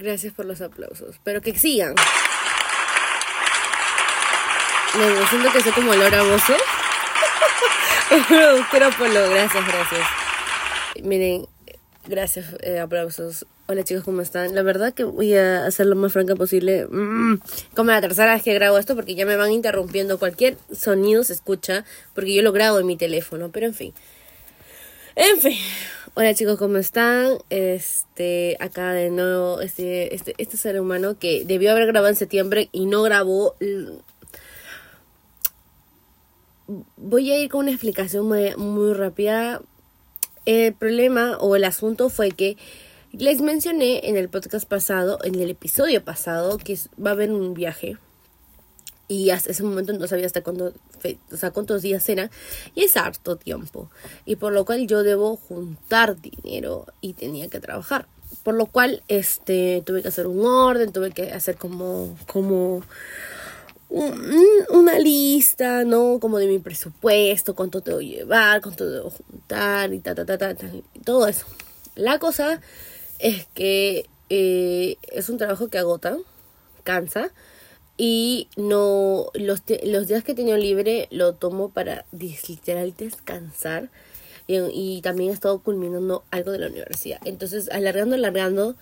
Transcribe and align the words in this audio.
Gracias 0.00 0.32
por 0.32 0.46
los 0.46 0.62
aplausos. 0.62 1.16
Pero 1.24 1.42
que 1.42 1.56
sigan. 1.58 1.94
Me 4.96 5.26
siento 5.26 5.52
que 5.52 5.60
soy 5.60 5.72
como 5.72 5.94
Laura 5.94 6.22
Bozo. 6.22 6.54
Pero 8.72 8.90
Polo, 8.96 9.28
gracias, 9.28 9.66
gracias. 9.66 10.06
Miren, 11.02 11.46
gracias, 12.06 12.46
eh, 12.62 12.80
aplausos. 12.80 13.44
Hola 13.66 13.84
chicos, 13.84 14.02
¿cómo 14.02 14.22
están? 14.22 14.54
La 14.54 14.62
verdad 14.62 14.94
que 14.94 15.04
voy 15.04 15.34
a 15.34 15.66
hacer 15.66 15.84
lo 15.84 15.96
más 15.96 16.14
franca 16.14 16.34
posible. 16.34 16.86
Mm, 16.90 17.38
como 17.74 17.90
la 17.90 18.00
tercera 18.00 18.32
vez 18.32 18.42
que 18.42 18.54
grabo 18.54 18.78
esto 18.78 18.96
porque 18.96 19.14
ya 19.14 19.26
me 19.26 19.36
van 19.36 19.52
interrumpiendo. 19.52 20.18
Cualquier 20.18 20.56
sonido 20.72 21.24
se 21.24 21.34
escucha 21.34 21.84
porque 22.14 22.34
yo 22.34 22.40
lo 22.40 22.52
grabo 22.52 22.78
en 22.78 22.86
mi 22.86 22.96
teléfono. 22.96 23.50
Pero 23.52 23.66
en 23.66 23.74
fin. 23.74 23.94
En 25.14 25.38
fin. 25.40 25.58
Hola 26.14 26.34
chicos, 26.34 26.58
¿cómo 26.58 26.76
están? 26.76 27.38
Este, 27.50 28.56
acá 28.58 28.92
de 28.92 29.10
nuevo, 29.10 29.60
este, 29.60 30.12
este, 30.12 30.34
este 30.38 30.56
ser 30.56 30.80
humano 30.80 31.16
que 31.16 31.44
debió 31.44 31.70
haber 31.70 31.86
grabado 31.86 32.08
en 32.08 32.16
septiembre 32.16 32.68
y 32.72 32.86
no 32.86 33.02
grabó 33.02 33.54
voy 36.96 37.30
a 37.30 37.38
ir 37.38 37.48
con 37.48 37.60
una 37.60 37.70
explicación 37.70 38.26
muy, 38.26 38.56
muy 38.56 38.92
rápida. 38.92 39.62
El 40.46 40.74
problema 40.74 41.36
o 41.38 41.54
el 41.54 41.62
asunto 41.62 42.08
fue 42.08 42.32
que 42.32 42.56
les 43.12 43.40
mencioné 43.40 44.08
en 44.08 44.16
el 44.16 44.28
podcast 44.28 44.68
pasado, 44.68 45.20
en 45.22 45.36
el 45.36 45.50
episodio 45.50 46.04
pasado, 46.04 46.58
que 46.58 46.76
va 47.04 47.10
a 47.10 47.12
haber 47.12 47.30
un 47.30 47.54
viaje. 47.54 47.98
Y 49.10 49.30
hasta 49.30 49.50
ese 49.50 49.64
momento 49.64 49.92
no 49.92 50.06
sabía 50.06 50.26
hasta 50.26 50.40
cuándo, 50.40 50.72
o 51.32 51.36
sea, 51.36 51.50
cuántos 51.50 51.82
días 51.82 52.08
era. 52.08 52.30
Y 52.76 52.84
es 52.84 52.96
harto 52.96 53.34
tiempo. 53.34 53.90
Y 54.24 54.36
por 54.36 54.52
lo 54.52 54.64
cual 54.64 54.86
yo 54.86 55.02
debo 55.02 55.34
juntar 55.34 56.20
dinero 56.20 56.86
y 57.00 57.14
tenía 57.14 57.48
que 57.48 57.58
trabajar. 57.58 58.06
Por 58.44 58.54
lo 58.54 58.66
cual, 58.66 59.02
este, 59.08 59.82
tuve 59.84 60.02
que 60.02 60.08
hacer 60.08 60.28
un 60.28 60.46
orden, 60.46 60.92
tuve 60.92 61.10
que 61.10 61.32
hacer 61.32 61.56
como, 61.56 62.16
como 62.28 62.84
una 63.88 64.96
lista, 65.00 65.82
¿no? 65.82 66.20
Como 66.20 66.38
de 66.38 66.46
mi 66.46 66.60
presupuesto, 66.60 67.56
cuánto 67.56 67.78
a 67.78 68.00
llevar, 68.00 68.60
cuánto 68.60 68.88
debo 68.88 69.10
juntar 69.10 69.92
y 69.92 69.98
ta, 69.98 70.14
ta, 70.14 70.24
ta, 70.24 70.38
ta, 70.38 70.54
todo 71.04 71.26
eso. 71.26 71.46
La 71.96 72.20
cosa 72.20 72.60
es 73.18 73.48
que 73.54 74.08
eh, 74.28 74.98
es 75.02 75.28
un 75.28 75.36
trabajo 75.36 75.66
que 75.66 75.78
agota, 75.78 76.16
cansa 76.84 77.32
y 78.02 78.48
no 78.56 79.26
los, 79.34 79.62
los 79.82 80.08
días 80.08 80.24
que 80.24 80.32
he 80.32 80.56
libre 80.56 81.06
lo 81.10 81.34
tomo 81.34 81.68
para 81.68 82.06
literal 82.48 82.94
descansar 82.96 83.90
y, 84.48 85.02
también 85.02 85.30
he 85.30 85.34
estado 85.34 85.58
culminando 85.58 86.24
algo 86.30 86.50
de 86.50 86.60
la 86.60 86.68
universidad. 86.68 87.20
Entonces, 87.26 87.68
alargando, 87.70 88.16
alargando, 88.16 88.74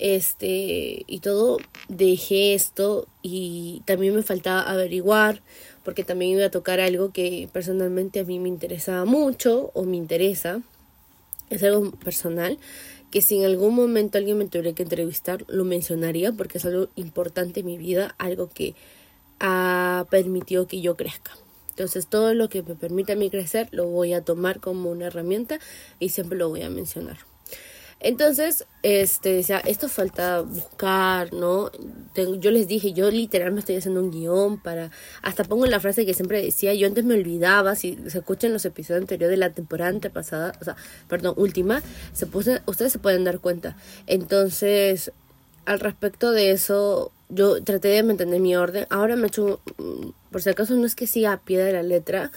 este, 0.00 1.04
y 1.06 1.20
todo, 1.20 1.58
dejé 1.88 2.54
esto 2.54 3.06
y 3.22 3.82
también 3.84 4.12
me 4.16 4.24
faltaba 4.24 4.62
averiguar, 4.62 5.40
porque 5.84 6.02
también 6.02 6.32
iba 6.32 6.46
a 6.46 6.50
tocar 6.50 6.80
algo 6.80 7.12
que 7.12 7.48
personalmente 7.52 8.18
a 8.18 8.24
mí 8.24 8.40
me 8.40 8.48
interesaba 8.48 9.04
mucho 9.04 9.70
o 9.72 9.84
me 9.84 9.96
interesa. 9.96 10.62
Es 11.48 11.62
algo 11.62 11.92
personal 11.92 12.58
que 13.14 13.22
si 13.22 13.38
en 13.38 13.44
algún 13.44 13.76
momento 13.76 14.18
alguien 14.18 14.38
me 14.38 14.48
tuviera 14.48 14.74
que 14.74 14.82
entrevistar, 14.82 15.44
lo 15.46 15.64
mencionaría 15.64 16.32
porque 16.32 16.58
es 16.58 16.64
algo 16.64 16.88
importante 16.96 17.60
en 17.60 17.66
mi 17.66 17.78
vida, 17.78 18.16
algo 18.18 18.50
que 18.52 18.74
ha 19.38 20.04
permitido 20.10 20.66
que 20.66 20.80
yo 20.80 20.96
crezca. 20.96 21.30
Entonces 21.68 22.08
todo 22.08 22.34
lo 22.34 22.48
que 22.48 22.64
me 22.64 22.74
permita 22.74 23.12
a 23.12 23.16
mí 23.16 23.30
crecer 23.30 23.68
lo 23.70 23.86
voy 23.86 24.14
a 24.14 24.24
tomar 24.24 24.58
como 24.58 24.90
una 24.90 25.06
herramienta 25.06 25.60
y 26.00 26.08
siempre 26.08 26.36
lo 26.36 26.48
voy 26.48 26.62
a 26.62 26.70
mencionar. 26.70 27.18
Entonces, 28.00 28.66
este, 28.82 29.42
sea, 29.42 29.60
esto 29.60 29.88
falta 29.88 30.40
buscar, 30.42 31.32
¿no? 31.32 31.70
yo 32.14 32.50
les 32.50 32.68
dije, 32.68 32.92
yo 32.92 33.10
literalmente 33.10 33.60
estoy 33.60 33.76
haciendo 33.76 34.00
un 34.02 34.10
guion 34.10 34.58
para, 34.58 34.90
hasta 35.22 35.44
pongo 35.44 35.66
la 35.66 35.80
frase 35.80 36.06
que 36.06 36.14
siempre 36.14 36.42
decía, 36.42 36.74
yo 36.74 36.86
antes 36.86 37.04
me 37.04 37.14
olvidaba, 37.14 37.74
si 37.74 37.98
se 38.06 38.18
escuchan 38.18 38.52
los 38.52 38.64
episodios 38.64 39.02
anteriores 39.02 39.32
de 39.32 39.36
la 39.38 39.50
temporada 39.50 39.90
antepasada, 39.90 40.52
o 40.60 40.64
sea, 40.64 40.76
perdón, 41.08 41.34
última, 41.36 41.82
se 42.12 42.26
puse, 42.26 42.62
ustedes 42.66 42.92
se 42.92 42.98
pueden 42.98 43.24
dar 43.24 43.40
cuenta. 43.40 43.76
Entonces, 44.06 45.10
al 45.64 45.80
respecto 45.80 46.30
de 46.30 46.50
eso, 46.50 47.10
yo 47.28 47.62
traté 47.62 47.88
de 47.88 48.02
mantener 48.02 48.40
mi 48.40 48.54
orden. 48.54 48.86
Ahora 48.90 49.16
me 49.16 49.28
mm, 49.28 50.10
por 50.30 50.42
si 50.42 50.50
acaso 50.50 50.74
no 50.74 50.86
es 50.86 50.94
que 50.94 51.06
siga 51.06 51.32
a 51.32 51.40
pie 51.40 51.58
de 51.58 51.72
la 51.72 51.82
letra, 51.82 52.30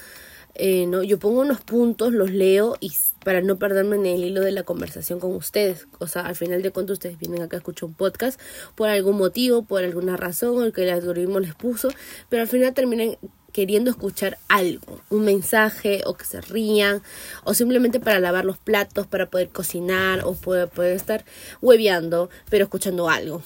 eh, 0.56 0.88
no, 0.88 1.04
yo 1.04 1.20
pongo 1.20 1.42
unos 1.42 1.62
puntos, 1.62 2.14
los 2.14 2.32
leo 2.32 2.78
y 2.80 2.92
para 3.28 3.42
no 3.42 3.60
perderme 3.60 3.98
en 3.98 4.06
el 4.06 4.24
hilo 4.24 4.40
de 4.40 4.54
la 4.54 4.64
conversación 4.64 5.20
con 5.20 5.36
ustedes. 5.36 5.86
O 6.00 6.08
sea, 6.08 6.22
al 6.22 6.38
final 6.38 6.62
de 6.62 6.72
cuentas 6.72 6.94
ustedes 6.94 7.20
vienen 7.20 7.42
acá 7.42 7.58
a 7.58 7.60
escuchar 7.60 7.90
un 7.90 7.94
podcast 7.94 8.40
por 8.74 8.88
algún 8.88 9.18
motivo, 9.18 9.64
por 9.64 9.84
alguna 9.84 10.16
razón, 10.16 10.64
el 10.64 10.72
que 10.72 10.84
el 10.84 10.92
algoritmo 10.92 11.42
les 11.42 11.54
puso, 11.54 11.90
pero 12.30 12.44
al 12.44 12.48
final 12.48 12.74
terminan 12.74 13.18
queriendo 13.52 13.92
escuchar 13.92 14.38
algo, 14.48 15.02
un 15.10 15.26
mensaje 15.26 16.04
o 16.06 16.14
que 16.14 16.24
se 16.24 16.40
rían 16.40 17.02
o 17.44 17.54
simplemente 17.54 18.00
para 18.00 18.22
lavar 18.22 18.46
los 18.46 18.60
platos, 18.60 19.08
para 19.08 19.26
poder 19.26 19.50
cocinar 19.50 20.22
o 20.24 20.34
poder, 20.34 20.70
poder 20.70 20.96
estar 20.96 21.26
hueveando, 21.62 22.30
pero 22.50 22.64
escuchando 22.64 23.10
algo. 23.10 23.44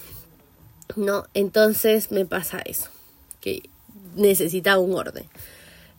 ¿no? 0.95 1.25
Entonces 1.33 2.11
me 2.11 2.27
pasa 2.27 2.61
eso, 2.65 2.91
que 3.39 3.63
necesitaba 4.15 4.77
un 4.77 4.93
orden. 4.93 5.25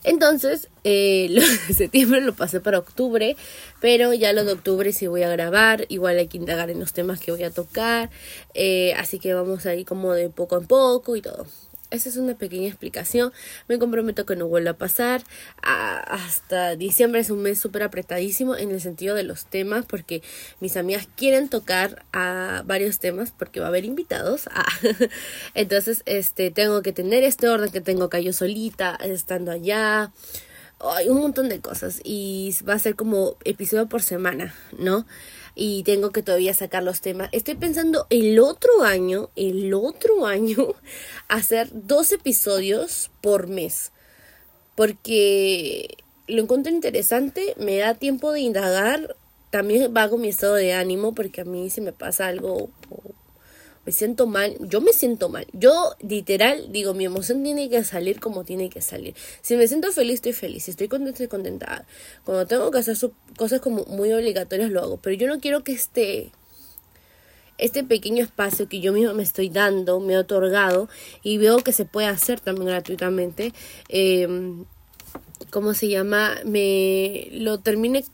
Entonces, 0.04 0.68
eh, 0.84 1.28
lo 1.30 1.42
de 1.42 1.74
septiembre 1.74 2.20
lo 2.20 2.34
pasé 2.34 2.60
para 2.60 2.78
octubre, 2.78 3.36
pero 3.80 4.12
ya 4.12 4.32
lo 4.32 4.44
de 4.44 4.52
octubre 4.52 4.92
sí 4.92 5.06
voy 5.06 5.22
a 5.22 5.28
grabar, 5.28 5.86
igual 5.88 6.18
hay 6.18 6.28
que 6.28 6.38
indagar 6.38 6.70
en 6.70 6.80
los 6.80 6.92
temas 6.92 7.20
que 7.20 7.32
voy 7.32 7.44
a 7.44 7.50
tocar, 7.50 8.10
eh, 8.54 8.94
así 8.94 9.18
que 9.18 9.34
vamos 9.34 9.66
ahí 9.66 9.84
como 9.84 10.12
de 10.12 10.28
poco 10.30 10.58
en 10.58 10.66
poco 10.66 11.16
y 11.16 11.22
todo. 11.22 11.46
Esa 11.92 12.08
es 12.08 12.16
una 12.16 12.34
pequeña 12.34 12.69
explicación. 12.69 13.32
Me 13.69 13.78
comprometo 13.78 14.25
que 14.25 14.34
no 14.34 14.48
vuelva 14.48 14.70
a 14.72 14.78
pasar. 14.78 15.22
hasta 15.62 16.75
diciembre 16.75 17.20
es 17.20 17.28
un 17.28 17.42
mes 17.42 17.60
súper 17.60 17.82
apretadísimo 17.82 18.56
en 18.56 18.70
el 18.70 18.80
sentido 18.80 19.14
de 19.14 19.25
los 19.25 19.44
temas 19.44 19.84
porque 19.84 20.22
mis 20.60 20.78
amigas 20.78 21.06
quieren 21.16 21.50
tocar 21.50 22.04
a 22.12 22.62
varios 22.64 22.98
temas 22.98 23.30
porque 23.30 23.60
va 23.60 23.66
a 23.66 23.69
haber 23.69 23.84
invitados. 23.84 24.48
Ah, 24.53 24.64
entonces, 25.54 26.03
este, 26.06 26.50
tengo 26.50 26.80
que 26.80 26.92
tener 26.92 27.25
este 27.25 27.48
orden 27.48 27.70
que 27.70 27.82
tengo 27.82 28.04
acá 28.04 28.20
yo 28.20 28.32
solita, 28.32 28.97
estando 28.97 29.53
allá. 29.53 30.12
Hay 30.80 31.09
un 31.09 31.20
montón 31.20 31.50
de 31.50 31.60
cosas 31.60 32.00
y 32.03 32.56
va 32.66 32.74
a 32.74 32.78
ser 32.78 32.97
como 32.97 33.36
episodio 33.44 33.86
por 33.88 34.03
semana, 34.03 34.54
¿no? 34.78 35.06
Y 35.54 35.82
tengo 35.82 36.10
que 36.10 36.22
todavía 36.22 36.54
sacar 36.54 36.82
los 36.82 37.00
temas. 37.00 37.28
Estoy 37.32 37.54
pensando 37.54 38.06
el 38.10 38.38
otro 38.38 38.82
año, 38.82 39.30
el 39.36 39.72
otro 39.74 40.26
año, 40.26 40.74
hacer 41.28 41.68
dos 41.72 42.12
episodios 42.12 43.10
por 43.20 43.48
mes. 43.48 43.92
Porque 44.74 45.98
lo 46.26 46.42
encuentro 46.42 46.72
interesante, 46.72 47.54
me 47.58 47.76
da 47.78 47.94
tiempo 47.94 48.32
de 48.32 48.41
indagar, 48.41 49.16
también 49.50 49.92
vago 49.92 50.16
mi 50.16 50.28
estado 50.28 50.54
de 50.54 50.72
ánimo 50.72 51.14
porque 51.14 51.42
a 51.42 51.44
mí 51.44 51.68
se 51.68 51.82
me 51.82 51.92
pasa 51.92 52.26
algo 52.28 52.70
me 53.84 53.93
siento 53.93 54.26
mal, 54.26 54.56
yo 54.60 54.81
me 54.81 54.93
siento 54.93 55.28
mal. 55.28 55.47
Yo 55.53 55.94
literal 56.00 56.70
digo, 56.70 56.94
mi 56.94 57.04
emoción 57.04 57.43
tiene 57.43 57.69
que 57.69 57.82
salir 57.82 58.20
como 58.20 58.44
tiene 58.44 58.70
que 58.70 58.81
salir. 58.81 59.15
Si 59.41 59.56
me 59.56 59.66
siento 59.66 59.91
feliz, 59.93 60.16
estoy 60.16 60.32
feliz. 60.32 60.65
Si 60.65 60.70
estoy 60.70 60.88
contenta, 60.88 61.10
estoy 61.10 61.28
contenta. 61.28 61.84
Cuando 62.25 62.47
tengo 62.47 62.71
que 62.71 62.78
hacer 62.78 62.97
cosas 63.37 63.60
como 63.60 63.84
muy 63.87 64.12
obligatorias, 64.12 64.71
lo 64.71 64.81
hago. 64.81 64.97
Pero 64.98 65.16
yo 65.16 65.26
no 65.26 65.41
quiero 65.41 65.65
que 65.65 65.72
este, 65.72 66.31
este 67.59 67.82
pequeño 67.82 68.22
espacio 68.22 68.69
que 68.69 68.81
yo 68.81 68.92
misma 68.92 69.15
me 69.15 69.25
estoy 69.25 69.48
dando, 69.48 69.98
me 69.98 70.15
he 70.15 70.19
otorgado 70.19 70.88
y 71.25 71.38
veo 71.38 71.59
que 71.59 71.72
se 71.72 71.84
puede 71.84 72.06
hacer 72.06 72.38
también 72.38 72.69
gratuitamente, 72.69 73.53
eh, 73.88 74.28
¿cómo 75.50 75.75
se 75.75 75.88
llama? 75.88 76.37
Me 76.44 77.28
lo 77.33 77.59
termine 77.59 78.04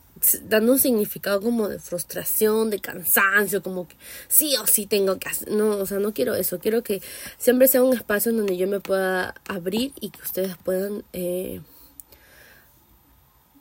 dando 0.43 0.73
un 0.73 0.79
significado 0.79 1.41
como 1.41 1.69
de 1.69 1.79
frustración, 1.79 2.69
de 2.69 2.79
cansancio, 2.79 3.61
como 3.61 3.87
que 3.87 3.95
sí 4.27 4.55
o 4.57 4.67
sí 4.67 4.85
tengo 4.85 5.17
que 5.19 5.29
hacer, 5.29 5.51
no, 5.51 5.69
o 5.69 5.85
sea, 5.85 5.99
no 5.99 6.13
quiero 6.13 6.35
eso, 6.35 6.59
quiero 6.59 6.83
que 6.83 7.01
siempre 7.37 7.67
sea 7.67 7.83
un 7.83 7.95
espacio 7.95 8.31
en 8.31 8.37
donde 8.37 8.57
yo 8.57 8.67
me 8.67 8.79
pueda 8.79 9.35
abrir 9.47 9.93
y 9.99 10.09
que 10.09 10.21
ustedes 10.21 10.55
puedan 10.57 11.03
eh, 11.13 11.61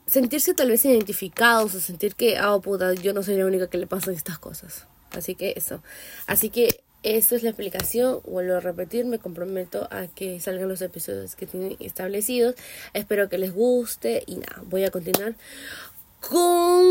sentirse 0.06 0.54
tal 0.54 0.70
vez 0.70 0.84
identificados 0.84 1.74
o 1.74 1.80
sentir 1.80 2.14
que, 2.14 2.38
ah, 2.38 2.54
oh, 2.54 2.60
puta, 2.60 2.94
yo 2.94 3.12
no 3.12 3.22
soy 3.22 3.36
la 3.36 3.46
única 3.46 3.68
que 3.68 3.78
le 3.78 3.86
pasan 3.86 4.14
estas 4.14 4.38
cosas. 4.38 4.86
Así 5.10 5.34
que 5.34 5.54
eso, 5.56 5.82
así 6.26 6.50
que 6.50 6.82
esa 7.02 7.36
es 7.36 7.42
la 7.44 7.50
explicación, 7.50 8.20
vuelvo 8.24 8.56
a 8.56 8.60
repetir, 8.60 9.04
me 9.06 9.18
comprometo 9.18 9.86
a 9.90 10.08
que 10.08 10.40
salgan 10.40 10.68
los 10.68 10.82
episodios 10.82 11.36
que 11.36 11.46
tienen 11.46 11.76
establecidos. 11.78 12.56
Espero 12.92 13.28
que 13.28 13.38
les 13.38 13.54
guste 13.54 14.24
y 14.26 14.36
nada, 14.36 14.62
voy 14.64 14.84
a 14.84 14.90
continuar 14.90 15.36
con 16.20 16.84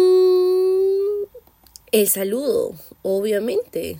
el 1.91 2.07
saludo, 2.09 2.75
obviamente. 3.01 3.99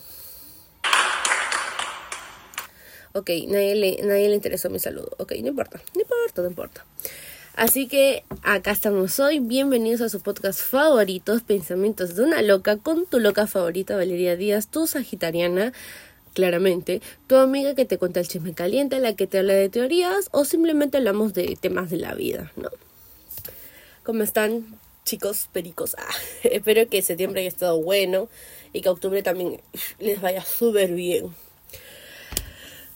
Ok, 3.13 3.29
nadie 3.47 3.75
le, 3.75 4.01
nadie 4.03 4.29
le 4.29 4.35
interesó 4.35 4.69
mi 4.69 4.79
saludo. 4.79 5.12
Ok, 5.18 5.33
no 5.41 5.47
importa, 5.47 5.81
no 5.95 6.01
importa, 6.01 6.41
no 6.41 6.47
importa. 6.47 6.85
Así 7.56 7.88
que 7.88 8.24
acá 8.44 8.71
estamos 8.71 9.19
hoy. 9.19 9.39
Bienvenidos 9.39 10.01
a 10.01 10.09
su 10.09 10.21
podcast 10.21 10.62
favorito, 10.62 11.39
Pensamientos 11.47 12.15
de 12.15 12.24
una 12.24 12.44
loca, 12.44 12.77
con 12.77 13.07
tu 13.07 13.19
loca 13.19 13.47
favorita, 13.47 13.95
Valeria 13.95 14.35
Díaz, 14.35 14.68
tu 14.68 14.85
sagitariana. 14.85 15.74
claramente, 16.35 17.01
tu 17.25 17.35
amiga 17.38 17.74
que 17.74 17.85
te 17.85 17.97
cuenta 17.97 18.19
el 18.19 18.27
chisme 18.27 18.53
caliente, 18.53 19.00
la 19.00 19.15
que 19.15 19.25
te 19.25 19.39
habla 19.39 19.53
de 19.53 19.69
teorías 19.69 20.29
o 20.31 20.45
simplemente 20.45 20.97
hablamos 20.97 21.33
de 21.33 21.57
temas 21.59 21.89
de 21.89 21.97
la 21.97 22.13
vida, 22.13 22.51
¿no? 22.56 22.69
¿Cómo 24.03 24.21
están 24.21 24.76
chicos 25.07 25.50
pericos? 25.51 25.95
Ah, 25.98 26.13
espero 26.44 26.88
que 26.88 27.01
septiembre 27.01 27.42
haya 27.42 27.50
estado 27.50 27.81
bueno 27.81 28.30
y 28.74 28.81
que 28.81 28.89
octubre 28.89 29.24
también 29.24 29.62
les 30.00 30.21
vaya 30.21 30.44
súper 30.44 30.92
bien. 30.92 31.33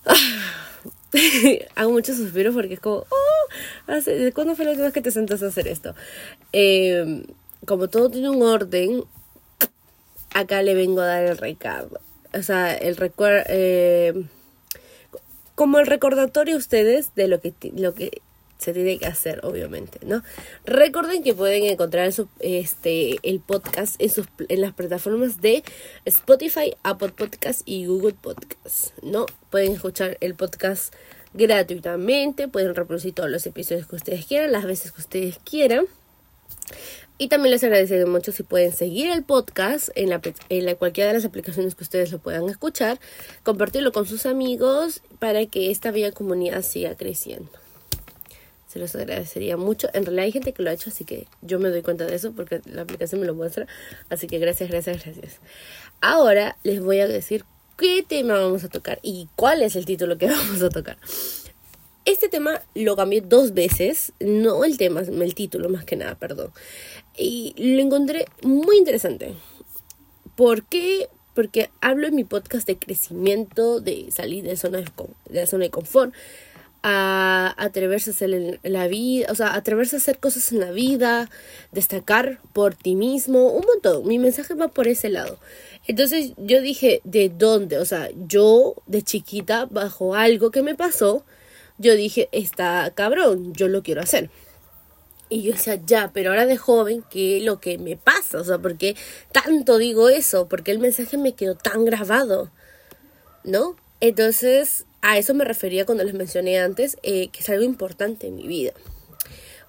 Ah, 0.06 0.68
hago 1.76 1.92
muchos 1.92 2.18
suspiros 2.18 2.54
porque 2.54 2.76
es 2.76 2.80
como, 2.80 2.98
oh, 2.98 4.32
¿cuándo 4.36 4.56
fue 4.56 4.66
la 4.66 4.72
última 4.72 4.86
vez 4.86 4.94
que 4.94 5.02
te 5.02 5.12
sentaste 5.12 5.46
a 5.46 5.50
hacer 5.50 5.68
esto? 5.68 5.96
Eh, 6.54 7.24
como 7.66 7.88
todo 7.88 8.10
tiene 8.10 8.30
un 8.30 8.44
orden, 8.44 9.04
acá 10.34 10.62
le 10.62 10.74
vengo 10.74 11.02
a 11.02 11.06
dar 11.06 11.24
el 11.24 11.38
recado. 11.38 12.02
O 12.34 12.44
sea, 12.44 12.76
el 12.76 12.98
recuerdo... 12.98 13.44
Eh, 13.50 14.26
como 15.56 15.80
el 15.80 15.86
recordatorio 15.86 16.56
a 16.56 16.58
ustedes 16.58 17.14
de 17.14 17.28
lo 17.28 17.40
que, 17.40 17.54
lo 17.76 17.94
que 17.94 18.22
se 18.62 18.74
tiene 18.74 19.00
que 19.00 19.08
hacer, 19.08 19.40
obviamente, 19.44 20.00
¿no? 20.06 20.24
Recuerden 20.66 21.24
que 21.24 21.34
pueden 21.34 21.64
encontrar 21.64 22.14
este, 22.40 23.18
el 23.24 23.40
podcast 23.40 24.00
en, 24.00 24.10
sus, 24.12 24.28
en 24.50 24.62
las 24.62 24.74
plataformas 24.74 25.42
de 25.42 25.64
Spotify, 26.06 26.76
Apple 26.84 27.10
Podcast 27.10 27.64
y 27.66 27.88
Google 27.88 28.14
Podcast, 28.14 28.96
¿no? 29.02 29.26
Pueden 29.50 29.74
escuchar 29.74 30.16
el 30.22 30.36
podcast 30.36 30.94
gratuitamente, 31.34 32.48
pueden 32.48 32.76
reproducir 32.76 33.16
todos 33.16 33.32
los 33.32 33.48
episodios 33.48 33.88
que 33.88 33.96
ustedes 33.96 34.28
quieran, 34.28 34.52
las 34.52 34.66
veces 34.66 34.92
que 34.92 35.02
ustedes 35.02 35.40
quieran. 35.40 35.86
Y 37.18 37.30
también 37.30 37.52
les 37.52 37.64
agradecería 37.64 38.06
mucho 38.06 38.32
si 38.32 38.44
pueden 38.44 38.74
seguir 38.74 39.10
el 39.10 39.24
podcast 39.24 39.90
en, 39.96 40.12
la, 40.12 40.22
en 40.50 40.66
la, 40.66 40.76
cualquiera 40.76 41.08
de 41.08 41.16
las 41.16 41.26
aplicaciones 41.26 41.74
que 41.74 41.84
ustedes 41.84 42.12
lo 42.12 42.20
puedan 42.20 42.48
escuchar, 42.48 43.00
compartirlo 43.42 43.92
con 43.92 44.06
sus 44.06 44.28
amigos 44.28 45.02
para 45.18 45.48
que 45.48 45.72
esta 45.72 45.90
bella 45.90 46.12
comunidad 46.12 46.62
siga 46.62 46.96
creciendo. 46.96 47.50
Se 48.72 48.80
los 48.80 48.96
agradecería 48.96 49.58
mucho. 49.58 49.90
En 49.94 50.06
realidad 50.06 50.24
hay 50.24 50.32
gente 50.32 50.54
que 50.54 50.64
lo 50.64 50.70
ha 50.70 50.74
hecho, 50.74 50.92
así 50.92 51.04
que 51.04 51.28
yo 51.42 51.60
me 51.60 51.68
doy 51.68 51.82
cuenta 51.82 52.06
de 52.06 52.16
eso 52.16 52.32
porque 52.32 52.62
la 52.64 52.84
aplicación 52.84 53.20
me 53.20 53.28
lo 53.28 53.36
muestra. 53.36 53.68
Así 54.10 54.28
que 54.28 54.40
gracias, 54.40 54.70
gracias, 54.70 55.04
gracias. 55.04 55.42
Ahora 56.00 56.56
les 56.64 56.82
voy 56.82 57.02
a 57.02 57.08
decir 57.10 57.44
qué 57.78 58.02
tema 58.08 58.40
vamos 58.40 58.64
a 58.64 58.70
tocar 58.70 59.00
y 59.02 59.28
cuál 59.36 59.62
es 59.62 59.76
el 59.76 59.84
título 59.84 60.18
que 60.18 60.28
vamos 60.32 60.64
a 60.64 60.70
tocar. 60.70 60.98
Este 62.06 62.30
tema 62.30 62.62
lo 62.74 62.96
cambié 62.96 63.20
dos 63.20 63.54
veces, 63.54 64.14
no 64.22 64.64
el 64.64 64.78
tema, 64.78 65.02
el 65.02 65.36
título 65.36 65.68
más 65.68 65.84
que 65.84 65.98
nada, 65.98 66.16
perdón. 66.16 66.54
Y 67.18 67.54
lo 67.58 67.82
encontré 67.82 68.26
muy 68.42 68.78
interesante. 68.78 69.34
¿Por 70.38 70.64
qué? 70.64 71.10
Porque 71.34 71.72
hablo 71.82 72.08
en 72.08 72.16
mi 72.16 72.24
podcast 72.24 72.66
de 72.68 72.78
crecimiento, 72.78 73.82
de 73.82 74.12
salir 74.12 74.46
de, 74.46 74.56
zona 74.56 74.78
de, 74.78 74.86
la 75.30 75.46
zona 75.46 75.66
de 75.66 75.72
confort, 75.72 76.14
a 76.84 77.54
atreverse 77.58 78.10
a 78.10 78.14
hacer 78.14 78.60
la 78.64 78.88
vida, 78.88 79.28
o 79.30 79.36
sea, 79.36 79.54
atreverse 79.54 79.96
a 79.96 80.00
hacer 80.00 80.18
cosas 80.18 80.52
en 80.52 80.60
la 80.60 80.72
vida, 80.72 81.30
destacar 81.72 82.40
por 82.54 82.76
ti 82.76 82.96
mismo, 82.96 83.50
un 83.50 83.66
montón. 83.66 84.08
Mi 84.08 84.18
mensaje 84.18 84.56
va 84.56 84.68
por 84.70 84.88
ese 84.88 85.10
lado. 85.10 85.38
Entonces 85.88 86.34
yo 86.38 86.62
dije, 86.62 87.02
¿de 87.04 87.30
dónde? 87.30 87.78
O 87.78 87.86
sea, 87.86 88.10
yo 88.28 88.76
de 88.88 89.04
chiquita, 89.04 89.66
bajo 89.66 90.16
algo 90.16 90.52
que 90.52 90.64
me 90.64 90.76
pasó, 90.76 91.24
yo 91.78 91.96
dije, 91.96 92.30
está 92.32 92.92
cabrón, 92.96 93.54
yo 93.54 93.68
lo 93.68 93.84
quiero 93.84 94.02
hacer. 94.02 94.30
Y 95.30 95.44
yo 95.44 95.54
decía, 95.54 95.80
ya, 95.86 96.12
pero 96.14 96.32
ahora 96.32 96.46
de 96.46 96.58
joven, 96.58 97.06
¿qué 97.10 97.38
es 97.38 97.44
lo 97.44 97.62
que 97.62 97.78
me 97.78 97.96
pasa? 97.96 98.40
O 98.40 98.44
sea, 98.44 98.58
¿por 98.58 98.78
qué 98.78 98.98
tanto 99.32 99.78
digo 99.78 100.10
eso? 100.10 100.50
Porque 100.50 100.72
el 100.72 100.80
mensaje 100.80 101.18
me 101.18 101.36
quedó 101.36 101.56
tan 101.56 101.86
grabado, 101.86 102.52
¿no? 103.46 103.78
Entonces, 104.02 104.86
a 105.02 105.18
eso 105.18 105.34
me 105.34 105.46
refería 105.46 105.86
cuando 105.86 106.04
les 106.04 106.14
mencioné 106.14 106.60
antes, 106.60 106.98
eh, 107.04 107.30
que 107.30 107.40
es 107.42 107.50
algo 107.50 107.64
importante 107.64 108.28
en 108.28 108.36
mi 108.36 108.48
vida. 108.48 108.74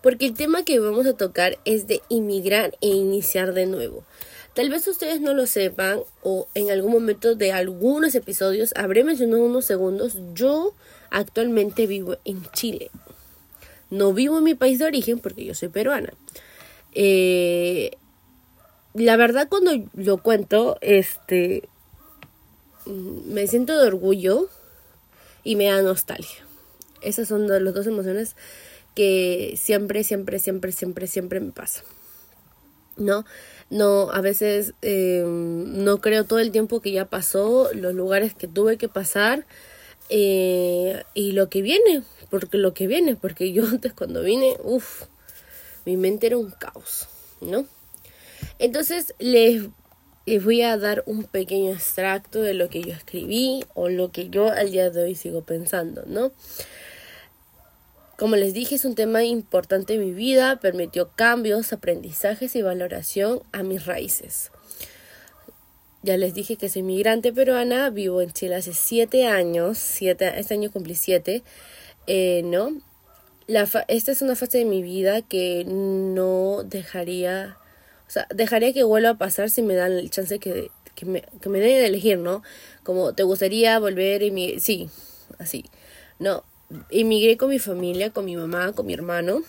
Porque 0.03 0.27
el 0.27 0.35
tema 0.35 0.65
que 0.65 0.81
vamos 0.81 1.07
a 1.07 1.15
tocar 1.15 1.59
es 1.65 1.87
de 1.87 2.03
inmigrar 2.09 2.77
e 2.81 2.89
iniciar 2.89 3.55
de 3.55 3.67
nuevo. 3.67 4.05
Tal 4.55 4.69
vez 4.69 4.87
ustedes 4.87 5.21
no 5.21 5.33
lo 5.33 5.47
sepan 5.47 6.01
o 6.23 6.49
en 6.55 6.71
algún 6.71 6.93
momento 6.93 7.35
de 7.35 7.53
algunos 7.53 8.15
episodios 8.15 8.75
habré 8.77 9.05
mencionado 9.05 9.45
unos 9.45 9.65
segundos, 9.65 10.19
yo 10.35 10.75
Actualmente 11.13 11.87
vivo 11.87 12.17
en 12.25 12.43
Chile. 12.53 12.91
No 13.91 14.15
vivo 14.15 14.39
en 14.39 14.45
mi 14.45 14.55
país 14.55 14.79
de 14.79 14.87
origen 14.87 15.19
porque 15.19 15.45
yo 15.45 15.55
soy 15.55 15.69
peruana. 15.69 16.15
Eh, 16.95 17.99
la 18.95 19.17
verdad 19.17 19.47
cuando 19.51 19.73
lo 19.93 20.17
cuento, 20.17 20.79
este, 20.81 21.69
me 22.87 23.47
siento 23.47 23.79
de 23.79 23.87
orgullo 23.87 24.49
y 25.45 25.57
me 25.57 25.67
da 25.67 25.83
nostalgia. 25.83 26.45
Esas 27.01 27.29
son 27.29 27.49
las 27.49 27.75
dos 27.75 27.87
emociones 27.87 28.37
que 28.95 29.55
siempre, 29.57 30.05
siempre, 30.05 30.39
siempre, 30.39 30.73
siempre, 30.73 31.07
siempre 31.07 31.41
me 31.41 31.53
pasan. 31.53 31.85
¿No? 32.97 33.25
No, 33.71 34.11
a 34.13 34.21
veces 34.21 34.75
eh, 34.83 35.25
no 35.27 35.99
creo 36.03 36.25
todo 36.25 36.39
el 36.39 36.53
tiempo 36.53 36.81
que 36.81 36.93
ya 36.93 37.07
pasó, 37.07 37.71
los 37.73 37.95
lugares 37.95 38.35
que 38.35 38.47
tuve 38.47 38.77
que 38.77 38.89
pasar 38.89 39.47
eh, 40.11 41.03
y 41.15 41.33
lo 41.33 41.49
que 41.49 41.63
viene, 41.63 42.03
porque 42.29 42.59
lo 42.59 42.75
que 42.75 42.87
viene, 42.87 43.17
porque 43.17 43.53
yo 43.53 43.67
antes 43.71 43.95
cuando 43.95 44.23
vine, 44.23 44.59
uff, 44.63 45.05
mi 45.87 45.97
mente 45.97 46.27
era 46.27 46.37
un 46.37 46.51
caos, 46.51 47.09
¿no? 47.41 47.65
Entonces 48.59 49.15
les, 49.19 49.63
les 50.27 50.45
voy 50.45 50.63
a 50.63 50.77
dar 50.77 51.03
un 51.07 51.25
pequeño 51.25 51.73
extracto 51.73 52.43
de 52.43 52.55
lo 52.55 52.69
que 52.69 52.83
yo 52.83 52.93
escribí 52.93 53.65
o 53.75 53.89
lo 53.89 54.13
que 54.13 54.29
yo 54.29 54.51
al 54.51 54.71
día 54.71 54.91
de 54.91 55.03
hoy 55.03 55.15
sigo 55.15 55.43
pensando, 55.43 56.05
¿no? 56.07 56.33
Como 58.19 58.37
les 58.37 58.55
dije, 58.55 58.77
es 58.77 58.85
un 58.85 58.95
tema 58.95 59.25
importante 59.25 59.95
en 59.95 60.01
mi 60.01 60.13
vida, 60.13 60.61
permitió 60.61 61.11
cambios, 61.17 61.73
aprendizajes 61.73 62.55
y 62.55 62.63
valoración 62.63 63.43
a 63.51 63.65
mis 63.65 63.85
raíces. 63.87 64.53
Ya 66.05 66.17
les 66.17 66.35
dije 66.35 66.57
que 66.57 66.69
soy 66.69 66.83
migrante 66.83 67.33
peruana, 67.33 67.91
vivo 67.91 68.23
en 68.23 68.33
Chile 68.33 68.57
hace 68.57 68.75
siete 68.75 69.27
años, 69.27 69.79
siete, 69.79 70.33
este 70.39 70.55
año 70.55 70.71
cumplí 70.71 70.95
siete, 70.95 71.43
eh, 72.07 72.43
¿no? 72.45 72.81
Esta 73.49 74.13
es 74.13 74.23
una 74.23 74.37
fase 74.37 74.59
de 74.59 74.65
mi 74.65 74.83
vida 74.83 75.23
que 75.23 75.65
no 75.65 76.63
dejaría, 76.65 77.57
sea, 78.13 78.27
dejaría 78.35 78.73
que 78.73 78.85
vuelva 78.85 79.11
a 79.11 79.19
pasar 79.19 79.51
si 79.51 79.63
me 79.63 79.75
dan 79.75 79.93
el 79.93 80.11
chance 80.11 80.39
que, 80.39 80.71
que 80.95 81.07
me, 81.07 81.23
que 81.41 81.49
me 81.49 81.61
den 81.61 81.81
de 81.81 81.87
elegir, 81.87 82.19
¿no? 82.19 82.43
Como, 82.83 83.15
¿te 83.15 83.23
gustaría 83.23 83.79
volver? 83.79 84.23
Y 84.23 84.61
sí, 84.61 84.91
así, 85.39 85.65
¿no? 86.19 86.45
Emigré 86.91 87.37
con 87.37 87.51
mi 87.51 87.59
familia, 87.59 88.11
con 88.11 88.25
mi 88.25 88.37
mamá, 88.37 88.73
con 88.73 88.87
mi 88.87 88.95
hermano, 88.95 89.43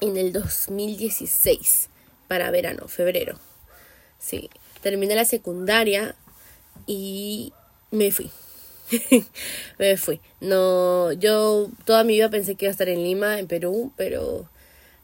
en 0.00 0.16
el 0.16 0.32
2016, 0.32 1.88
para 2.28 2.50
verano, 2.50 2.88
febrero, 2.88 3.38
sí 4.18 4.50
terminé 4.82 5.14
la 5.14 5.24
secundaria 5.24 6.14
y 6.86 7.52
me 7.90 8.10
fui. 8.10 8.30
me 9.78 9.96
fui. 9.96 10.20
No, 10.40 11.12
yo 11.12 11.70
toda 11.86 12.04
mi 12.04 12.14
vida 12.14 12.28
pensé 12.28 12.56
que 12.56 12.66
iba 12.66 12.70
a 12.70 12.72
estar 12.72 12.88
en 12.88 13.02
Lima, 13.02 13.38
en 13.38 13.46
Perú, 13.46 13.92
pero 13.96 14.48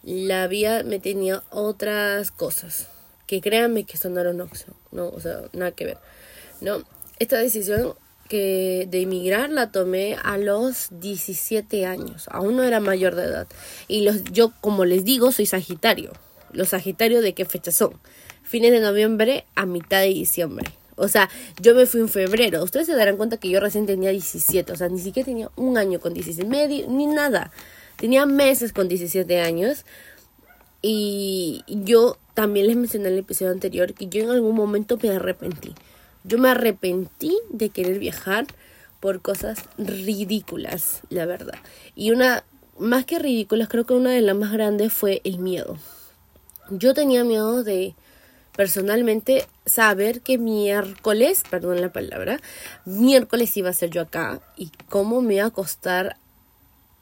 la 0.03 0.47
vida 0.47 0.83
me 0.83 0.99
tenía 0.99 1.43
otras 1.51 2.31
cosas. 2.31 2.89
Que 3.27 3.41
créanme 3.41 3.85
que 3.85 3.95
esto 3.95 4.09
no 4.09 4.21
era 4.21 4.31
un 4.31 4.49
no, 4.91 5.09
o 5.09 5.21
sea, 5.21 5.43
nada 5.53 5.73
que 5.73 5.85
ver. 5.85 5.99
No, 6.61 6.83
esta 7.19 7.39
decisión 7.39 7.95
que 8.29 8.87
de 8.91 9.03
emigrar 9.03 9.51
la 9.51 9.71
tomé 9.71 10.17
a 10.23 10.39
los 10.39 10.89
17 10.91 11.87
años. 11.87 12.27
Aún 12.31 12.57
no 12.57 12.63
era 12.63 12.81
mayor 12.81 13.15
de 13.15 13.25
edad. 13.25 13.47
Y 13.87 14.03
los, 14.03 14.25
yo, 14.25 14.53
como 14.61 14.85
les 14.85 15.05
digo, 15.05 15.33
soy 15.33 15.47
Sagitario. 15.47 16.13
¿Los 16.53 16.69
Sagitarios 16.69 17.23
de 17.23 17.35
qué 17.35 17.45
fecha 17.45 17.71
son? 17.71 17.99
fines 18.49 18.73
de 18.73 18.81
noviembre 18.81 19.45
a 19.55 19.67
mitad 19.67 20.01
de 20.01 20.09
diciembre. 20.09 20.67
O 20.97 21.07
sea, 21.07 21.29
yo 21.61 21.75
me 21.75 21.87
fui 21.87 22.01
en 22.01 22.09
febrero. 22.09 22.65
Ustedes 22.65 22.87
se 22.87 22.97
darán 22.97 23.17
cuenta 23.17 23.37
que 23.37 23.51
yo 23.51 23.61
recién 23.61 23.87
tenía 23.87 24.11
17. 24.11 24.73
O 24.73 24.77
sea, 24.77 24.89
ni 24.89 24.99
siquiera 24.99 25.27
tenía 25.27 25.51
un 25.55 25.77
año 25.79 26.01
con 26.01 26.15
17. 26.15 26.49
Medio, 26.49 26.89
ni 26.89 27.07
nada. 27.07 27.53
Tenía 27.99 28.27
meses 28.27 28.73
con 28.73 28.89
17 28.89 29.41
años. 29.41 29.85
Y 30.81 31.65
yo 31.67 32.17
también 32.35 32.69
les 32.69 32.77
mencioné 32.77 33.09
en 33.09 33.15
el 33.15 33.19
episodio 33.19 33.51
anterior 33.51 33.93
que 33.95 34.07
yo 34.07 34.23
en 34.23 34.31
algún 34.31 34.55
momento 34.55 34.97
me 35.03 35.11
arrepentí. 35.11 35.75
Yo 36.23 36.39
me 36.39 36.49
arrepentí 36.49 37.37
de 37.51 37.71
querer 37.71 37.99
viajar 37.99 38.47
por 39.01 39.21
cosas 39.21 39.65
ridículas, 39.77 41.03
la 41.11 41.27
verdad. 41.27 41.59
Y 41.97 42.13
una, 42.13 42.45
más 42.79 43.05
que 43.05 43.19
ridículas, 43.19 43.69
creo 43.69 43.85
que 43.85 43.95
una 43.95 44.11
de 44.11 44.21
las 44.21 44.37
más 44.37 44.53
grandes 44.53 44.93
fue 44.93 45.21
el 45.25 45.39
miedo. 45.39 45.77
Yo 46.71 46.95
tenía 46.95 47.25
miedo 47.25 47.65
de 47.65 47.97
personalmente 48.57 49.47
saber 49.67 50.21
que 50.21 50.39
miércoles, 50.39 51.43
perdón 51.51 51.81
la 51.81 51.93
palabra, 51.93 52.41
miércoles 52.85 53.57
iba 53.57 53.71
a 53.71 53.73
ser 53.73 53.91
yo 53.91 54.03
acá 54.03 54.41
y 54.57 54.71
cómo 54.89 55.23
me 55.23 55.35
iba 55.37 55.47
a 55.47 55.51
costar 55.51 56.17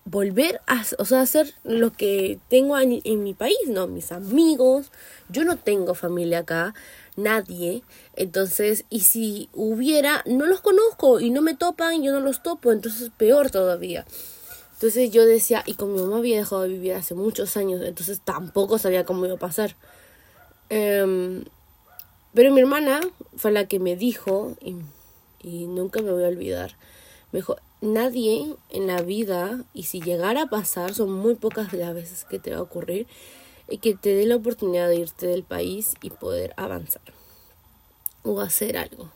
volver 0.06 0.60
a, 0.68 0.84
o 0.98 1.04
sea, 1.04 1.20
hacer 1.20 1.52
lo 1.64 1.92
que 1.92 2.38
tengo 2.48 2.78
en, 2.78 3.00
en, 3.04 3.24
mi 3.24 3.34
país, 3.34 3.58
¿no? 3.66 3.88
Mis 3.88 4.12
amigos, 4.12 4.92
yo 5.28 5.44
no 5.44 5.56
tengo 5.56 5.94
familia 5.94 6.38
acá, 6.38 6.74
nadie, 7.16 7.82
entonces, 8.14 8.84
y 8.88 9.00
si 9.00 9.50
hubiera, 9.52 10.22
no 10.24 10.46
los 10.46 10.60
conozco 10.60 11.18
y 11.18 11.30
no 11.30 11.42
me 11.42 11.54
topan, 11.54 12.04
yo 12.04 12.12
no 12.12 12.20
los 12.20 12.42
topo, 12.42 12.70
entonces 12.70 13.10
peor 13.16 13.50
todavía. 13.50 14.06
Entonces 14.74 15.10
yo 15.10 15.26
decía, 15.26 15.64
y 15.66 15.74
con 15.74 15.92
mi 15.92 16.00
mamá 16.00 16.18
había 16.18 16.36
dejado 16.36 16.62
de 16.62 16.68
vivir 16.68 16.94
hace 16.94 17.14
muchos 17.14 17.56
años, 17.56 17.82
entonces 17.82 18.20
tampoco 18.22 18.78
sabía 18.78 19.04
cómo 19.04 19.26
iba 19.26 19.34
a 19.34 19.38
pasar. 19.38 19.74
Um, 20.70 21.44
pero 22.32 22.52
mi 22.52 22.60
hermana 22.60 23.00
fue 23.36 23.50
la 23.50 23.66
que 23.66 23.80
me 23.80 23.96
dijo, 23.96 24.56
y, 24.60 24.76
y 25.42 25.66
nunca 25.66 26.00
me 26.00 26.12
voy 26.12 26.22
a 26.22 26.28
olvidar, 26.28 26.76
me 27.32 27.40
dijo, 27.40 27.56
nadie 27.80 28.56
en 28.70 28.86
la 28.86 29.02
vida, 29.02 29.64
y 29.74 29.84
si 29.84 30.00
llegara 30.00 30.42
a 30.42 30.50
pasar, 30.50 30.94
son 30.94 31.12
muy 31.12 31.34
pocas 31.34 31.72
las 31.72 31.94
veces 31.94 32.24
que 32.24 32.38
te 32.38 32.52
va 32.52 32.58
a 32.58 32.62
ocurrir, 32.62 33.06
y 33.68 33.78
que 33.78 33.94
te 33.94 34.14
dé 34.14 34.26
la 34.26 34.36
oportunidad 34.36 34.88
de 34.88 34.96
irte 34.96 35.26
del 35.26 35.42
país 35.42 35.94
y 36.00 36.10
poder 36.10 36.54
avanzar 36.56 37.02
o 38.22 38.40
hacer 38.40 38.76
algo. 38.76 39.10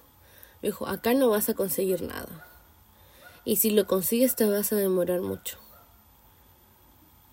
Me 0.62 0.68
dijo, 0.68 0.86
acá 0.86 1.14
no 1.14 1.30
vas 1.30 1.48
a 1.48 1.54
conseguir 1.54 2.02
nada. 2.02 2.46
Y 3.44 3.56
si 3.56 3.70
lo 3.70 3.86
consigues 3.86 4.36
te 4.36 4.44
vas 4.44 4.72
a 4.72 4.76
demorar 4.76 5.20
mucho. 5.20 5.58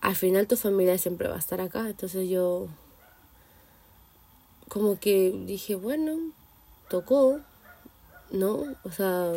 Al 0.02 0.16
final 0.16 0.48
tu 0.48 0.56
familia 0.56 0.98
siempre 0.98 1.28
va 1.28 1.36
a 1.36 1.40
estar 1.40 1.60
acá. 1.60 1.90
Entonces 1.90 2.30
yo 2.30 2.68
como 4.70 5.00
que 5.00 5.32
dije, 5.46 5.76
bueno, 5.76 6.18
tocó, 6.90 7.40
¿no? 8.32 8.64
O 8.84 8.92
sea, 8.92 9.34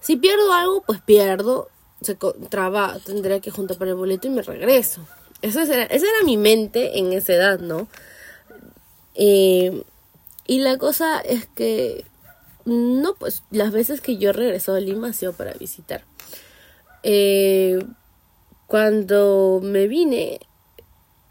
si 0.00 0.16
pierdo 0.16 0.52
algo, 0.52 0.82
pues 0.82 1.00
pierdo. 1.00 1.68
Se 2.00 2.16
traba, 2.48 2.98
tendré 3.04 3.40
que 3.40 3.50
juntar 3.50 3.76
para 3.76 3.90
el 3.90 3.96
boleto 3.96 4.26
y 4.26 4.30
me 4.30 4.42
regreso. 4.42 5.06
Eso 5.42 5.60
era, 5.60 5.84
esa 5.84 6.06
era 6.06 6.24
mi 6.24 6.36
mente 6.36 6.98
en 6.98 7.12
esa 7.12 7.34
edad, 7.34 7.60
¿no? 7.60 7.88
Eh, 9.14 9.82
y 10.46 10.60
la 10.60 10.78
cosa 10.78 11.20
es 11.20 11.46
que, 11.46 12.04
no, 12.64 13.14
pues 13.14 13.42
las 13.50 13.70
veces 13.70 14.00
que 14.00 14.16
yo 14.16 14.32
regreso 14.32 14.74
a 14.74 14.80
Lima 14.80 15.08
ha 15.08 15.12
sido 15.12 15.32
para 15.32 15.52
visitar. 15.54 16.04
Eh, 17.02 17.84
cuando 18.66 19.60
me 19.62 19.86
vine, 19.88 20.40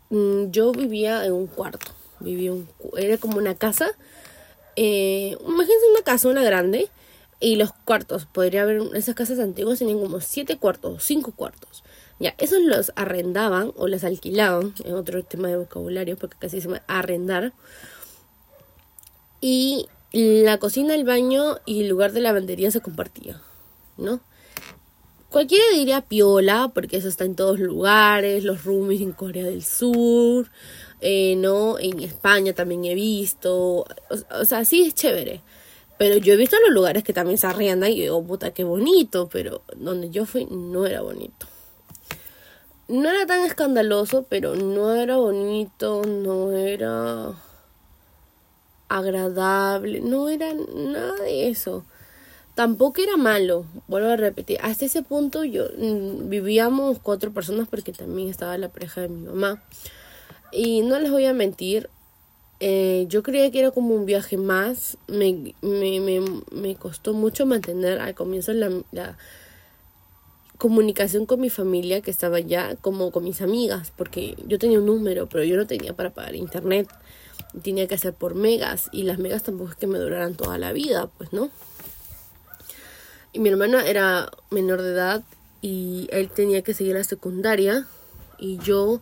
mm, 0.09 0.51
yo 0.51 0.71
vivía 0.71 1.25
en 1.25 1.33
un 1.33 1.47
cuarto. 1.47 1.91
Vivía 2.19 2.51
un, 2.51 2.67
era 2.97 3.17
como 3.17 3.37
una 3.37 3.55
casa. 3.55 3.91
Eh, 4.75 5.37
imagínense 5.39 5.85
una 5.91 6.03
casa, 6.03 6.29
una 6.29 6.43
grande. 6.43 6.89
Y 7.39 7.55
los 7.55 7.71
cuartos, 7.71 8.25
podría 8.25 8.63
haber, 8.63 8.81
esas 8.95 9.15
casas 9.15 9.39
antiguas 9.39 9.79
tenían 9.79 9.99
como 9.99 10.19
siete 10.19 10.57
cuartos, 10.57 11.03
cinco 11.03 11.31
cuartos. 11.31 11.83
Ya, 12.19 12.35
esos 12.37 12.61
los 12.61 12.91
arrendaban 12.97 13.71
o 13.77 13.87
los 13.87 14.03
alquilaban, 14.03 14.73
en 14.83 14.93
otro 14.93 15.23
tema 15.23 15.47
de 15.47 15.57
vocabulario, 15.57 16.17
porque 16.17 16.37
casi 16.37 16.59
se 16.59 16.67
llama 16.67 16.83
arrendar. 16.87 17.53
Y 19.39 19.87
la 20.11 20.57
cocina, 20.57 20.95
el 20.95 21.05
baño 21.05 21.59
y 21.65 21.81
el 21.81 21.87
lugar 21.87 22.11
de 22.11 22.19
lavandería 22.19 22.71
se 22.71 22.81
compartía, 22.81 23.41
¿no? 23.97 24.19
Cualquiera 25.29 25.63
diría 25.73 26.01
piola, 26.01 26.71
porque 26.73 26.97
eso 26.97 27.07
está 27.07 27.23
en 27.23 27.35
todos 27.35 27.59
lugares, 27.59 28.43
los 28.43 28.65
roomies 28.65 29.01
en 29.01 29.13
Corea 29.13 29.45
del 29.45 29.63
Sur, 29.63 30.49
eh, 31.01 31.35
¿no? 31.37 31.79
En 31.79 31.99
España 31.99 32.51
también 32.53 32.83
he 32.83 32.95
visto, 32.95 33.55
o, 33.55 33.85
o, 34.31 34.45
sea, 34.45 34.65
sí 34.65 34.81
es 34.81 34.95
chévere. 34.95 35.41
Pero 35.99 36.17
yo 36.17 36.33
he 36.33 36.37
visto 36.37 36.57
los 36.65 36.73
lugares 36.73 37.03
que 37.03 37.13
también 37.13 37.37
se 37.37 37.45
arriendan 37.45 37.91
y 37.91 38.01
digo, 38.01 38.23
puta, 38.25 38.51
qué 38.51 38.63
bonito, 38.63 39.29
pero 39.31 39.61
donde 39.75 40.09
yo 40.09 40.25
fui 40.25 40.47
no 40.49 40.87
era 40.87 41.01
bonito 41.01 41.45
no 42.89 43.09
era 43.09 43.25
tan 43.27 43.45
escandaloso, 43.45 44.25
pero 44.27 44.55
no 44.55 44.95
era 44.95 45.17
bonito, 45.17 46.01
no 46.03 46.51
era 46.51 47.33
agradable, 48.89 50.01
no 50.01 50.27
era 50.27 50.53
nada 50.53 51.15
de 51.21 51.49
eso. 51.49 51.85
Tampoco 52.55 53.01
era 53.01 53.15
malo, 53.15 53.65
vuelvo 53.87 54.09
a 54.09 54.17
repetir. 54.17 54.57
Hasta 54.63 54.85
ese 54.85 55.03
punto 55.03 55.43
yo 55.43 55.65
mm, 55.77 56.29
vivíamos 56.29 56.97
cuatro 56.99 57.31
personas 57.31 57.67
porque 57.69 57.93
también 57.93 58.27
estaba 58.27 58.57
la 58.57 58.69
pareja 58.69 59.01
de 59.01 59.09
mi 59.09 59.21
mamá. 59.27 59.63
Y 60.51 60.81
no 60.81 60.99
les 60.99 61.11
voy 61.11 61.25
a 61.25 61.33
mentir, 61.33 61.91
eh, 62.59 63.05
yo 63.07 63.23
creía 63.23 63.49
que 63.51 63.59
era 63.59 63.71
como 63.71 63.95
un 63.95 64.05
viaje 64.05 64.37
más. 64.37 64.97
Me, 65.07 65.53
me, 65.61 65.99
me, 65.99 66.21
me 66.51 66.75
costó 66.75 67.13
mucho 67.13 67.45
mantener 67.45 67.99
al 67.99 68.15
comienzo 68.15 68.53
la, 68.53 68.69
la 68.91 69.17
comunicación 70.57 71.25
con 71.25 71.39
mi 71.39 71.49
familia 71.49 72.01
que 72.01 72.11
estaba 72.11 72.37
allá, 72.37 72.75
como 72.81 73.11
con 73.11 73.23
mis 73.23 73.41
amigas, 73.41 73.93
porque 73.95 74.35
yo 74.45 74.59
tenía 74.59 74.79
un 74.79 74.85
número, 74.85 75.27
pero 75.27 75.43
yo 75.45 75.55
no 75.55 75.65
tenía 75.65 75.93
para 75.93 76.09
pagar 76.09 76.35
internet. 76.35 76.87
Tenía 77.63 77.87
que 77.87 77.95
hacer 77.95 78.13
por 78.13 78.35
megas 78.35 78.89
y 78.91 79.03
las 79.03 79.17
megas 79.17 79.43
tampoco 79.43 79.71
es 79.71 79.75
que 79.77 79.87
me 79.87 79.97
duraran 79.97 80.35
toda 80.35 80.57
la 80.57 80.73
vida, 80.73 81.09
pues 81.17 81.33
no. 81.33 81.49
Y 83.31 83.39
mi 83.39 83.49
hermana 83.49 83.87
era 83.87 84.29
menor 84.51 84.81
de 84.81 84.91
edad 84.91 85.23
y 85.61 86.07
él 86.11 86.29
tenía 86.29 86.61
que 86.61 86.73
seguir 86.73 86.95
la 86.95 87.03
secundaria 87.03 87.87
y 88.37 88.57
yo 88.57 89.01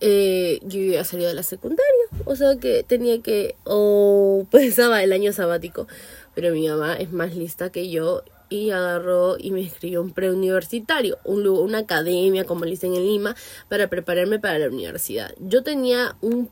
eh, 0.00 0.60
yo 0.62 0.80
había 0.80 1.04
salido 1.04 1.28
de 1.28 1.34
la 1.34 1.42
secundaria, 1.42 1.84
o 2.24 2.36
sea 2.36 2.56
que 2.56 2.82
tenía 2.82 3.22
que 3.22 3.56
o 3.64 4.46
pensaba 4.50 5.02
el 5.02 5.12
año 5.12 5.32
sabático, 5.32 5.86
pero 6.34 6.52
mi 6.52 6.68
mamá 6.68 6.94
es 6.94 7.12
más 7.12 7.34
lista 7.34 7.70
que 7.70 7.90
yo 7.90 8.22
y 8.50 8.70
agarró 8.70 9.36
y 9.38 9.50
me 9.50 9.62
escribió 9.62 10.02
un 10.02 10.12
preuniversitario, 10.12 11.18
un, 11.24 11.46
una 11.46 11.78
academia, 11.78 12.44
como 12.44 12.64
le 12.64 12.72
dicen 12.72 12.94
en 12.94 13.04
Lima, 13.04 13.34
para 13.68 13.88
prepararme 13.88 14.38
para 14.38 14.58
la 14.58 14.68
universidad. 14.68 15.34
Yo 15.38 15.62
tenía 15.62 16.16
un, 16.20 16.50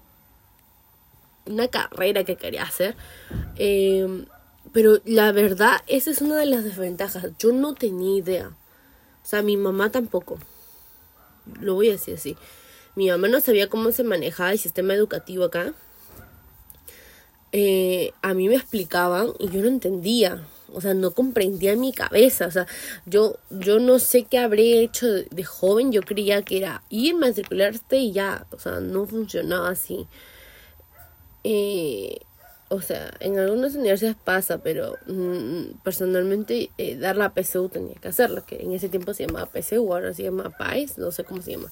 una 1.46 1.68
carrera 1.68 2.24
que 2.24 2.36
quería 2.36 2.62
hacer, 2.62 2.96
eh, 3.56 4.24
pero 4.72 5.00
la 5.04 5.32
verdad, 5.32 5.82
esa 5.86 6.10
es 6.10 6.22
una 6.22 6.36
de 6.36 6.46
las 6.46 6.64
desventajas. 6.64 7.26
Yo 7.38 7.52
no 7.52 7.74
tenía 7.74 8.16
idea. 8.16 8.48
O 8.48 9.26
sea, 9.26 9.42
mi 9.42 9.56
mamá 9.56 9.90
tampoco. 9.90 10.38
Lo 11.60 11.74
voy 11.74 11.88
a 11.88 11.92
decir 11.92 12.14
así. 12.14 12.36
Mi 12.94 13.08
mamá 13.08 13.28
no 13.28 13.40
sabía 13.40 13.68
cómo 13.68 13.92
se 13.92 14.04
manejaba 14.04 14.52
el 14.52 14.58
sistema 14.58 14.94
educativo 14.94 15.44
acá. 15.44 15.74
Eh, 17.52 18.12
a 18.22 18.34
mí 18.34 18.48
me 18.48 18.56
explicaban 18.56 19.32
y 19.38 19.50
yo 19.50 19.60
no 19.60 19.68
entendía 19.68 20.42
o 20.74 20.80
sea, 20.80 20.94
no 20.94 21.12
comprendía 21.12 21.72
en 21.72 21.80
mi 21.80 21.92
cabeza, 21.92 22.46
o 22.46 22.50
sea, 22.50 22.66
yo, 23.06 23.36
yo 23.50 23.78
no 23.78 23.98
sé 23.98 24.24
qué 24.24 24.38
habré 24.38 24.80
hecho 24.80 25.06
de, 25.06 25.44
joven, 25.44 25.92
yo 25.92 26.02
creía 26.02 26.42
que 26.42 26.58
era 26.58 26.82
ir, 26.88 27.14
matricularte 27.14 27.98
y 27.98 28.12
ya, 28.12 28.46
o 28.50 28.58
sea, 28.58 28.80
no 28.80 29.06
funcionaba 29.06 29.70
así. 29.70 30.06
Eh, 31.44 32.20
o 32.68 32.80
sea, 32.80 33.12
en 33.20 33.38
algunas 33.38 33.74
universidades 33.74 34.16
pasa, 34.16 34.62
pero 34.62 34.96
mm, 35.06 35.82
personalmente 35.84 36.70
eh, 36.78 36.96
dar 36.96 37.16
la 37.16 37.34
PSU 37.34 37.68
tenía 37.68 37.94
que 37.96 38.08
hacerlo, 38.08 38.44
que 38.46 38.62
en 38.62 38.72
ese 38.72 38.88
tiempo 38.88 39.12
se 39.12 39.26
llamaba 39.26 39.50
PSU, 39.52 39.92
ahora 39.92 40.14
se 40.14 40.22
llama 40.22 40.50
PAIS, 40.50 40.96
no 40.98 41.10
sé 41.10 41.24
cómo 41.24 41.42
se 41.42 41.52
llama. 41.52 41.70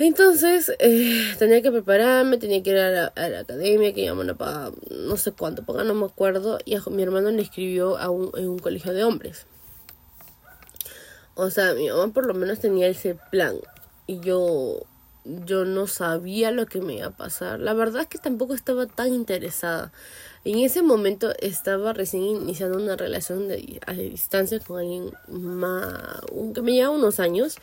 Entonces, 0.00 0.72
eh, 0.78 1.34
tenía 1.38 1.60
que 1.60 1.70
prepararme, 1.70 2.38
tenía 2.38 2.62
que 2.62 2.70
ir 2.70 2.78
a 2.78 2.90
la, 2.90 3.40
academia, 3.40 3.92
que 3.92 4.02
llaman 4.02 4.34
para 4.34 4.70
no 4.90 5.18
sé 5.18 5.32
cuánto, 5.32 5.62
porque 5.62 5.84
no 5.84 5.92
me 5.92 6.06
acuerdo, 6.06 6.58
y 6.64 6.74
mi 6.90 7.02
hermano 7.02 7.30
le 7.30 7.42
escribió 7.42 7.98
a 7.98 8.08
un, 8.08 8.30
en 8.34 8.48
un 8.48 8.58
colegio 8.58 8.94
de 8.94 9.04
hombres. 9.04 9.46
O 11.34 11.50
sea, 11.50 11.74
mi 11.74 11.90
mamá 11.90 12.14
por 12.14 12.24
lo 12.24 12.32
menos 12.32 12.60
tenía 12.60 12.88
ese 12.88 13.14
plan, 13.30 13.56
y 14.06 14.20
yo, 14.20 14.86
yo 15.24 15.66
no 15.66 15.86
sabía 15.86 16.50
lo 16.50 16.64
que 16.64 16.80
me 16.80 16.94
iba 16.94 17.08
a 17.08 17.10
pasar. 17.10 17.60
La 17.60 17.74
verdad 17.74 18.00
es 18.00 18.08
que 18.08 18.16
tampoco 18.16 18.54
estaba 18.54 18.86
tan 18.86 19.12
interesada. 19.12 19.92
En 20.46 20.60
ese 20.60 20.80
momento 20.80 21.34
estaba 21.40 21.92
recién 21.92 22.22
iniciando 22.22 22.78
una 22.78 22.96
relación 22.96 23.48
de, 23.48 23.78
a 23.86 23.92
distancia 23.92 24.58
con 24.60 24.78
alguien 24.78 25.12
más, 25.28 26.22
que 26.54 26.62
me 26.62 26.72
lleva 26.72 26.88
unos 26.88 27.20
años. 27.20 27.58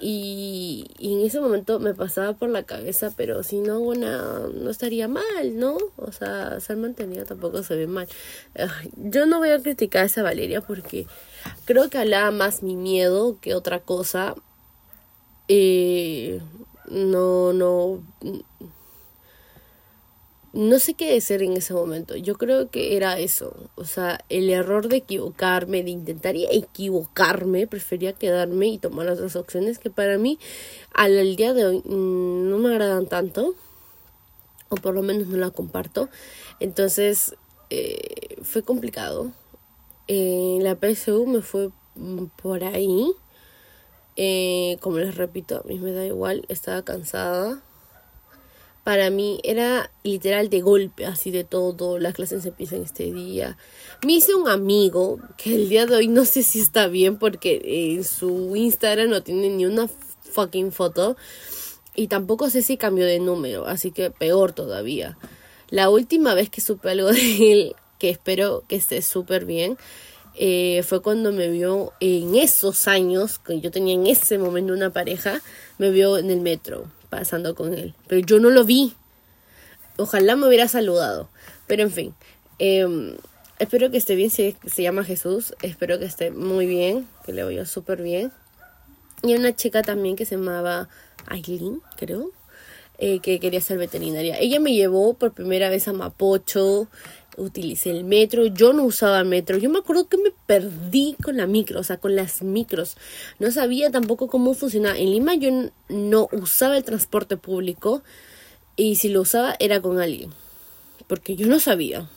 Y, 0.00 0.90
en 0.98 1.20
ese 1.20 1.40
momento 1.40 1.78
me 1.78 1.94
pasaba 1.94 2.32
por 2.34 2.50
la 2.50 2.64
cabeza, 2.64 3.12
pero 3.16 3.42
si 3.42 3.60
no 3.60 3.80
bueno 3.80 4.48
no 4.48 4.70
estaría 4.70 5.08
mal, 5.08 5.56
¿no? 5.58 5.76
O 5.96 6.12
sea, 6.12 6.60
ser 6.60 6.76
mantenida 6.76 7.24
tampoco 7.24 7.62
se 7.62 7.76
ve 7.76 7.86
mal. 7.86 8.08
Yo 8.96 9.26
no 9.26 9.38
voy 9.38 9.50
a 9.50 9.60
criticar 9.60 10.02
a 10.02 10.06
esa 10.06 10.22
Valeria 10.22 10.60
porque 10.60 11.06
creo 11.64 11.90
que 11.90 11.98
hablaba 11.98 12.30
más 12.30 12.62
mi 12.62 12.76
miedo 12.76 13.38
que 13.40 13.54
otra 13.54 13.80
cosa. 13.80 14.34
Eh, 15.48 16.40
no, 16.90 17.52
no, 17.52 18.02
no 20.54 20.78
sé 20.78 20.94
qué 20.94 21.12
decir 21.12 21.42
en 21.42 21.54
ese 21.54 21.74
momento. 21.74 22.16
Yo 22.16 22.36
creo 22.36 22.70
que 22.70 22.96
era 22.96 23.18
eso. 23.18 23.68
O 23.74 23.84
sea, 23.84 24.20
el 24.28 24.48
error 24.50 24.88
de 24.88 24.98
equivocarme, 24.98 25.82
de 25.82 25.90
intentar 25.90 26.36
equivocarme, 26.36 27.66
prefería 27.66 28.12
quedarme 28.12 28.68
y 28.68 28.78
tomar 28.78 29.08
otras 29.08 29.34
opciones 29.34 29.80
que 29.80 29.90
para 29.90 30.16
mí 30.16 30.38
al 30.92 31.34
día 31.34 31.54
de 31.54 31.66
hoy 31.66 31.78
mm, 31.84 32.50
no 32.50 32.58
me 32.58 32.70
agradan 32.70 33.08
tanto. 33.08 33.56
O 34.68 34.76
por 34.76 34.94
lo 34.94 35.02
menos 35.02 35.26
no 35.26 35.36
la 35.38 35.50
comparto. 35.50 36.08
Entonces, 36.60 37.34
eh, 37.70 38.36
fue 38.42 38.62
complicado. 38.62 39.32
Eh, 40.06 40.58
la 40.60 40.76
PSU 40.76 41.26
me 41.26 41.42
fue 41.42 41.70
por 42.40 42.62
ahí. 42.62 43.12
Eh, 44.16 44.78
como 44.80 44.98
les 44.98 45.16
repito, 45.16 45.62
a 45.64 45.66
mí 45.66 45.80
me 45.80 45.90
da 45.90 46.06
igual, 46.06 46.44
estaba 46.48 46.82
cansada. 46.82 47.60
Para 48.84 49.08
mí 49.08 49.40
era 49.44 49.90
literal 50.02 50.50
de 50.50 50.60
golpe, 50.60 51.06
así 51.06 51.30
de 51.30 51.42
todo. 51.42 51.98
Las 51.98 52.12
clases 52.12 52.44
empiezan 52.44 52.82
este 52.82 53.10
día. 53.10 53.56
Me 54.04 54.12
hice 54.12 54.34
un 54.34 54.46
amigo 54.46 55.18
que 55.38 55.54
el 55.54 55.70
día 55.70 55.86
de 55.86 55.96
hoy 55.96 56.08
no 56.08 56.26
sé 56.26 56.42
si 56.42 56.60
está 56.60 56.86
bien 56.86 57.18
porque 57.18 57.62
en 57.64 58.04
su 58.04 58.54
Instagram 58.54 59.08
no 59.08 59.22
tiene 59.22 59.48
ni 59.48 59.64
una 59.64 59.88
fucking 60.20 60.70
foto. 60.70 61.16
Y 61.96 62.08
tampoco 62.08 62.50
sé 62.50 62.60
si 62.60 62.76
cambió 62.76 63.06
de 63.06 63.20
número, 63.20 63.66
así 63.66 63.90
que 63.90 64.10
peor 64.10 64.52
todavía. 64.52 65.16
La 65.70 65.88
última 65.88 66.34
vez 66.34 66.50
que 66.50 66.60
supe 66.60 66.90
algo 66.90 67.10
de 67.10 67.52
él, 67.52 67.76
que 67.98 68.10
espero 68.10 68.64
que 68.68 68.76
esté 68.76 69.00
súper 69.00 69.46
bien, 69.46 69.78
eh, 70.34 70.82
fue 70.86 71.00
cuando 71.00 71.32
me 71.32 71.48
vio 71.48 71.92
en 72.00 72.34
esos 72.34 72.86
años, 72.86 73.38
que 73.38 73.60
yo 73.60 73.70
tenía 73.70 73.94
en 73.94 74.06
ese 74.06 74.36
momento 74.36 74.74
una 74.74 74.92
pareja, 74.92 75.40
me 75.78 75.90
vio 75.90 76.18
en 76.18 76.30
el 76.30 76.40
metro 76.42 76.86
pasando 77.14 77.54
con 77.54 77.74
él. 77.74 77.94
Pero 78.08 78.26
yo 78.26 78.40
no 78.40 78.50
lo 78.50 78.64
vi. 78.64 78.94
Ojalá 79.96 80.34
me 80.36 80.48
hubiera 80.48 80.66
saludado. 80.66 81.28
Pero 81.66 81.82
en 81.82 81.90
fin, 81.90 82.14
em, 82.58 83.16
espero 83.58 83.90
que 83.90 83.98
esté 83.98 84.14
bien. 84.16 84.30
Se, 84.30 84.56
se 84.66 84.82
llama 84.82 85.04
Jesús. 85.04 85.54
Espero 85.62 85.98
que 85.98 86.06
esté 86.06 86.30
muy 86.30 86.66
bien, 86.66 87.06
que 87.24 87.32
le 87.32 87.44
vaya 87.44 87.66
súper 87.66 88.02
bien. 88.02 88.32
Y 89.22 89.34
una 89.34 89.54
chica 89.54 89.82
también 89.82 90.16
que 90.16 90.26
se 90.26 90.36
llamaba 90.36 90.88
Aileen, 91.26 91.80
creo. 91.96 92.32
Eh, 92.98 93.18
que 93.20 93.40
quería 93.40 93.60
ser 93.60 93.78
veterinaria. 93.78 94.38
Ella 94.38 94.60
me 94.60 94.72
llevó 94.72 95.14
por 95.14 95.32
primera 95.32 95.68
vez 95.68 95.88
a 95.88 95.92
Mapocho, 95.92 96.86
utilicé 97.36 97.90
el 97.90 98.04
metro, 98.04 98.46
yo 98.46 98.72
no 98.72 98.84
usaba 98.84 99.24
metro, 99.24 99.58
yo 99.58 99.70
me 99.70 99.78
acuerdo 99.78 100.08
que 100.08 100.16
me 100.16 100.32
perdí 100.46 101.16
con 101.22 101.36
la 101.36 101.46
micro, 101.46 101.80
o 101.80 101.82
sea, 101.82 101.98
con 101.98 102.16
las 102.16 102.42
micros, 102.42 102.96
no 103.38 103.50
sabía 103.50 103.90
tampoco 103.90 104.28
cómo 104.28 104.54
funcionaba. 104.54 104.98
En 104.98 105.10
Lima 105.10 105.34
yo 105.34 105.70
no 105.88 106.28
usaba 106.32 106.76
el 106.76 106.84
transporte 106.84 107.36
público 107.36 108.02
y 108.76 108.96
si 108.96 109.08
lo 109.08 109.22
usaba 109.22 109.56
era 109.58 109.80
con 109.80 110.00
alguien, 110.00 110.30
porque 111.06 111.36
yo 111.36 111.46
no 111.46 111.60
sabía, 111.60 112.08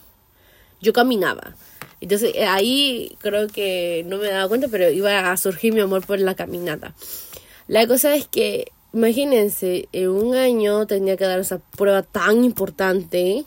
yo 0.81 0.93
caminaba. 0.93 1.55
Entonces 1.99 2.33
eh, 2.35 2.45
ahí 2.45 3.17
creo 3.19 3.47
que 3.47 4.03
no 4.07 4.17
me 4.17 4.27
daba 4.27 4.47
cuenta, 4.47 4.67
pero 4.67 4.89
iba 4.89 5.31
a 5.31 5.37
surgir 5.37 5.73
mi 5.73 5.81
amor 5.81 6.05
por 6.05 6.19
la 6.19 6.35
caminata. 6.35 6.93
La 7.67 7.87
cosa 7.87 8.15
es 8.15 8.27
que 8.27 8.71
Imagínense, 8.93 9.89
en 9.91 10.09
un 10.09 10.33
año 10.33 10.87
tenía 10.87 11.17
que 11.17 11.25
dar 11.25 11.39
esa 11.39 11.59
prueba 11.59 12.03
tan 12.03 12.43
importante 12.43 13.45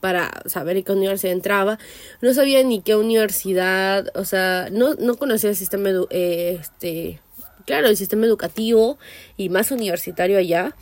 para 0.00 0.42
saber 0.46 0.76
en 0.76 0.84
qué 0.84 0.92
universidad 0.92 1.32
entraba. 1.32 1.78
No 2.20 2.34
sabía 2.34 2.62
ni 2.62 2.80
qué 2.80 2.96
universidad, 2.96 4.10
o 4.14 4.24
sea, 4.24 4.68
no, 4.70 4.94
no 4.94 5.16
conocía 5.16 5.50
el 5.50 5.56
sistema, 5.56 5.90
eh, 6.10 6.58
este, 6.60 7.20
claro, 7.66 7.88
el 7.88 7.96
sistema 7.96 8.26
educativo 8.26 8.98
y 9.36 9.48
más 9.48 9.70
universitario 9.70 10.38
allá. 10.38 10.74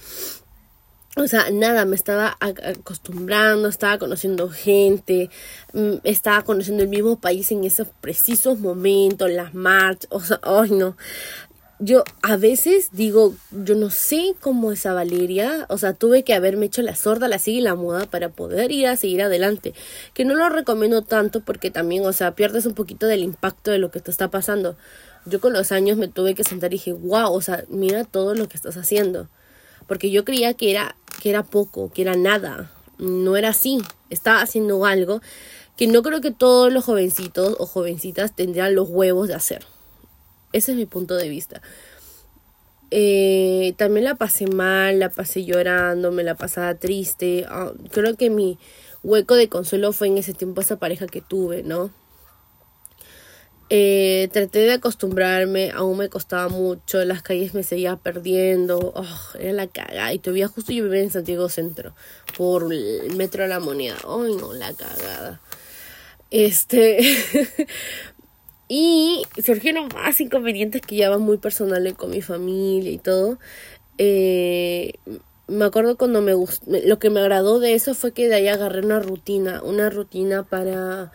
O 1.19 1.27
sea, 1.29 1.49
nada, 1.51 1.87
me 1.87 1.97
estaba 1.97 2.37
acostumbrando, 2.41 3.69
estaba 3.69 3.99
conociendo 3.99 4.51
gente, 4.51 5.31
mm, 5.73 5.95
estaba 6.05 6.43
conociendo 6.43 6.83
el 6.83 6.91
mismo 6.91 7.19
país 7.19 7.51
en 7.53 7.65
esos 7.65 7.89
precisos 8.03 8.59
momentos, 8.59 9.31
las 9.31 9.55
marchas, 9.55 10.09
o 10.11 10.21
sea, 10.21 10.39
ay 10.43 10.73
no, 10.73 10.95
yo 11.79 12.05
a 12.23 12.37
veces 12.37 12.89
digo, 12.93 13.35
yo 13.51 13.75
no 13.75 13.91
sé 13.91 14.35
cómo 14.41 14.73
esa 14.73 14.95
Valeria, 14.95 15.67
o 15.69 15.77
sea, 15.77 15.93
tuve 15.93 16.23
que 16.23 16.33
haberme 16.33 16.67
hecho 16.67 16.81
la 16.81 16.97
sorda, 16.97 17.29
la 17.29 17.39
sigue 17.39 17.59
y 17.59 17.63
la 17.63 17.75
muda 17.75 18.07
para 18.07 18.31
poder 18.31 18.73
ir 18.73 18.87
a 18.87 18.97
seguir 18.97 19.23
adelante. 19.23 19.75
Que 20.15 20.25
no 20.25 20.35
lo 20.35 20.49
recomiendo 20.49 21.03
tanto 21.03 21.41
porque 21.41 21.71
también, 21.71 22.07
o 22.07 22.13
sea, 22.15 22.35
pierdes 22.35 22.65
un 22.65 22.73
poquito 22.73 23.07
del 23.07 23.23
impacto 23.23 23.71
de 23.71 23.79
lo 23.79 23.91
que 23.91 24.01
te 24.01 24.11
está 24.11 24.31
pasando. 24.31 24.77
Yo 25.27 25.41
con 25.41 25.53
los 25.53 25.71
años 25.71 25.99
me 25.99 26.09
tuve 26.09 26.35
que 26.35 26.45
sentar 26.45 26.73
y 26.73 26.77
dije, 26.77 26.93
wow, 26.93 27.33
o 27.33 27.43
sea, 27.43 27.65
mira 27.69 28.05
todo 28.05 28.35
lo 28.35 28.49
que 28.49 28.57
estás 28.57 28.79
haciendo. 28.79 29.29
Porque 29.87 30.11
yo 30.11 30.25
creía 30.25 30.55
que 30.55 30.71
era, 30.71 30.97
que 31.21 31.29
era 31.29 31.43
poco, 31.43 31.93
que 31.93 32.03
era 32.03 32.17
nada. 32.17 32.71
No 32.99 33.37
era 33.37 33.51
así. 33.51 33.83
Estaba 34.09 34.41
haciendo 34.41 34.87
algo 34.87 35.21
que 35.77 35.89
no 35.89 36.03
creo 36.03 36.23
que 36.23 36.31
todos 36.31 36.73
los 36.73 36.85
jovencitos 36.85 37.55
o 37.59 37.67
jovencitas 37.67 38.35
tendrían 38.35 38.75
los 38.75 38.89
huevos 38.89 39.29
de 39.29 39.35
hacer. 39.35 39.67
Ese 40.53 40.73
es 40.73 40.79
mi 40.79 40.87
punto 40.87 41.15
de 41.17 41.29
vista. 41.29 41.63
Eh, 42.91 43.75
también 43.77 44.05
la 44.05 44.15
pasé 44.15 44.47
mal, 44.47 44.99
la 44.99 45.11
pasé 45.11 45.45
llorando, 45.45 46.13
me 46.13 46.23
la 46.23 46.35
pasaba 46.37 46.75
triste. 46.75 47.45
Ah, 47.49 47.73
creo 47.91 48.17
que 48.17 48.31
mi 48.31 48.59
hueco 49.03 49.35
de 49.35 49.49
consuelo 49.49 49.93
fue 49.93 50.09
en 50.09 50.19
ese 50.19 50.35
tiempo 50.35 50.61
esa 50.61 50.77
pareja 50.77 51.07
que 51.07 51.21
tuve, 51.21 51.63
¿no? 51.63 51.91
Eh, 53.69 54.29
traté 54.33 54.61
de 54.61 54.75
acostumbrarme, 54.75 55.73
aún 55.73 55.99
me 55.99 56.09
costaba 56.09 56.49
mucho, 56.49 57.05
las 57.05 57.23
calles 57.23 57.53
me 57.53 57.65
seguía 57.65 57.97
perdiendo, 57.97 58.93
oh, 58.95 59.39
era 59.41 59.53
la 59.53 59.67
cagada. 59.67 60.13
Y 60.13 60.21
todavía 60.21 60.47
justo 60.47 60.73
yo 60.73 60.85
vivía 60.85 61.03
en 61.03 61.11
Santiago 61.11 61.49
Centro, 61.49 61.95
por 62.37 62.73
el 62.73 63.17
metro 63.17 63.43
de 63.43 63.49
la 63.49 63.59
moneda. 63.59 63.97
Ay, 64.05 64.37
no, 64.37 64.53
la 64.53 64.73
cagada. 64.73 65.41
Este, 66.31 66.99
Y 68.69 69.23
surgieron 69.45 69.89
más 69.95 70.21
inconvenientes 70.21 70.83
que 70.83 70.97
ya 70.97 71.11
van 71.11 71.23
muy 71.23 71.39
personales 71.39 71.95
con 71.95 72.11
mi 72.11 72.21
familia 72.23 72.91
y 72.91 72.99
todo. 72.99 73.39
Eh, 73.99 74.95
me 75.47 75.65
acuerdo 75.65 75.97
cuando 75.97 76.21
me 76.21 76.35
gustó, 76.35 76.67
lo 76.85 76.99
que 76.99 77.11
me 77.11 77.21
agradó 77.21 77.61
de 77.61 77.75
eso 77.75 77.95
fue 77.95 78.13
que 78.13 78.29
de 78.29 78.35
ahí 78.35 78.49
agarré 78.49 78.81
una 78.81 78.99
rutina, 78.99 79.63
una 79.63 79.91
rutina 79.91 80.43
para 80.43 81.13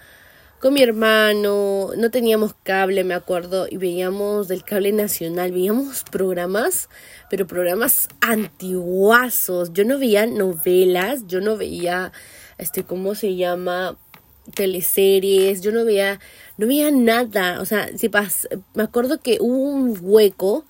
con 0.62 0.76
mi 0.76 0.84
hermano, 0.84 1.90
no 1.98 2.12
teníamos 2.12 2.54
cable, 2.62 3.04
me 3.04 3.16
acuerdo, 3.16 3.66
y 3.68 3.78
veíamos 3.78 4.48
del 4.48 4.64
cable 4.64 4.92
nacional, 4.92 5.52
veíamos 5.52 6.04
programas, 6.04 6.88
pero 7.32 7.48
programas 7.48 8.08
antiguazos. 8.22 9.74
Yo 9.74 9.86
no 9.86 9.98
veía 9.98 10.28
novelas, 10.28 11.26
yo 11.26 11.42
no 11.42 11.58
veía, 11.58 12.12
este, 12.60 12.84
¿cómo 12.84 13.16
se 13.16 13.36
llama? 13.36 13.98
teleseries, 14.56 15.62
yo 15.62 15.72
no 15.72 15.86
veía, 15.86 16.20
no 16.62 16.67
veía 16.67 16.91
nada, 16.91 17.60
o 17.60 17.65
sea, 17.65 17.89
si 17.97 18.08
pas, 18.08 18.47
me 18.76 18.84
acuerdo 18.84 19.19
que 19.19 19.39
hubo 19.41 19.71
un 19.71 19.97
hueco, 20.00 20.63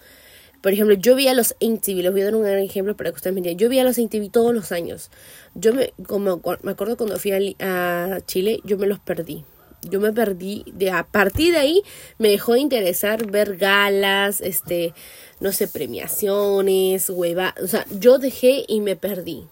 por 0.62 0.72
ejemplo, 0.72 0.96
yo 0.96 1.18
veía 1.18 1.34
los 1.34 1.54
MTV, 1.60 2.02
les 2.02 2.12
voy 2.14 2.22
a 2.22 2.26
dar 2.26 2.36
un 2.36 2.48
ejemplo 2.48 2.96
para 2.96 3.10
que 3.10 3.18
ustedes 3.18 3.34
me 3.34 3.40
entiendan, 3.40 3.60
yo 3.60 3.68
veía 3.68 3.84
los 3.84 3.98
MTV 3.98 4.32
todos 4.32 4.54
los 4.56 4.72
años, 4.72 5.12
yo 5.54 5.74
me, 5.74 5.92
como, 6.08 6.42
me 6.64 6.72
acuerdo 6.72 6.96
cuando 6.96 7.20
fui 7.20 7.34
a, 7.60 8.20
Chile, 8.26 8.62
yo 8.64 8.78
me 8.78 8.88
los 8.88 9.00
perdí, 9.00 9.44
yo 9.82 10.00
me 10.00 10.14
perdí, 10.14 10.64
de 10.74 10.92
a 10.92 11.04
partir 11.04 11.52
de 11.52 11.60
ahí 11.60 11.84
me 12.20 12.30
dejó 12.30 12.54
de 12.54 12.62
interesar 12.62 13.30
ver 13.30 13.58
galas, 13.58 14.40
este, 14.40 14.94
no 15.42 15.52
sé, 15.52 15.68
premiaciones, 15.68 17.10
hueva, 17.10 17.54
o 17.62 17.68
sea, 17.68 17.86
yo 18.00 18.18
dejé 18.18 18.64
y 18.66 18.80
me 18.80 18.96
perdí, 18.96 19.44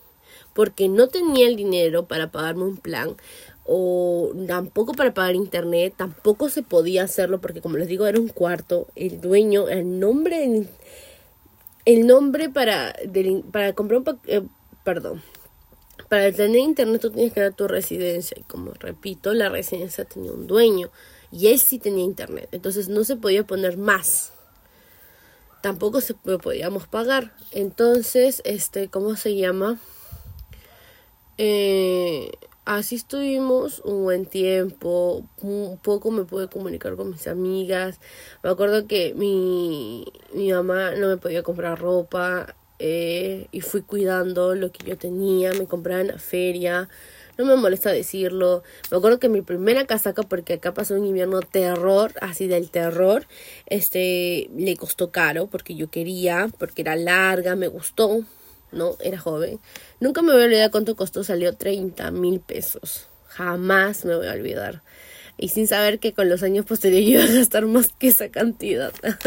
porque 0.54 0.88
no 0.88 1.10
tenía 1.10 1.49
el 1.49 1.58
dinero 1.58 2.08
para 2.08 2.32
pagarme 2.32 2.63
un 2.63 2.78
plan, 2.78 3.17
o 3.71 4.32
tampoco 4.47 4.93
para 4.93 5.13
pagar 5.13 5.36
internet, 5.36 5.93
tampoco 5.95 6.49
se 6.49 6.63
podía 6.63 7.03
hacerlo 7.03 7.39
porque 7.39 7.62
como 7.62 7.77
les 7.77 7.88
digo 7.88 8.08
era 8.08 8.19
un 8.19 8.29
cuarto, 8.29 8.88
el 8.95 9.21
dueño, 9.21 9.69
el 9.69 9.99
nombre, 9.99 10.65
el 11.86 12.08
nombre 12.08 12.49
para, 12.49 12.95
para 13.51 13.73
comprar 13.73 13.99
un 13.99 14.19
eh, 14.25 14.41
perdón, 14.84 15.21
para 16.10 16.32
tener 16.32 16.58
internet 16.58 16.99
tú 16.99 17.12
tienes 17.12 17.32
que 17.32 17.41
dar 17.41 17.53
tu 17.53 17.67
residencia 17.67 18.36
y 18.39 18.41
como 18.41 18.73
repito, 18.73 19.36
la 19.36 19.49
residencia 19.49 20.03
tenía 20.03 20.32
un 20.32 20.47
dueño 20.47 20.89
y 21.32 21.47
él 21.47 21.60
sí 21.60 21.77
tenía 21.77 22.03
internet, 22.03 22.49
entonces 22.51 22.89
no 22.89 23.03
se 23.03 23.17
podía 23.17 23.45
poner 23.45 23.77
más. 23.77 24.34
Tampoco 25.62 25.99
se 25.99 26.13
podíamos 26.13 26.88
pagar. 26.88 27.34
Entonces, 27.51 28.41
este, 28.45 28.88
¿cómo 28.88 29.17
se 29.17 29.36
llama? 29.36 29.77
Eh, 31.38 32.32
así 32.77 32.95
estuvimos 32.95 33.79
un 33.84 34.03
buen 34.03 34.27
tiempo, 34.27 35.27
un 35.41 35.79
poco 35.82 36.12
me 36.12 36.23
pude 36.23 36.49
comunicar 36.49 36.95
con 36.95 37.10
mis 37.10 37.27
amigas, 37.27 37.99
me 38.43 38.51
acuerdo 38.51 38.86
que 38.86 39.15
mi, 39.15 40.05
mi 40.36 40.51
mamá 40.53 40.91
no 40.91 41.08
me 41.08 41.17
podía 41.17 41.41
comprar 41.41 41.79
ropa 41.79 42.55
eh, 42.77 43.47
y 43.51 43.62
fui 43.62 43.82
cuidando 43.82 44.53
lo 44.53 44.71
que 44.71 44.86
yo 44.86 44.97
tenía, 44.99 45.51
me 45.53 45.65
compraba 45.65 46.01
en 46.01 46.10
la 46.10 46.19
feria, 46.19 46.89
no 47.39 47.45
me 47.45 47.55
molesta 47.55 47.91
decirlo, 47.91 48.62
me 48.91 48.97
acuerdo 48.97 49.17
que 49.19 49.29
mi 49.29 49.41
primera 49.41 49.86
casaca, 49.88 50.21
porque 50.21 50.53
acá 50.53 50.71
pasó 50.71 50.93
un 50.93 51.08
invierno 51.08 51.39
terror, 51.41 52.13
así 52.21 52.47
del 52.47 52.69
terror, 52.69 53.25
este, 53.65 54.47
le 54.55 54.77
costó 54.77 55.10
caro 55.10 55.47
porque 55.47 55.73
yo 55.73 55.89
quería, 55.89 56.49
porque 56.60 56.84
era 56.84 56.95
larga, 56.95 57.55
me 57.55 57.67
gustó, 57.67 58.23
¿no? 58.71 58.95
Era 58.99 59.17
joven. 59.17 59.60
Nunca 59.99 60.21
me 60.21 60.34
voy 60.34 60.41
a 60.41 60.45
olvidar 60.45 60.71
cuánto 60.71 60.95
costó, 60.95 61.23
salió 61.23 61.55
30 61.55 62.12
mil 62.12 62.39
pesos. 62.39 63.08
Jamás 63.27 64.05
me 64.05 64.15
voy 64.15 64.27
a 64.27 64.34
olvidar. 64.34 64.82
Y 65.38 65.49
sin 65.49 65.67
saber 65.67 65.99
que 65.99 66.13
con 66.13 66.29
los 66.29 66.43
años 66.43 66.65
posteriores 66.65 67.10
iba 67.10 67.23
a 67.23 67.27
gastar 67.39 67.65
más 67.65 67.93
que 67.97 68.08
esa 68.10 68.29
cantidad. 68.29 68.93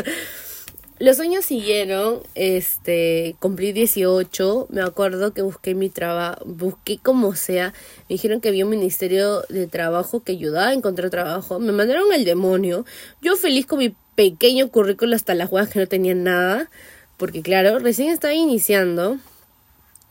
los 1.03 1.19
años 1.19 1.45
siguieron, 1.45 2.21
este, 2.37 3.35
cumplí 3.41 3.73
18, 3.73 4.69
me 4.71 4.83
acuerdo 4.83 5.35
que 5.35 5.43
busqué 5.43 5.75
mi 5.75 5.91
trabajo, 5.91 6.45
busqué 6.45 6.99
como 6.99 7.35
sea, 7.35 7.75
me 8.09 8.15
dijeron 8.15 8.41
que 8.41 8.49
había 8.49 8.65
un 8.65 8.71
ministerio 8.71 9.43
de 9.49 9.67
trabajo 9.67 10.23
que 10.23 10.33
ayudaba 10.33 10.69
a 10.69 10.75
encontrar 10.75 11.11
trabajo, 11.11 11.59
me 11.59 11.73
mandaron 11.73 12.13
al 12.13 12.25
demonio, 12.25 12.85
yo 13.21 13.35
feliz 13.35 13.67
con 13.67 13.81
mi 13.81 13.97
pequeño 14.15 14.69
currículo 14.69 15.17
hasta 15.17 15.35
las 15.35 15.51
huevas 15.51 15.71
que 15.71 15.81
no 15.81 15.89
tenía 15.89 16.15
nada, 16.15 16.71
porque 17.17 17.43
claro, 17.43 17.81
recién 17.81 18.11
estaba 18.11 18.35
iniciando. 18.35 19.19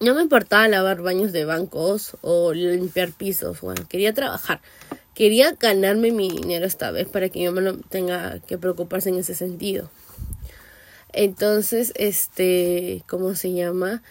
No 0.02 0.16
me 0.16 0.24
importaba 0.24 0.68
lavar 0.68 1.04
baños 1.04 1.32
de 1.32 1.46
bancos 1.46 2.18
o 2.22 2.54
limpiar 2.54 3.12
pisos, 3.12 3.62
bueno, 3.62 3.84
quería 3.88 4.16
trabajar. 4.16 4.60
Quería 5.14 5.52
ganarme 5.60 6.12
mi 6.12 6.28
dinero 6.28 6.66
esta 6.66 6.90
vez 6.90 7.08
para 7.08 7.30
que 7.30 7.44
yo 7.44 7.52
no 7.52 7.78
tenga 7.78 8.40
que 8.40 8.58
preocuparse 8.58 9.10
en 9.10 9.20
ese 9.20 9.36
sentido. 9.36 9.92
Entonces, 11.14 11.94
este, 11.98 13.04
¿cómo 13.08 13.36
se 13.36 13.54
llama? 13.54 14.02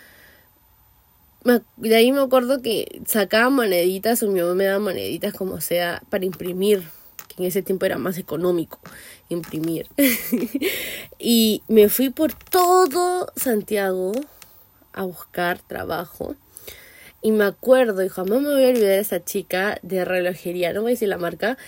De 1.77 1.97
ahí 1.97 2.13
me 2.13 2.21
acuerdo 2.21 2.63
que 2.63 3.03
sacaba 3.05 3.51
moneditas, 3.51 4.23
o 4.23 4.31
mi 4.31 4.41
mamá 4.41 4.55
me 4.55 4.67
daba 4.67 4.79
moneditas 4.79 5.35
como 5.35 5.61
sea 5.61 6.05
para 6.09 6.25
imprimir, 6.25 6.85
que 7.27 7.43
en 7.43 7.49
ese 7.49 7.63
tiempo 7.63 7.87
era 7.87 7.99
más 7.99 8.17
económico 8.17 8.79
imprimir. 9.29 9.89
y 11.19 11.65
me 11.67 11.89
fui 11.89 12.11
por 12.11 12.33
todo 12.33 13.33
Santiago 13.35 14.13
a 14.93 15.05
buscar 15.05 15.61
trabajo. 15.61 16.35
Y 17.23 17.33
me 17.33 17.45
acuerdo, 17.45 18.03
y 18.03 18.09
jamás 18.09 18.41
me 18.41 18.49
voy 18.49 18.65
a 18.65 18.69
olvidar 18.69 18.89
de 18.89 18.99
esa 18.99 19.25
chica 19.25 19.79
de 19.83 20.05
relojería, 20.05 20.73
no 20.73 20.83
voy 20.83 20.93
a 20.93 20.95
decir 20.95 21.09
la 21.09 21.19
marca, 21.19 21.59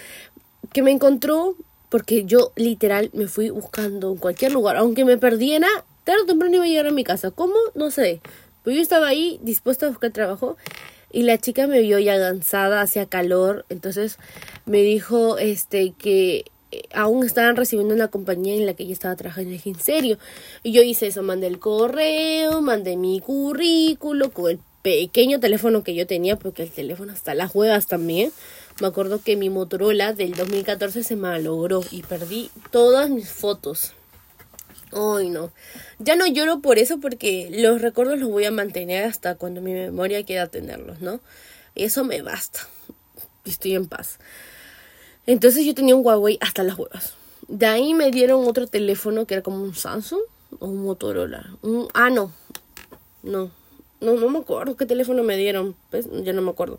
que 0.72 0.82
me 0.82 0.90
encontró 0.90 1.56
porque 1.90 2.24
yo 2.24 2.52
literal 2.56 3.10
me 3.12 3.26
fui 3.26 3.50
buscando 3.50 4.12
en 4.12 4.16
cualquier 4.16 4.52
lugar, 4.52 4.76
aunque 4.76 5.04
me 5.04 5.18
perdiera, 5.18 5.68
tarde 6.04 6.22
o 6.22 6.26
temprano 6.26 6.54
iba 6.54 6.64
a 6.64 6.68
llegar 6.68 6.86
a 6.86 6.90
mi 6.90 7.04
casa. 7.04 7.30
¿Cómo? 7.30 7.54
No 7.74 7.90
sé. 7.90 8.22
Pero 8.64 8.76
yo 8.76 8.82
estaba 8.82 9.08
ahí 9.08 9.38
dispuesta 9.42 9.86
a 9.86 9.90
buscar 9.90 10.10
trabajo 10.10 10.56
y 11.10 11.24
la 11.24 11.36
chica 11.36 11.66
me 11.66 11.80
vio 11.80 11.98
ya 11.98 12.18
cansada, 12.18 12.80
hacía 12.80 13.06
calor, 13.06 13.66
entonces 13.68 14.18
me 14.64 14.78
dijo 14.78 15.36
este 15.36 15.92
que 15.92 16.46
aún 16.94 17.24
estaban 17.24 17.56
recibiendo 17.56 17.94
una 17.94 18.08
compañía 18.08 18.54
en 18.54 18.66
la 18.66 18.74
que 18.74 18.84
ella 18.84 18.92
estaba 18.92 19.16
trabajando. 19.16 19.50
¿en 19.64 19.80
serio? 19.80 20.18
Y 20.62 20.72
yo 20.72 20.82
hice 20.82 21.08
eso, 21.08 21.22
mandé 21.22 21.46
el 21.46 21.58
correo, 21.58 22.60
mandé 22.60 22.96
mi 22.96 23.20
currículo 23.20 24.30
con 24.30 24.50
el 24.50 24.60
pequeño 24.82 25.40
teléfono 25.40 25.84
que 25.84 25.94
yo 25.94 26.06
tenía, 26.06 26.36
porque 26.36 26.62
el 26.62 26.70
teléfono 26.70 27.12
hasta 27.12 27.34
las 27.34 27.54
huevas 27.54 27.86
también. 27.86 28.32
Me 28.80 28.86
acuerdo 28.86 29.20
que 29.22 29.36
mi 29.36 29.50
Motorola 29.50 30.12
del 30.12 30.34
2014 30.34 31.04
se 31.04 31.16
malogró 31.16 31.82
y 31.90 32.02
perdí 32.02 32.50
todas 32.70 33.10
mis 33.10 33.30
fotos. 33.30 33.92
Ay, 34.92 35.30
no. 35.30 35.52
Ya 35.98 36.16
no 36.16 36.26
lloro 36.26 36.60
por 36.60 36.78
eso 36.78 37.00
porque 37.00 37.48
los 37.50 37.80
recuerdos 37.80 38.18
los 38.18 38.28
voy 38.28 38.44
a 38.44 38.50
mantener 38.50 39.04
hasta 39.04 39.36
cuando 39.36 39.60
mi 39.60 39.72
memoria 39.72 40.24
quiera 40.24 40.48
tenerlos, 40.48 41.00
¿no? 41.00 41.20
Eso 41.74 42.04
me 42.04 42.20
basta. 42.22 42.60
Estoy 43.44 43.74
en 43.74 43.88
paz. 43.88 44.18
Entonces 45.26 45.64
yo 45.64 45.74
tenía 45.74 45.94
un 45.94 46.04
Huawei 46.04 46.38
hasta 46.40 46.62
las 46.62 46.78
huevas. 46.78 47.14
De 47.48 47.66
ahí 47.66 47.94
me 47.94 48.10
dieron 48.10 48.46
otro 48.46 48.66
teléfono 48.66 49.26
que 49.26 49.34
era 49.34 49.42
como 49.42 49.62
un 49.62 49.74
Samsung 49.74 50.20
o 50.58 50.66
un 50.66 50.84
Motorola. 50.84 51.56
ah, 51.94 52.10
no. 52.10 52.32
No. 53.22 53.50
No, 54.00 54.14
no 54.14 54.28
me 54.28 54.40
acuerdo 54.40 54.76
qué 54.76 54.84
teléfono 54.84 55.22
me 55.22 55.36
dieron. 55.36 55.76
Pues, 55.90 56.08
ya 56.24 56.32
no 56.32 56.42
me 56.42 56.50
acuerdo. 56.50 56.78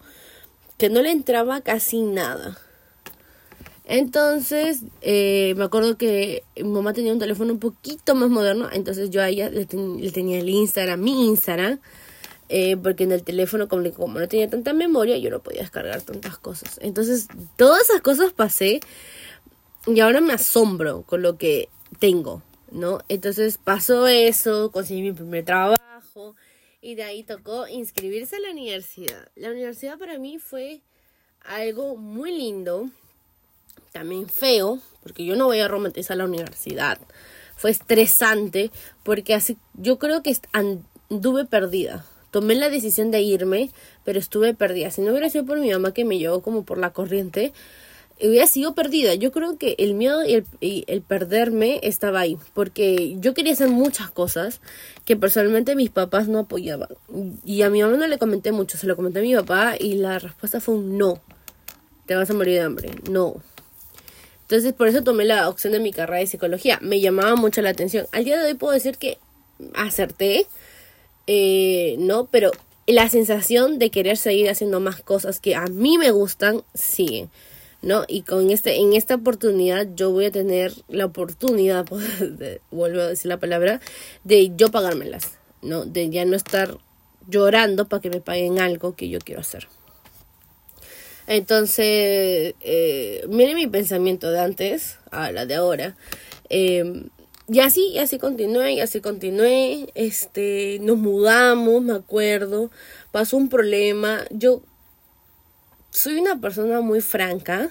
Que 0.77 0.89
no 0.89 1.01
le 1.01 1.12
entraba 1.12 1.62
casi 1.62 2.01
nada. 2.01 2.58
Entonces, 3.86 4.82
eh, 5.01 5.53
me 5.58 5.65
acuerdo 5.65 5.97
que 5.97 6.43
mi 6.56 6.63
mamá 6.63 6.93
tenía 6.93 7.13
un 7.13 7.19
teléfono 7.19 7.53
un 7.53 7.60
poquito 7.60 8.15
más 8.15 8.29
moderno. 8.29 8.69
Entonces 8.71 9.10
yo 9.10 9.21
a 9.21 9.29
ella 9.29 9.49
le, 9.49 9.65
tenía 9.65 10.39
el 10.39 10.49
Instagram, 10.49 10.99
mi 11.01 11.27
Instagram. 11.27 11.79
Eh, 12.49 12.77
porque 12.77 13.03
en 13.03 13.12
el 13.12 13.23
teléfono, 13.23 13.67
como, 13.67 14.19
no 14.19 14.27
tenía 14.27 14.49
tanta 14.49 14.73
memoria, 14.73 15.17
yo 15.17 15.29
no 15.29 15.41
podía 15.41 15.62
descargar 15.62 16.01
tantas 16.01 16.38
cosas. 16.38 16.79
Entonces, 16.82 17.27
todas 17.56 17.84
esas 17.84 18.01
cosas 18.01 18.34
pasé. 18.34 18.79
Y 19.86 19.99
ahora 19.99 20.21
me 20.21 20.34
asombro 20.34 21.03
con 21.03 21.21
lo 21.21 21.38
que 21.38 21.69
tengo, 21.99 22.41
¿no? 22.71 22.99
Entonces 23.10 23.58
pasó 23.58 24.08
eso, 24.08 24.71
conseguí 24.71 25.01
mi 25.01 25.12
primer 25.12 25.43
trabajo 25.43 26.36
y 26.82 26.95
de 26.95 27.03
ahí 27.03 27.23
tocó 27.23 27.67
inscribirse 27.67 28.38
a 28.38 28.39
la 28.39 28.51
universidad. 28.51 29.29
La 29.36 29.51
universidad 29.51 29.97
para 29.97 30.17
mí 30.19 30.38
fue 30.39 30.82
algo 31.41 31.95
muy 31.95 32.32
lindo, 32.32 32.89
también 33.91 34.27
feo, 34.27 34.79
porque 35.01 35.25
yo 35.25 35.36
no 35.36 35.45
voy 35.45 35.60
a 35.60 35.67
romantizar 35.67 36.17
la 36.17 36.25
universidad. 36.25 36.99
Fue 37.56 37.71
estresante 37.71 38.71
porque 39.03 39.34
así 39.34 39.58
yo 39.73 39.99
creo 39.99 40.23
que 40.23 40.36
anduve 40.51 41.45
perdida. 41.45 42.06
Tomé 42.34 42.56
la 42.56 42.72
decisión 42.72 43.12
de 43.12 43.22
irme, 43.22 43.69
pero 44.04 44.17
estuve 44.17 44.56
perdida. 44.56 44.89
Si 44.89 45.02
no 45.02 45.12
hubiera 45.12 45.30
sido 45.30 45.46
por 45.46 45.60
mi 45.60 45.69
mamá 45.69 45.93
que 45.93 46.04
me 46.04 46.17
llevó 46.17 46.41
como 46.41 46.63
por 46.63 46.80
la 46.80 46.89
corriente, 46.89 47.54
hubiera 48.19 48.48
sido 48.48 48.74
perdida. 48.74 49.13
Yo 49.13 49.32
creo 49.32 49.60
que 49.60 49.76
el 49.78 49.93
miedo 49.93 50.26
y 50.26 50.43
el, 50.88 51.02
perderme 51.04 51.80
estaba 51.84 52.22
ahí, 52.22 52.39
porque 52.56 53.17
yo 53.19 53.36
quería 53.36 53.54
hacer 53.54 53.69
muchas 53.69 54.10
cosas 54.10 54.62
que 55.06 55.15
personalmente 55.15 55.76
mis 55.76 55.91
papás 55.91 56.28
no 56.28 56.39
apoyaban. 56.39 56.89
Y 57.46 57.62
a 57.62 57.69
mi 57.69 57.84
mamá 57.84 57.98
no 57.98 58.08
le 58.08 58.17
comenté 58.17 58.52
mucho, 58.52 58.80
se 58.80 58.88
lo 58.88 58.96
comenté 58.96 59.19
a 59.19 59.22
mi 59.22 59.36
papá 59.36 59.76
y 59.80 59.93
la 59.93 60.17
respuesta 60.17 60.60
fue 60.60 60.74
un 60.74 60.98
no. 60.98 61.22
Te 62.08 62.15
vas 62.15 62.32
a 62.32 62.34
morir 62.34 62.56
de 62.56 62.62
hambre, 62.62 62.89
no. 63.12 63.36
Entonces 64.41 64.74
por 64.74 64.88
eso 64.88 65.04
tomé 65.04 65.26
la 65.26 65.48
opción 65.50 65.72
de 65.72 65.80
mi 65.80 65.91
carrera 65.91 66.17
de 66.17 66.26
psicología. 66.26 66.80
Me 66.82 67.00
llamaba 67.00 67.36
mucho 67.36 67.62
la 67.62 67.69
atención. 67.69 68.08
Al 68.12 68.24
día 68.24 68.39
de 68.39 68.48
hoy 68.48 68.54
puedo 68.56 68.74
decir 68.74 68.98
que 68.98 69.19
acerté, 69.76 70.48
eh, 71.27 71.95
¿no? 71.99 72.27
Pero 72.31 72.51
la 72.88 73.09
sensación 73.09 73.79
de 73.79 73.89
querer 73.89 74.17
seguir 74.17 74.49
haciendo 74.49 74.79
más 74.79 75.01
cosas 75.01 75.39
que 75.39 75.55
a 75.55 75.65
mí 75.67 75.97
me 75.97 76.12
gustan 76.12 76.63
sigue. 76.73 77.29
¿no? 77.83 78.05
Y 78.07 78.21
con 78.21 78.49
este, 78.49 78.77
en 78.77 78.93
esta 78.93 79.15
oportunidad 79.15 79.88
yo 79.93 80.09
voy 80.12 80.25
a 80.25 80.31
tener 80.31 80.73
la 80.88 81.05
oportunidad, 81.05 81.86
vuelvo 82.71 83.01
a 83.01 83.07
decir 83.07 83.27
la 83.27 83.39
palabra, 83.39 83.81
de 84.23 84.53
yo 84.55 84.71
pagármelas, 84.71 85.33
¿no? 85.62 85.86
De 85.86 86.09
ya 86.09 86.23
no 86.23 86.36
estar 86.36 86.77
llorando 87.27 87.88
para 87.88 88.01
que 88.01 88.09
me 88.09 88.21
paguen 88.21 88.59
algo 88.59 88.95
que 88.95 89.09
yo 89.09 89.19
quiero 89.19 89.41
hacer. 89.41 89.67
Entonces, 91.27 92.55
eh, 92.62 93.25
mire 93.29 93.53
mi 93.53 93.67
pensamiento 93.67 94.31
de 94.31 94.39
antes 94.39 94.97
a 95.12 95.31
la 95.31 95.45
de 95.45 95.55
ahora. 95.55 95.95
Em, 96.49 97.09
y 97.47 97.60
así, 97.60 97.89
y 97.89 97.99
así 97.99 98.19
continué, 98.19 98.73
y 98.73 98.79
así 98.79 99.01
continué. 99.01 99.91
Este, 99.95 100.79
nos 100.82 100.97
mudamos, 100.97 101.82
me 101.82 101.93
acuerdo. 101.93 102.71
Pasó 103.12 103.38
un 103.38 103.49
problema. 103.49 104.25
Yo 104.29 104.62
soy 105.89 106.19
una 106.19 106.39
persona 106.39 106.82
muy 106.82 107.01
franca. 107.01 107.69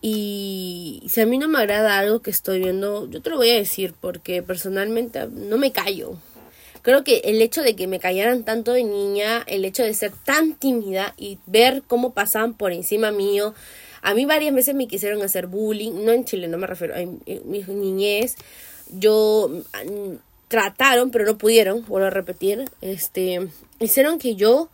Y 0.00 1.02
si 1.08 1.20
a 1.20 1.26
mí 1.26 1.38
no 1.38 1.48
me 1.48 1.58
agrada 1.58 1.98
algo 1.98 2.20
que 2.20 2.30
estoy 2.30 2.58
viendo, 2.58 3.08
yo 3.08 3.22
te 3.22 3.30
lo 3.30 3.36
voy 3.36 3.50
a 3.50 3.54
decir 3.54 3.94
porque 3.98 4.42
personalmente 4.42 5.26
no 5.28 5.56
me 5.56 5.72
callo. 5.72 6.18
Creo 6.82 7.04
que 7.04 7.22
el 7.24 7.40
hecho 7.40 7.62
de 7.62 7.74
que 7.74 7.86
me 7.86 7.98
callaran 7.98 8.44
tanto 8.44 8.72
de 8.72 8.84
niña, 8.84 9.42
el 9.46 9.64
hecho 9.64 9.82
de 9.82 9.94
ser 9.94 10.12
tan 10.12 10.54
tímida 10.54 11.14
y 11.16 11.38
ver 11.46 11.82
cómo 11.86 12.12
pasaban 12.12 12.52
por 12.52 12.72
encima 12.72 13.10
mío, 13.10 13.54
a 14.04 14.12
mí 14.12 14.26
varias 14.26 14.54
veces 14.54 14.74
me 14.74 14.86
quisieron 14.86 15.22
hacer 15.22 15.46
bullying, 15.46 16.04
no 16.04 16.12
en 16.12 16.26
Chile, 16.26 16.46
no 16.46 16.58
me 16.58 16.66
refiero 16.66 16.94
a 16.94 16.98
mi 16.98 17.64
niñez. 17.66 18.36
Yo 18.90 19.50
mm, 19.50 20.16
trataron, 20.48 21.10
pero 21.10 21.24
no 21.24 21.38
pudieron, 21.38 21.86
vuelvo 21.86 22.08
a 22.08 22.10
repetir, 22.10 22.66
este, 22.82 23.48
hicieron 23.80 24.18
que 24.18 24.36
yo 24.36 24.68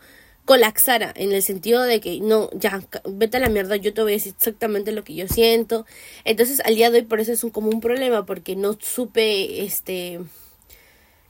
colapsara 0.47 1.13
en 1.15 1.31
el 1.31 1.45
sentido 1.45 1.83
de 1.83 2.01
que 2.01 2.19
no, 2.19 2.51
ya, 2.55 2.83
vete 3.09 3.37
a 3.37 3.41
la 3.41 3.49
mierda, 3.49 3.77
yo 3.77 3.95
te 3.95 4.03
voy 4.03 4.13
a 4.13 4.17
decir 4.17 4.35
exactamente 4.37 4.91
lo 4.91 5.05
que 5.05 5.15
yo 5.15 5.29
siento. 5.29 5.87
Entonces, 6.25 6.61
al 6.65 6.75
día 6.75 6.91
de 6.91 6.99
hoy 6.99 7.05
por 7.05 7.21
eso 7.21 7.31
es 7.31 7.45
un, 7.45 7.51
como 7.51 7.69
un 7.69 7.81
problema 7.81 8.27
porque 8.27 8.57
no 8.57 8.77
supe 8.81 9.63
este 9.65 10.19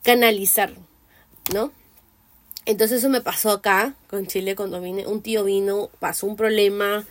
canalizar, 0.03 0.73
¿no? 1.53 1.71
Entonces 2.65 3.01
eso 3.01 3.11
me 3.11 3.21
pasó 3.21 3.51
acá 3.51 3.95
con 4.09 4.27
Chile 4.27 4.57
cuando 4.57 4.81
vine, 4.81 5.07
un 5.07 5.21
tío 5.21 5.45
vino, 5.45 5.91
pasó 5.99 6.27
un 6.27 6.37
problema 6.37 7.07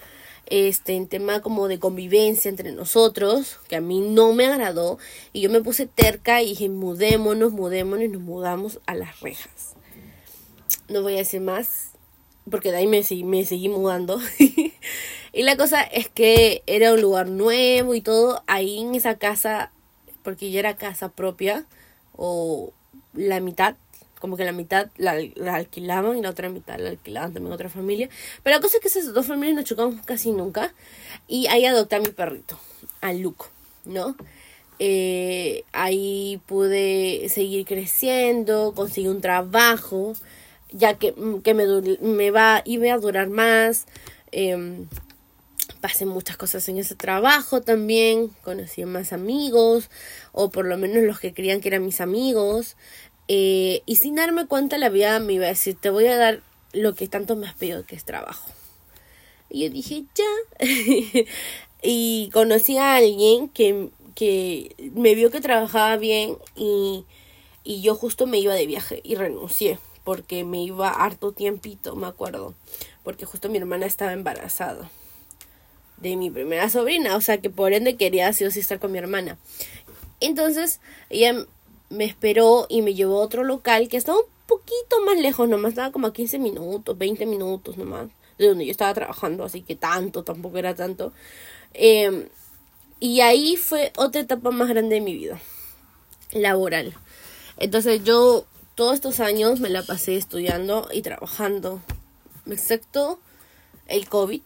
este 0.49 0.95
en 0.95 1.07
tema 1.07 1.41
como 1.41 1.67
de 1.67 1.79
convivencia 1.79 2.49
entre 2.49 2.71
nosotros, 2.71 3.59
que 3.67 3.75
a 3.75 3.81
mí 3.81 4.01
no 4.01 4.33
me 4.33 4.45
agradó 4.45 4.97
y 5.33 5.41
yo 5.41 5.49
me 5.49 5.61
puse 5.61 5.85
terca 5.85 6.41
y 6.41 6.49
dije, 6.49 6.69
mudémonos, 6.69 7.51
mudémonos 7.51 8.05
y 8.05 8.09
nos 8.09 8.21
mudamos 8.21 8.79
a 8.85 8.95
las 8.95 9.19
rejas. 9.19 9.75
No 10.87 11.01
voy 11.01 11.15
a 11.15 11.17
decir 11.17 11.41
más, 11.41 11.91
porque 12.49 12.71
de 12.71 12.77
ahí 12.77 12.87
me, 12.87 13.03
me 13.25 13.45
seguí 13.45 13.69
mudando. 13.69 14.19
y 15.33 15.43
la 15.43 15.55
cosa 15.55 15.81
es 15.81 16.09
que 16.09 16.63
era 16.65 16.93
un 16.93 17.01
lugar 17.01 17.27
nuevo 17.27 17.93
y 17.95 18.01
todo. 18.01 18.43
Ahí 18.47 18.79
en 18.79 18.95
esa 18.95 19.17
casa, 19.17 19.71
porque 20.23 20.51
ya 20.51 20.59
era 20.59 20.77
casa 20.77 21.09
propia, 21.09 21.65
o 22.15 22.73
la 23.13 23.39
mitad, 23.39 23.75
como 24.19 24.37
que 24.37 24.45
la 24.45 24.51
mitad 24.51 24.89
la, 24.97 25.11
alquilaban 25.53 26.17
y 26.17 26.21
la 26.21 26.29
otra 26.29 26.49
mitad 26.49 26.77
la 26.77 26.89
alquilaban 26.89 27.33
también 27.33 27.53
otra 27.53 27.69
familia. 27.69 28.09
Pero 28.43 28.55
la 28.55 28.61
cosa 28.61 28.77
es 28.77 28.81
que 28.81 28.87
esas 28.87 29.13
dos 29.13 29.27
familias 29.27 29.55
no 29.55 29.63
chocamos 29.63 30.01
casi 30.05 30.31
nunca. 30.31 30.73
Y 31.27 31.47
ahí 31.47 31.65
adopté 31.65 31.95
a 31.95 31.99
mi 31.99 32.09
perrito, 32.09 32.59
a 33.01 33.13
Luke, 33.13 33.45
¿no? 33.85 34.15
Eh, 34.79 35.63
ahí 35.73 36.41
pude 36.45 37.27
seguir 37.29 37.65
creciendo, 37.65 38.73
conseguí 38.75 39.07
un 39.07 39.21
trabajo 39.21 40.13
ya 40.71 40.93
que, 40.95 41.11
mm, 41.11 41.41
que 41.41 41.53
me, 41.53 41.65
me 42.01 42.31
va, 42.31 42.61
iba 42.65 42.93
a 42.93 42.97
durar 42.97 43.29
más. 43.29 43.85
Em, 44.31 44.87
pasé 45.81 46.05
muchas 46.05 46.37
cosas 46.37 46.67
en 46.69 46.77
ese 46.77 46.95
trabajo 46.95 47.61
también, 47.61 48.29
conocí 48.43 48.83
más 48.85 49.13
amigos, 49.13 49.89
o 50.31 50.49
por 50.49 50.65
lo 50.65 50.77
menos 50.77 51.03
los 51.03 51.19
que 51.19 51.33
creían 51.33 51.61
que 51.61 51.69
eran 51.69 51.85
mis 51.85 52.01
amigos, 52.01 52.75
eh, 53.31 53.83
y 53.85 53.97
sin 53.97 54.15
darme 54.15 54.47
cuenta 54.47 54.79
la 54.79 54.89
vida 54.89 55.19
me 55.19 55.33
iba 55.33 55.45
a 55.45 55.49
decir, 55.49 55.75
te 55.79 55.91
voy 55.91 56.07
a 56.07 56.17
dar 56.17 56.41
lo 56.73 56.95
que 56.95 57.07
tanto 57.07 57.35
me 57.35 57.47
has 57.47 57.53
pedido, 57.53 57.85
que 57.85 57.95
es 57.95 58.03
trabajo. 58.03 58.49
Y 59.51 59.63
yo 59.63 59.69
dije, 59.69 60.03
ya. 60.15 60.65
y 61.83 62.31
conocí 62.33 62.77
a 62.77 62.95
alguien 62.95 63.47
que, 63.47 63.89
que 64.15 64.75
me 64.95 65.13
vio 65.13 65.29
que 65.29 65.41
trabajaba 65.41 65.95
bien 65.97 66.37
y, 66.55 67.05
y 67.63 67.81
yo 67.81 67.93
justo 67.93 68.25
me 68.25 68.39
iba 68.39 68.55
de 68.55 68.65
viaje 68.65 68.99
y 69.03 69.13
renuncié 69.13 69.77
porque 70.03 70.43
me 70.43 70.63
iba 70.63 70.89
harto 70.89 71.31
tiempito, 71.31 71.95
me 71.95 72.07
acuerdo, 72.07 72.55
porque 73.03 73.25
justo 73.25 73.47
mi 73.47 73.59
hermana 73.59 73.85
estaba 73.85 74.11
embarazada 74.11 74.89
de 75.97 76.15
mi 76.15 76.31
primera 76.31 76.67
sobrina, 76.69 77.15
o 77.15 77.21
sea 77.21 77.37
que 77.37 77.51
por 77.51 77.73
ende 77.73 77.95
quería 77.95 78.33
sí 78.33 78.43
o 78.43 78.49
sí 78.49 78.59
estar 78.59 78.79
con 78.79 78.91
mi 78.91 78.97
hermana. 78.97 79.37
Entonces 80.19 80.79
ella 81.11 81.45
me 81.89 82.05
esperó 82.05 82.67
y 82.69 82.81
me 82.81 82.93
llevó 82.93 83.19
a 83.19 83.23
otro 83.23 83.43
local 83.43 83.87
que 83.87 83.97
estaba 83.97 84.19
un 84.19 84.25
poquito 84.47 85.01
más 85.05 85.17
lejos, 85.17 85.47
nomás 85.47 85.69
estaba 85.69 85.91
como 85.91 86.07
a 86.07 86.13
15 86.13 86.39
minutos, 86.39 86.97
20 86.97 87.25
minutos 87.25 87.77
nomás, 87.77 88.09
de 88.37 88.47
donde 88.47 88.65
yo 88.65 88.71
estaba 88.71 88.93
trabajando, 88.93 89.43
así 89.43 89.61
que 89.61 89.75
tanto, 89.75 90.23
tampoco 90.23 90.57
era 90.57 90.75
tanto. 90.75 91.13
Em, 91.73 92.27
y 92.99 93.21
ahí 93.21 93.55
fue 93.55 93.93
otra 93.97 94.21
etapa 94.21 94.51
más 94.51 94.69
grande 94.69 94.95
de 94.95 95.01
mi 95.01 95.13
vida, 95.13 95.39
laboral. 96.31 96.95
Entonces 97.57 98.03
yo 98.03 98.45
todos 98.75 98.95
estos 98.95 99.19
años 99.19 99.59
me 99.59 99.69
la 99.69 99.83
pasé 99.83 100.15
estudiando 100.15 100.87
y 100.91 101.01
trabajando, 101.01 101.81
excepto 102.45 103.19
el 103.87 104.07
COVID, 104.07 104.41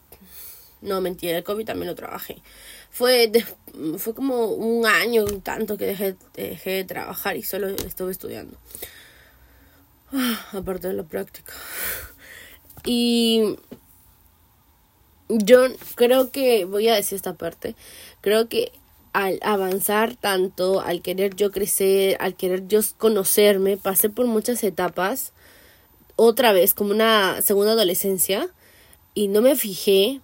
no, 0.82 1.00
mentira, 1.00 1.38
el 1.38 1.44
COVID 1.44 1.64
también 1.64 1.88
lo 1.88 1.94
trabajé. 1.94 2.42
Fue, 2.94 3.32
fue 3.98 4.14
como 4.14 4.46
un 4.46 4.86
año, 4.86 5.24
un 5.24 5.40
tanto 5.40 5.76
que 5.76 5.84
dejé, 5.84 6.14
dejé 6.32 6.70
de 6.70 6.84
trabajar 6.84 7.36
y 7.36 7.42
solo 7.42 7.66
estuve 7.66 8.12
estudiando. 8.12 8.56
Ah, 10.12 10.46
aparte 10.52 10.86
de 10.86 10.94
la 10.94 11.02
práctica. 11.02 11.52
Y 12.84 13.56
yo 15.28 15.66
creo 15.96 16.30
que, 16.30 16.66
voy 16.66 16.86
a 16.86 16.94
decir 16.94 17.16
esta 17.16 17.34
parte, 17.34 17.74
creo 18.20 18.48
que 18.48 18.70
al 19.12 19.40
avanzar 19.42 20.14
tanto, 20.14 20.80
al 20.80 21.02
querer 21.02 21.34
yo 21.34 21.50
crecer, 21.50 22.16
al 22.20 22.36
querer 22.36 22.68
yo 22.68 22.78
conocerme, 22.96 23.76
pasé 23.76 24.08
por 24.08 24.26
muchas 24.26 24.62
etapas, 24.62 25.32
otra 26.14 26.52
vez 26.52 26.74
como 26.74 26.92
una 26.92 27.42
segunda 27.42 27.72
adolescencia, 27.72 28.48
y 29.14 29.26
no 29.26 29.42
me 29.42 29.56
fijé 29.56 30.20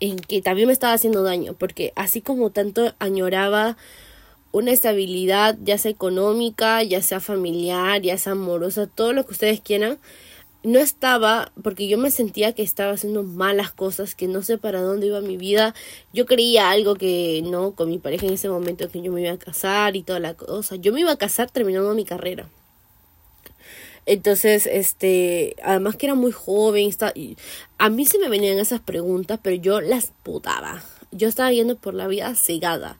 en 0.00 0.18
que 0.18 0.42
también 0.42 0.66
me 0.66 0.72
estaba 0.72 0.92
haciendo 0.92 1.22
daño, 1.22 1.54
porque 1.54 1.92
así 1.96 2.20
como 2.20 2.50
tanto 2.50 2.94
añoraba 2.98 3.76
una 4.52 4.72
estabilidad, 4.72 5.58
ya 5.62 5.78
sea 5.78 5.90
económica, 5.90 6.82
ya 6.82 7.02
sea 7.02 7.20
familiar, 7.20 8.00
ya 8.02 8.16
sea 8.18 8.32
amorosa, 8.32 8.86
todo 8.86 9.12
lo 9.12 9.26
que 9.26 9.32
ustedes 9.32 9.60
quieran, 9.60 9.98
no 10.62 10.80
estaba, 10.80 11.52
porque 11.62 11.86
yo 11.88 11.96
me 11.96 12.10
sentía 12.10 12.52
que 12.52 12.62
estaba 12.62 12.92
haciendo 12.92 13.22
malas 13.22 13.70
cosas, 13.70 14.14
que 14.14 14.26
no 14.26 14.42
sé 14.42 14.58
para 14.58 14.82
dónde 14.82 15.06
iba 15.06 15.20
mi 15.20 15.36
vida. 15.36 15.74
Yo 16.12 16.26
creía 16.26 16.70
algo 16.70 16.96
que 16.96 17.42
no, 17.44 17.72
con 17.72 17.88
mi 17.88 17.98
pareja 17.98 18.26
en 18.26 18.32
ese 18.32 18.48
momento, 18.48 18.88
que 18.88 19.00
yo 19.00 19.12
me 19.12 19.22
iba 19.22 19.32
a 19.32 19.38
casar 19.38 19.94
y 19.94 20.02
toda 20.02 20.18
la 20.18 20.34
cosa. 20.34 20.74
Yo 20.76 20.92
me 20.92 21.00
iba 21.00 21.12
a 21.12 21.18
casar 21.18 21.50
terminando 21.50 21.94
mi 21.94 22.04
carrera. 22.04 22.48
Entonces, 24.06 24.66
este, 24.66 25.56
además 25.62 25.96
que 25.96 26.06
era 26.06 26.14
muy 26.14 26.30
joven, 26.30 26.88
está, 26.88 27.12
a 27.78 27.90
mí 27.90 28.06
se 28.06 28.18
me 28.18 28.28
venían 28.28 28.58
esas 28.58 28.80
preguntas, 28.80 29.40
pero 29.42 29.56
yo 29.56 29.80
las 29.80 30.12
putaba. 30.22 30.82
Yo 31.10 31.28
estaba 31.28 31.50
yendo 31.52 31.76
por 31.76 31.94
la 31.94 32.06
vida 32.06 32.34
cegada. 32.36 32.98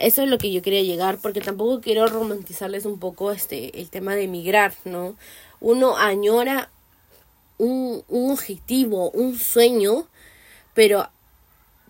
Eso 0.00 0.22
es 0.22 0.28
lo 0.28 0.38
que 0.38 0.50
yo 0.50 0.62
quería 0.62 0.82
llegar, 0.82 1.18
porque 1.18 1.40
tampoco 1.40 1.80
quiero 1.80 2.06
romantizarles 2.06 2.84
un 2.84 2.98
poco 2.98 3.32
este 3.32 3.80
el 3.80 3.90
tema 3.90 4.16
de 4.16 4.24
emigrar, 4.24 4.74
¿no? 4.84 5.14
Uno 5.60 5.96
añora 5.98 6.70
un, 7.58 8.02
un 8.08 8.30
objetivo, 8.30 9.10
un 9.10 9.38
sueño, 9.38 10.08
pero 10.74 11.08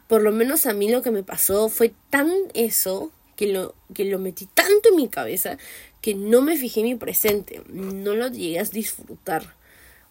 por 0.09 0.23
lo 0.23 0.33
menos 0.33 0.67
a 0.67 0.75
mí 0.75 0.91
lo 0.91 1.03
que 1.03 1.13
me 1.13 1.23
pasó 1.23 1.69
fue 1.69 1.95
tan 2.11 2.31
eso 2.53 3.13
que 3.37 3.47
lo, 3.47 3.75
que 3.95 4.05
lo 4.05 4.19
metí 4.19 4.47
tanto 4.47 4.89
en 4.91 4.97
mi 4.97 5.09
cabeza 5.09 5.57
que 6.01 6.15
no 6.15 6.43
me 6.43 6.57
fijé 6.57 6.81
en 6.81 6.87
mi 6.87 6.95
presente, 6.95 7.63
no 7.69 8.15
lo 8.15 8.29
llegué 8.29 8.59
a 8.59 8.65
disfrutar, 8.65 9.55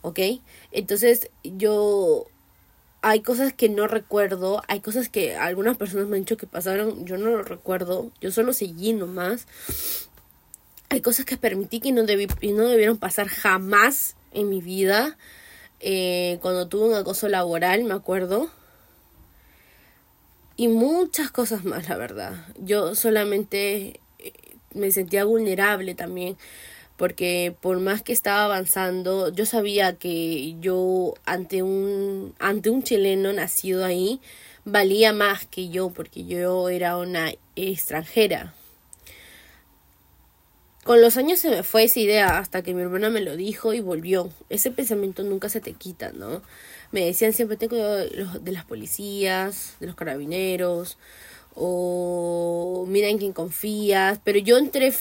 ¿ok? 0.02 0.20
Entonces 0.72 1.30
yo 1.44 2.28
hay 3.02 3.22
cosas 3.22 3.54
que 3.54 3.70
no 3.70 3.88
recuerdo, 3.88 4.62
hay 4.68 4.82
cosas 4.82 5.10
que 5.10 5.36
algunas 5.36 5.78
personas 5.78 6.08
me 6.08 6.18
han 6.18 6.24
dicho 6.24 6.38
que 6.38 6.48
pasaron, 6.48 7.06
yo 7.06 7.18
no 7.18 7.30
lo 7.30 7.44
recuerdo, 7.44 8.12
yo 8.20 8.32
solo 8.32 8.54
seguí 8.54 8.94
nomás. 8.94 9.48
Hay 10.90 11.02
cosas 11.02 11.26
que 11.26 11.38
permití 11.38 11.80
que 11.80 11.92
no, 11.92 12.02
no 12.02 12.68
debieron 12.68 12.98
pasar 12.98 13.28
jamás 13.28 14.16
en 14.34 14.50
mi 14.50 14.60
vida. 14.60 15.18
Eh, 15.80 16.40
cuando 16.42 16.68
tuve 16.68 16.90
un 16.90 16.96
acoso 16.96 17.30
laboral, 17.30 17.84
me 17.84 17.94
acuerdo. 17.94 18.50
Y 20.58 20.68
muchas 20.68 21.32
cosas 21.32 21.64
más, 21.64 21.88
la 21.88 21.96
verdad. 21.96 22.46
Yo 22.58 22.96
solamente 22.96 23.99
me 24.74 24.92
sentía 24.92 25.26
vulnerable 25.26 25.96
también 25.96 26.38
porque 27.00 27.56
por 27.62 27.80
más 27.80 28.02
que 28.02 28.12
estaba 28.12 28.44
avanzando, 28.44 29.34
yo 29.34 29.46
sabía 29.46 29.94
que 29.94 30.58
yo 30.60 31.14
ante 31.26 31.64
un 31.64 32.36
ante 32.40 32.70
un 32.70 32.84
chileno 32.84 33.32
nacido 33.32 33.86
ahí 33.86 34.20
valía 34.66 35.14
más 35.14 35.46
que 35.46 35.70
yo 35.70 35.92
porque 35.92 36.26
yo 36.26 36.68
era 36.68 36.98
una 36.98 37.32
extranjera. 37.56 38.54
Con 40.84 41.02
los 41.02 41.16
años 41.16 41.40
se 41.40 41.50
me 41.50 41.64
fue 41.64 41.86
esa 41.86 42.02
idea 42.02 42.38
hasta 42.38 42.64
que 42.64 42.74
mi 42.74 42.82
hermana 42.82 43.10
me 43.10 43.22
lo 43.22 43.38
dijo 43.38 43.74
y 43.74 43.80
volvió. 43.80 44.30
Ese 44.50 44.70
pensamiento 44.70 45.24
nunca 45.24 45.48
se 45.48 45.62
te 45.62 45.74
quita, 45.74 46.12
¿no? 46.12 46.42
Me 46.92 47.06
decían 47.06 47.32
siempre 47.32 47.56
tengo 47.56 47.78
de 47.78 48.52
las 48.52 48.66
policías, 48.66 49.76
de 49.80 49.88
los 49.88 49.96
carabineros, 49.96 50.98
o 51.56 52.86
mira 52.88 53.08
en 53.08 53.18
quién 53.18 53.34
confías, 53.34 54.20
pero 54.24 54.40
yo 54.40 54.58
entré 54.58 54.94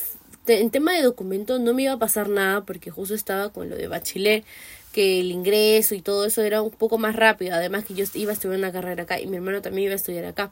en 0.46 0.70
tema 0.70 0.92
de 0.92 1.02
documentos 1.02 1.61
no 1.61 1.74
me 1.74 1.82
iba 1.82 1.92
a 1.92 1.98
pasar 1.98 2.28
nada 2.28 2.62
porque 2.64 2.90
justo 2.90 3.14
estaba 3.14 3.50
con 3.50 3.68
lo 3.68 3.76
de 3.76 3.88
bachelet, 3.88 4.44
que 4.92 5.20
el 5.20 5.30
ingreso 5.30 5.94
y 5.94 6.00
todo 6.00 6.24
eso 6.24 6.42
era 6.42 6.62
un 6.62 6.70
poco 6.70 6.98
más 6.98 7.14
rápido, 7.14 7.54
además 7.54 7.84
que 7.84 7.94
yo 7.94 8.04
iba 8.14 8.30
a 8.30 8.34
estudiar 8.34 8.58
una 8.58 8.72
carrera 8.72 9.02
acá 9.02 9.20
y 9.20 9.26
mi 9.26 9.37
hermano 9.37 9.61
también 9.61 9.87
iba 9.87 9.92
a 9.92 9.96
estudiar 9.96 10.24
acá. 10.24 10.50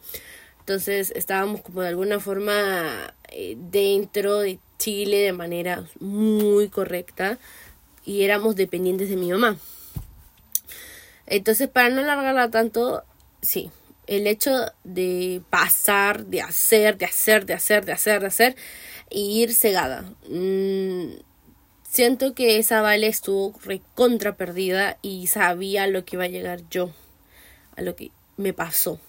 Entonces 0.61 1.12
estábamos 1.14 1.62
como 1.62 1.80
de 1.80 1.88
alguna 1.88 2.20
forma 2.20 3.14
eh, 3.30 3.56
dentro 3.59 4.40
de 4.40 4.59
Chile 4.78 5.18
de 5.18 5.32
manera 5.32 5.85
muy 6.00 6.68
correcta 6.68 7.38
y 8.04 8.22
éramos 8.22 8.56
dependientes 8.56 9.09
de 9.09 9.16
mi 9.16 9.30
mamá. 9.30 9.56
Entonces, 11.26 11.68
para 11.68 11.88
no 11.88 12.00
alargarla 12.00 12.50
tanto, 12.50 13.02
sí, 13.42 13.70
el 14.07 14.27
hecho 14.27 14.73
de 14.85 15.42
pasar, 15.51 16.27
de 16.27 16.42
hacer, 16.42 16.99
de 16.99 17.07
hacer, 17.07 17.47
de 17.47 17.55
hacer, 17.55 17.85
de 17.85 17.92
hacer, 17.92 18.21
de 18.21 18.27
hacer, 18.27 18.57
y 19.11 19.42
ir 19.42 19.55
cegada. 19.55 20.03
Mm, 20.29 21.19
siento 21.83 22.35
que 22.35 22.59
esa 22.59 22.83
Vale 22.83 23.07
estuvo 23.07 23.55
recontra 23.64 24.37
perdida 24.37 24.99
y 25.03 25.27
sabía 25.29 25.87
lo 25.87 26.05
que 26.05 26.16
iba 26.16 26.25
a 26.25 26.29
llegar 26.29 26.61
yo, 26.71 26.90
a 27.77 27.83
lo 27.83 27.97
que 27.97 28.11
me 28.37 28.53
pasó. 28.53 29.01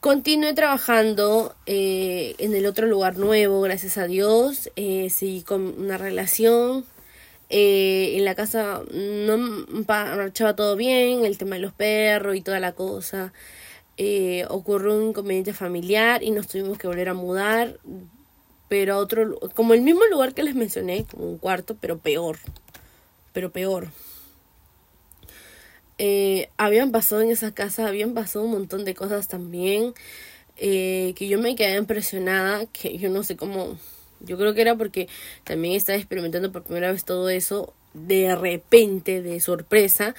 Continué 0.00 0.52
trabajando 0.54 1.54
eh, 1.66 2.34
en 2.38 2.54
el 2.54 2.66
otro 2.66 2.88
lugar 2.88 3.18
nuevo, 3.18 3.60
gracias 3.60 3.98
a 3.98 4.08
Dios. 4.08 4.68
Eh, 4.74 5.10
seguí 5.10 5.42
con 5.42 5.80
una 5.80 5.96
relación 5.96 6.84
eh, 7.54 8.16
en 8.16 8.24
la 8.24 8.34
casa 8.34 8.80
no 8.94 9.36
marchaba 9.86 10.56
todo 10.56 10.74
bien, 10.74 11.26
el 11.26 11.36
tema 11.36 11.56
de 11.56 11.60
los 11.60 11.74
perros 11.74 12.34
y 12.34 12.40
toda 12.40 12.60
la 12.60 12.72
cosa. 12.72 13.34
Eh, 13.98 14.46
ocurrió 14.48 14.96
un 14.96 15.10
inconveniente 15.10 15.52
familiar 15.52 16.22
y 16.22 16.30
nos 16.30 16.48
tuvimos 16.48 16.78
que 16.78 16.86
volver 16.86 17.10
a 17.10 17.14
mudar, 17.14 17.78
pero 18.68 18.94
a 18.94 18.96
otro, 18.96 19.38
como 19.54 19.74
el 19.74 19.82
mismo 19.82 20.00
lugar 20.06 20.32
que 20.32 20.42
les 20.44 20.54
mencioné, 20.54 21.04
como 21.04 21.28
un 21.28 21.36
cuarto, 21.36 21.76
pero 21.78 21.98
peor, 21.98 22.38
pero 23.34 23.52
peor. 23.52 23.88
Eh, 25.98 26.48
habían 26.56 26.90
pasado 26.90 27.20
en 27.20 27.30
esa 27.30 27.52
casa, 27.52 27.86
habían 27.86 28.14
pasado 28.14 28.46
un 28.46 28.52
montón 28.52 28.86
de 28.86 28.94
cosas 28.94 29.28
también, 29.28 29.92
que 30.56 31.28
yo 31.28 31.38
me 31.38 31.54
quedé 31.54 31.76
impresionada, 31.76 32.64
que 32.66 32.96
yo 32.96 33.10
no 33.10 33.22
sé 33.24 33.36
cómo 33.36 33.76
yo 34.24 34.38
creo 34.38 34.54
que 34.54 34.62
era 34.62 34.76
porque 34.76 35.08
también 35.44 35.74
estaba 35.74 35.98
experimentando 35.98 36.52
por 36.52 36.62
primera 36.62 36.92
vez 36.92 37.04
todo 37.04 37.28
eso 37.28 37.74
de 37.94 38.34
repente, 38.34 39.22
de 39.22 39.40
sorpresa. 39.40 40.14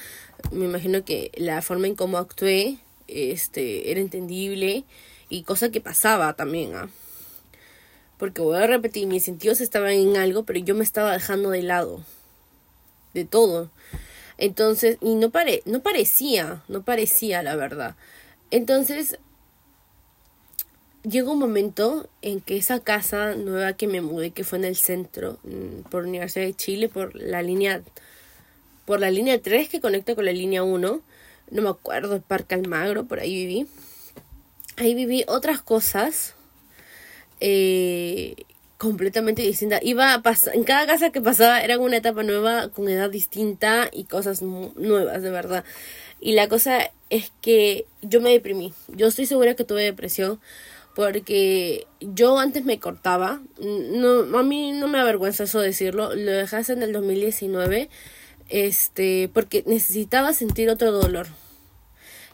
Me 0.51 0.65
imagino 0.65 1.03
que 1.03 1.31
la 1.35 1.61
forma 1.61 1.87
en 1.87 1.95
cómo 1.95 2.17
actué 2.17 2.77
este, 3.07 3.91
era 3.91 3.99
entendible 3.99 4.83
y 5.29 5.43
cosa 5.43 5.69
que 5.69 5.81
pasaba 5.81 6.33
también. 6.33 6.75
¿ah? 6.75 6.89
Porque 8.17 8.41
voy 8.41 8.57
a 8.57 8.67
repetir, 8.67 9.07
mis 9.07 9.23
sentidos 9.23 9.61
estaban 9.61 9.91
en 9.91 10.17
algo, 10.17 10.43
pero 10.43 10.59
yo 10.59 10.75
me 10.75 10.83
estaba 10.83 11.13
dejando 11.13 11.49
de 11.49 11.63
lado. 11.63 12.03
De 13.13 13.25
todo. 13.25 13.69
Entonces, 14.37 14.97
y 15.01 15.15
no, 15.15 15.29
pare, 15.29 15.61
no 15.65 15.81
parecía, 15.81 16.63
no 16.67 16.83
parecía 16.83 17.43
la 17.43 17.55
verdad. 17.55 17.95
Entonces, 18.51 19.19
llegó 21.03 21.33
un 21.33 21.39
momento 21.39 22.09
en 22.21 22.41
que 22.41 22.57
esa 22.57 22.79
casa 22.79 23.35
nueva 23.35 23.73
que 23.73 23.87
me 23.87 24.01
mudé, 24.01 24.31
que 24.31 24.43
fue 24.43 24.57
en 24.57 24.65
el 24.65 24.75
centro, 24.75 25.37
mm, 25.43 25.89
por 25.89 26.03
Universidad 26.03 26.45
de 26.45 26.55
Chile, 26.55 26.89
por 26.89 27.15
la 27.15 27.41
línea, 27.41 27.81
por 28.85 28.99
la 28.99 29.11
línea 29.11 29.41
3 29.41 29.69
que 29.69 29.81
conecta 29.81 30.15
con 30.15 30.25
la 30.25 30.31
línea 30.31 30.63
1, 30.63 31.01
no 31.51 31.61
me 31.61 31.69
acuerdo, 31.69 32.21
Parque 32.21 32.55
Almagro, 32.55 33.05
por 33.05 33.19
ahí 33.19 33.45
viví. 33.45 33.67
Ahí 34.77 34.95
viví 34.95 35.23
otras 35.27 35.61
cosas 35.61 36.33
eh, 37.39 38.35
completamente 38.77 39.41
distintas. 39.43 39.81
Iba 39.83 40.21
en 40.53 40.63
cada 40.63 40.87
casa 40.87 41.11
que 41.11 41.21
pasaba 41.21 41.61
era 41.61 41.77
una 41.77 41.97
etapa 41.97 42.23
nueva, 42.23 42.69
con 42.69 42.89
edad 42.89 43.09
distinta 43.09 43.89
y 43.91 44.05
cosas 44.05 44.41
nuevas, 44.41 45.21
de 45.21 45.29
verdad. 45.29 45.63
Y 46.19 46.33
la 46.33 46.47
cosa 46.47 46.91
es 47.09 47.31
que 47.41 47.85
yo 48.01 48.21
me 48.21 48.31
deprimí. 48.31 48.73
Yo 48.87 49.07
estoy 49.07 49.25
segura 49.25 49.55
que 49.55 49.63
tuve 49.63 49.83
depresión 49.83 50.39
porque 50.95 51.87
yo 51.99 52.39
antes 52.39 52.65
me 52.65 52.79
cortaba. 52.79 53.41
No, 53.59 54.37
a 54.37 54.43
mí 54.43 54.71
no 54.71 54.87
me 54.87 54.99
avergüenza 54.99 55.43
eso 55.43 55.59
decirlo. 55.59 56.15
Lo 56.15 56.31
dejé 56.31 56.71
en 56.71 56.83
el 56.83 56.93
2019 56.93 57.89
este, 58.49 59.29
porque 59.33 59.63
necesitaba 59.65 60.33
sentir 60.33 60.69
otro 60.69 60.91
dolor 60.91 61.27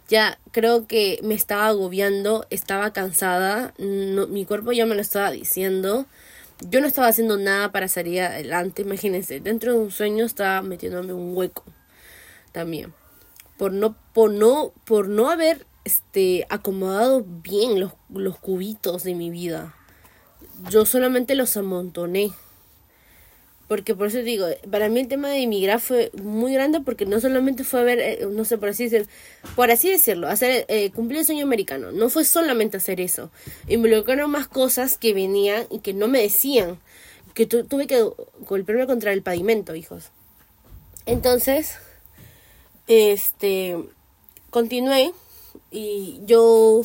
ya 0.10 0.40
creo 0.52 0.88
que 0.88 1.20
me 1.24 1.36
estaba 1.36 1.68
agobiando, 1.68 2.46
estaba 2.50 2.92
cansada, 2.92 3.74
mi 3.78 4.44
cuerpo 4.44 4.72
ya 4.72 4.88
me 4.88 4.96
lo 4.96 5.02
estaba 5.02 5.32
diciendo. 5.32 6.08
Yo 6.68 6.82
no 6.82 6.88
estaba 6.88 7.08
haciendo 7.08 7.38
nada 7.38 7.72
para 7.72 7.88
salir 7.88 8.22
adelante, 8.22 8.82
imagínense, 8.82 9.40
dentro 9.40 9.74
de 9.74 9.80
un 9.80 9.92
sueño 9.92 10.26
estaba 10.26 10.62
metiéndome 10.62 11.14
un 11.14 11.38
hueco 11.38 11.64
también. 12.52 12.92
Por 13.58 13.72
no, 13.72 13.96
por 14.14 14.32
no, 14.32 14.74
por 14.84 15.08
no 15.08 15.30
haber 15.30 15.66
este 15.90 16.46
acomodado 16.50 17.26
bien 17.26 17.80
los, 17.80 17.94
los 18.14 18.38
cubitos 18.38 19.04
de 19.04 19.16
mi 19.16 19.32
vida. 19.32 19.76
Yo 20.70 20.86
solamente 20.86 21.34
los 21.34 21.58
amontoné. 21.58 22.32
Porque 23.68 23.96
por 23.96 24.08
eso 24.08 24.20
digo, 24.20 24.48
para 24.72 24.90
mí 24.90 25.00
el 25.00 25.08
tema 25.08 25.30
de 25.30 25.44
emigrar 25.44 25.80
fue 25.80 26.12
muy 26.22 26.54
grande 26.54 26.82
porque 26.82 27.06
no 27.06 27.20
solamente 27.20 27.64
fue 27.64 27.84
ver, 27.84 28.00
eh, 28.00 28.28
no 28.32 28.44
sé, 28.44 28.58
por 28.58 28.70
así 28.70 28.86
decirlo, 28.86 29.08
por 29.56 29.70
así 29.70 29.92
decirlo, 29.92 30.28
hacer, 30.28 30.66
eh, 30.70 30.90
cumplir 30.90 31.20
el 31.20 31.26
sueño 31.26 31.44
americano. 31.46 31.92
No 31.92 32.10
fue 32.10 32.26
solamente 32.26 32.78
hacer 32.78 33.00
eso. 33.00 33.32
Involucraron 33.68 34.32
más 34.32 34.48
cosas 34.48 34.98
que 34.98 35.14
venían 35.14 35.66
y 35.70 35.80
que 35.80 35.94
no 35.94 36.08
me 36.08 36.22
decían. 36.22 36.80
Que 37.36 37.46
tuve 37.46 37.88
que 37.88 38.04
golpearme 38.40 38.88
contra 38.88 39.14
el 39.14 39.22
pavimento, 39.22 39.76
hijos. 39.76 40.10
Entonces, 41.06 41.78
este, 42.88 43.78
continué 44.50 45.14
y 45.72 46.20
yo 46.26 46.84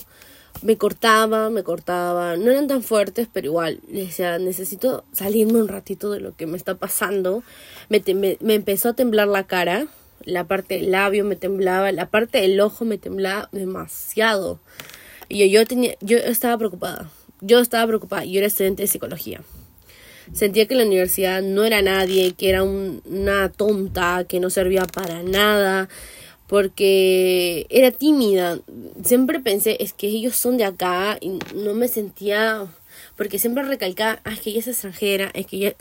me 0.62 0.78
cortaba, 0.78 1.50
me 1.50 1.62
cortaba, 1.62 2.36
no 2.36 2.50
eran 2.50 2.68
tan 2.68 2.82
fuertes, 2.82 3.28
pero 3.32 3.46
igual, 3.46 3.80
decía, 3.86 4.38
necesito 4.38 5.04
salirme 5.12 5.60
un 5.60 5.68
ratito 5.68 6.10
de 6.10 6.20
lo 6.20 6.34
que 6.34 6.46
me 6.46 6.56
está 6.56 6.76
pasando. 6.76 7.42
Me, 7.88 8.02
me, 8.40 8.54
empezó 8.54 8.90
a 8.90 8.92
temblar 8.94 9.28
la 9.28 9.46
cara, 9.46 9.86
la 10.24 10.44
parte 10.44 10.76
del 10.76 10.90
labio 10.90 11.24
me 11.24 11.36
temblaba, 11.36 11.92
la 11.92 12.08
parte 12.08 12.40
del 12.40 12.58
ojo 12.60 12.84
me 12.84 12.98
temblaba 12.98 13.48
demasiado. 13.52 14.58
Y 15.28 15.38
yo, 15.40 15.60
yo, 15.60 15.66
tenía, 15.66 15.96
yo 16.00 16.16
estaba 16.16 16.56
preocupada, 16.56 17.10
yo 17.40 17.60
estaba 17.60 17.86
preocupada, 17.86 18.24
yo 18.24 18.38
era 18.38 18.46
estudiante 18.46 18.84
de 18.84 18.88
psicología. 18.88 19.42
Sentía 20.32 20.66
que 20.66 20.74
la 20.74 20.86
universidad 20.86 21.42
no 21.42 21.64
era 21.64 21.82
nadie, 21.82 22.32
que 22.32 22.48
era 22.48 22.62
una 22.62 23.52
tonta, 23.52 24.24
que 24.24 24.40
no 24.40 24.48
servía 24.48 24.84
para 24.86 25.22
nada, 25.22 25.90
porque 26.54 27.66
era 27.68 27.90
tímida. 27.90 28.60
Siempre 29.02 29.40
pensé, 29.40 29.76
es 29.80 29.92
que 29.92 30.06
ellos 30.06 30.36
son 30.36 30.56
de 30.56 30.64
acá 30.64 31.18
y 31.20 31.40
no 31.52 31.74
me 31.74 31.88
sentía, 31.88 32.68
porque 33.16 33.40
siempre 33.40 33.64
recalcaba, 33.64 34.20
ah, 34.22 34.34
es 34.34 34.40
que 34.40 34.50
ella 34.50 34.60
es 34.60 34.68
extranjera, 34.68 35.32
es 35.34 35.48
que 35.48 35.56
ella... 35.56 35.74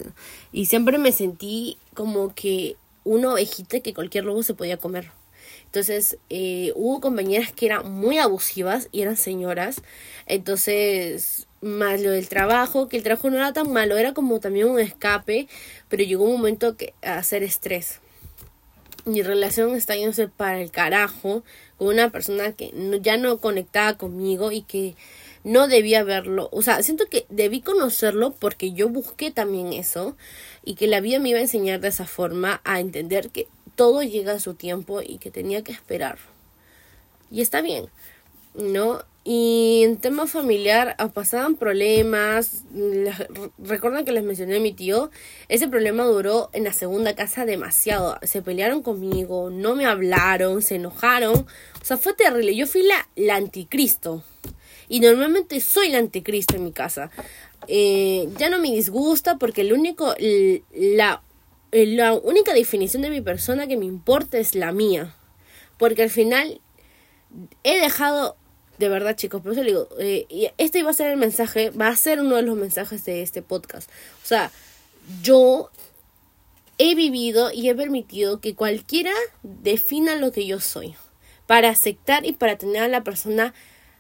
Y 0.51 0.65
siempre 0.65 0.97
me 0.97 1.11
sentí 1.11 1.77
como 1.93 2.33
que 2.33 2.75
una 3.03 3.33
ovejita 3.33 3.81
que 3.81 3.93
cualquier 3.93 4.25
lobo 4.25 4.41
se 4.41 4.55
podía 4.55 4.77
comer. 4.77 5.11
Entonces, 5.65 6.17
eh, 6.31 6.73
hubo 6.75 7.01
compañeras 7.01 7.51
que 7.51 7.67
eran 7.67 7.91
muy 7.91 8.17
abusivas 8.17 8.89
y 8.91 9.03
eran 9.03 9.15
señoras. 9.15 9.83
Entonces, 10.25 11.45
más 11.61 12.01
lo 12.01 12.09
del 12.09 12.29
trabajo, 12.29 12.89
que 12.89 12.97
el 12.97 13.03
trabajo 13.03 13.29
no 13.29 13.37
era 13.37 13.53
tan 13.53 13.71
malo, 13.71 13.95
era 13.95 14.15
como 14.15 14.39
también 14.39 14.69
un 14.69 14.79
escape, 14.79 15.47
pero 15.87 16.03
llegó 16.03 16.23
un 16.23 16.37
momento 16.37 16.77
que 16.77 16.95
a 17.03 17.17
hacer 17.17 17.43
estrés 17.43 17.99
mi 19.05 19.21
relación 19.21 19.75
está 19.75 19.95
yéndose 19.95 20.27
para 20.27 20.61
el 20.61 20.71
carajo 20.71 21.43
con 21.77 21.87
una 21.87 22.09
persona 22.09 22.53
que 22.53 22.73
ya 23.01 23.17
no 23.17 23.39
conectaba 23.39 23.97
conmigo 23.97 24.51
y 24.51 24.61
que 24.61 24.95
no 25.43 25.67
debía 25.67 26.03
verlo. 26.03 26.49
O 26.51 26.61
sea, 26.61 26.81
siento 26.83 27.05
que 27.09 27.25
debí 27.29 27.61
conocerlo 27.61 28.33
porque 28.33 28.71
yo 28.71 28.89
busqué 28.89 29.31
también 29.31 29.73
eso 29.73 30.15
y 30.63 30.75
que 30.75 30.87
la 30.87 31.01
vida 31.01 31.19
me 31.19 31.29
iba 31.29 31.39
a 31.39 31.43
enseñar 31.43 31.81
de 31.81 31.89
esa 31.89 32.05
forma 32.05 32.61
a 32.63 32.79
entender 32.79 33.29
que 33.29 33.47
todo 33.75 34.03
llega 34.03 34.33
a 34.33 34.39
su 34.39 34.53
tiempo 34.53 35.01
y 35.01 35.17
que 35.17 35.31
tenía 35.31 35.63
que 35.63 35.71
esperar. 35.71 36.17
Y 37.29 37.41
está 37.41 37.61
bien, 37.61 37.87
¿no? 38.53 39.03
Y 39.25 39.83
en 39.83 39.97
tema 39.97 40.27
familiar 40.27 40.95
ah, 40.97 41.07
pasaban 41.07 41.55
problemas. 41.55 42.63
Recuerdan 43.57 44.03
que 44.03 44.11
les 44.11 44.23
mencioné 44.23 44.57
a 44.57 44.59
mi 44.59 44.73
tío. 44.73 45.11
Ese 45.47 45.69
problema 45.69 46.03
duró 46.03 46.49
en 46.51 46.65
la 46.65 46.73
segunda 46.73 47.15
casa 47.15 47.45
demasiado. 47.45 48.17
Se 48.23 48.41
pelearon 48.41 48.83
conmigo, 48.83 49.49
no 49.49 49.75
me 49.75 49.85
hablaron, 49.85 50.61
se 50.61 50.75
enojaron. 50.75 51.45
O 51.81 51.85
sea, 51.85 51.95
fue 51.97 52.13
terrible. 52.13 52.53
Yo 52.53 52.67
fui 52.67 52.83
la, 52.83 53.07
la 53.15 53.35
anticristo. 53.35 54.23
Y 54.89 54.99
normalmente 54.99 55.61
soy 55.61 55.89
la 55.89 55.99
anticristo 55.99 56.57
en 56.57 56.65
mi 56.65 56.73
casa. 56.73 57.09
Eh, 57.69 58.27
ya 58.37 58.49
no 58.49 58.59
me 58.59 58.71
disgusta 58.71 59.37
porque 59.37 59.61
el 59.61 59.71
único, 59.71 60.13
la, 60.73 61.23
la 61.71 62.13
única 62.13 62.53
definición 62.53 63.01
de 63.03 63.09
mi 63.09 63.21
persona 63.21 63.67
que 63.67 63.77
me 63.77 63.85
importa 63.85 64.37
es 64.37 64.53
la 64.53 64.73
mía. 64.73 65.15
Porque 65.77 66.03
al 66.03 66.09
final 66.09 66.59
he 67.63 67.79
dejado 67.79 68.35
de 68.77 68.89
verdad, 68.89 69.15
chicos, 69.15 69.41
por 69.41 69.53
eso 69.53 69.63
le 69.63 69.69
digo, 69.69 69.87
eh, 69.99 70.53
este 70.57 70.79
iba 70.79 70.89
a 70.89 70.93
ser 70.93 71.11
el 71.11 71.17
mensaje, 71.17 71.69
va 71.69 71.89
a 71.89 71.95
ser 71.95 72.19
uno 72.19 72.35
de 72.35 72.41
los 72.41 72.55
mensajes 72.55 73.05
de 73.05 73.21
este 73.21 73.41
podcast. 73.41 73.89
O 74.23 74.25
sea, 74.25 74.51
yo 75.21 75.69
he 76.77 76.95
vivido 76.95 77.51
y 77.51 77.69
he 77.69 77.75
permitido 77.75 78.39
que 78.39 78.55
cualquiera 78.55 79.13
defina 79.43 80.15
lo 80.15 80.31
que 80.31 80.45
yo 80.45 80.59
soy. 80.59 80.95
Para 81.45 81.69
aceptar 81.69 82.25
y 82.25 82.31
para 82.31 82.57
tener 82.57 82.83
a 82.83 82.87
la 82.87 83.03
persona 83.03 83.53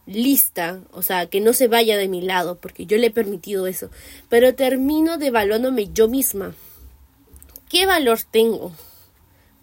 lista, 0.05 0.81
o 0.91 1.01
sea, 1.01 1.27
que 1.27 1.39
no 1.39 1.53
se 1.53 1.67
vaya 1.67 1.97
de 1.97 2.07
mi 2.07 2.21
lado, 2.21 2.57
porque 2.57 2.85
yo 2.85 2.97
le 2.97 3.07
he 3.07 3.11
permitido 3.11 3.67
eso. 3.67 3.89
Pero 4.29 4.55
termino 4.55 5.17
devaluándome 5.17 5.89
yo 5.93 6.07
misma. 6.07 6.55
¿Qué 7.69 7.85
valor 7.85 8.19
tengo? 8.29 8.71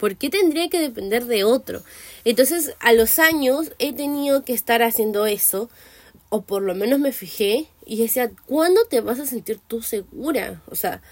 ¿Por 0.00 0.16
qué 0.16 0.30
tendría 0.30 0.70
que 0.70 0.80
depender 0.80 1.26
de 1.26 1.44
otro? 1.44 1.82
Entonces, 2.24 2.74
a 2.80 2.94
los 2.94 3.18
años 3.18 3.72
he 3.78 3.92
tenido 3.92 4.44
que 4.44 4.54
estar 4.54 4.82
haciendo 4.82 5.26
eso, 5.26 5.68
o 6.30 6.40
por 6.40 6.62
lo 6.62 6.74
menos 6.74 6.98
me 6.98 7.12
fijé 7.12 7.66
y 7.84 7.98
decía, 7.98 8.30
¿cuándo 8.46 8.86
te 8.86 9.02
vas 9.02 9.20
a 9.20 9.26
sentir 9.26 9.60
tú 9.68 9.82
segura? 9.82 10.62
O 10.70 10.74
sea, 10.74 11.02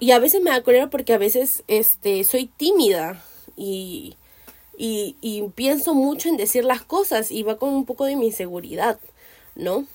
y 0.00 0.10
a 0.10 0.18
veces 0.18 0.42
me 0.42 0.50
da 0.50 0.62
cólera 0.62 0.90
porque 0.90 1.12
a 1.12 1.18
veces 1.18 1.62
este, 1.68 2.24
soy 2.24 2.46
tímida 2.46 3.22
y, 3.56 4.16
y, 4.76 5.16
y 5.20 5.42
pienso 5.54 5.94
mucho 5.94 6.28
en 6.28 6.36
decir 6.36 6.64
las 6.64 6.82
cosas 6.82 7.30
y 7.30 7.44
va 7.44 7.56
con 7.58 7.68
un 7.68 7.84
poco 7.84 8.04
de 8.04 8.16
mi 8.16 8.26
inseguridad, 8.26 8.98
¿no? 9.54 9.86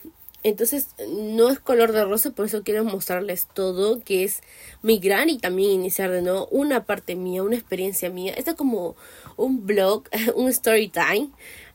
Entonces, 0.45 0.89
no 1.09 1.49
es 1.49 1.59
color 1.59 1.91
de 1.91 2.05
rosa, 2.05 2.29
por 2.29 2.45
eso 2.45 2.61
quiero 2.61 2.83
mostrarles 2.83 3.47
todo, 3.51 4.01
que 4.01 4.23
es 4.23 4.41
migrar 4.83 5.27
y 5.27 5.39
también 5.39 5.71
iniciar 5.71 6.11
de 6.11 6.21
nuevo 6.21 6.47
una 6.51 6.85
parte 6.85 7.15
mía, 7.15 7.41
una 7.41 7.55
experiencia 7.55 8.11
mía. 8.11 8.31
Esto 8.37 8.51
es 8.51 8.55
como 8.55 8.95
un 9.37 9.65
blog, 9.65 10.03
un 10.35 10.47
story 10.49 10.89
time, 10.89 11.29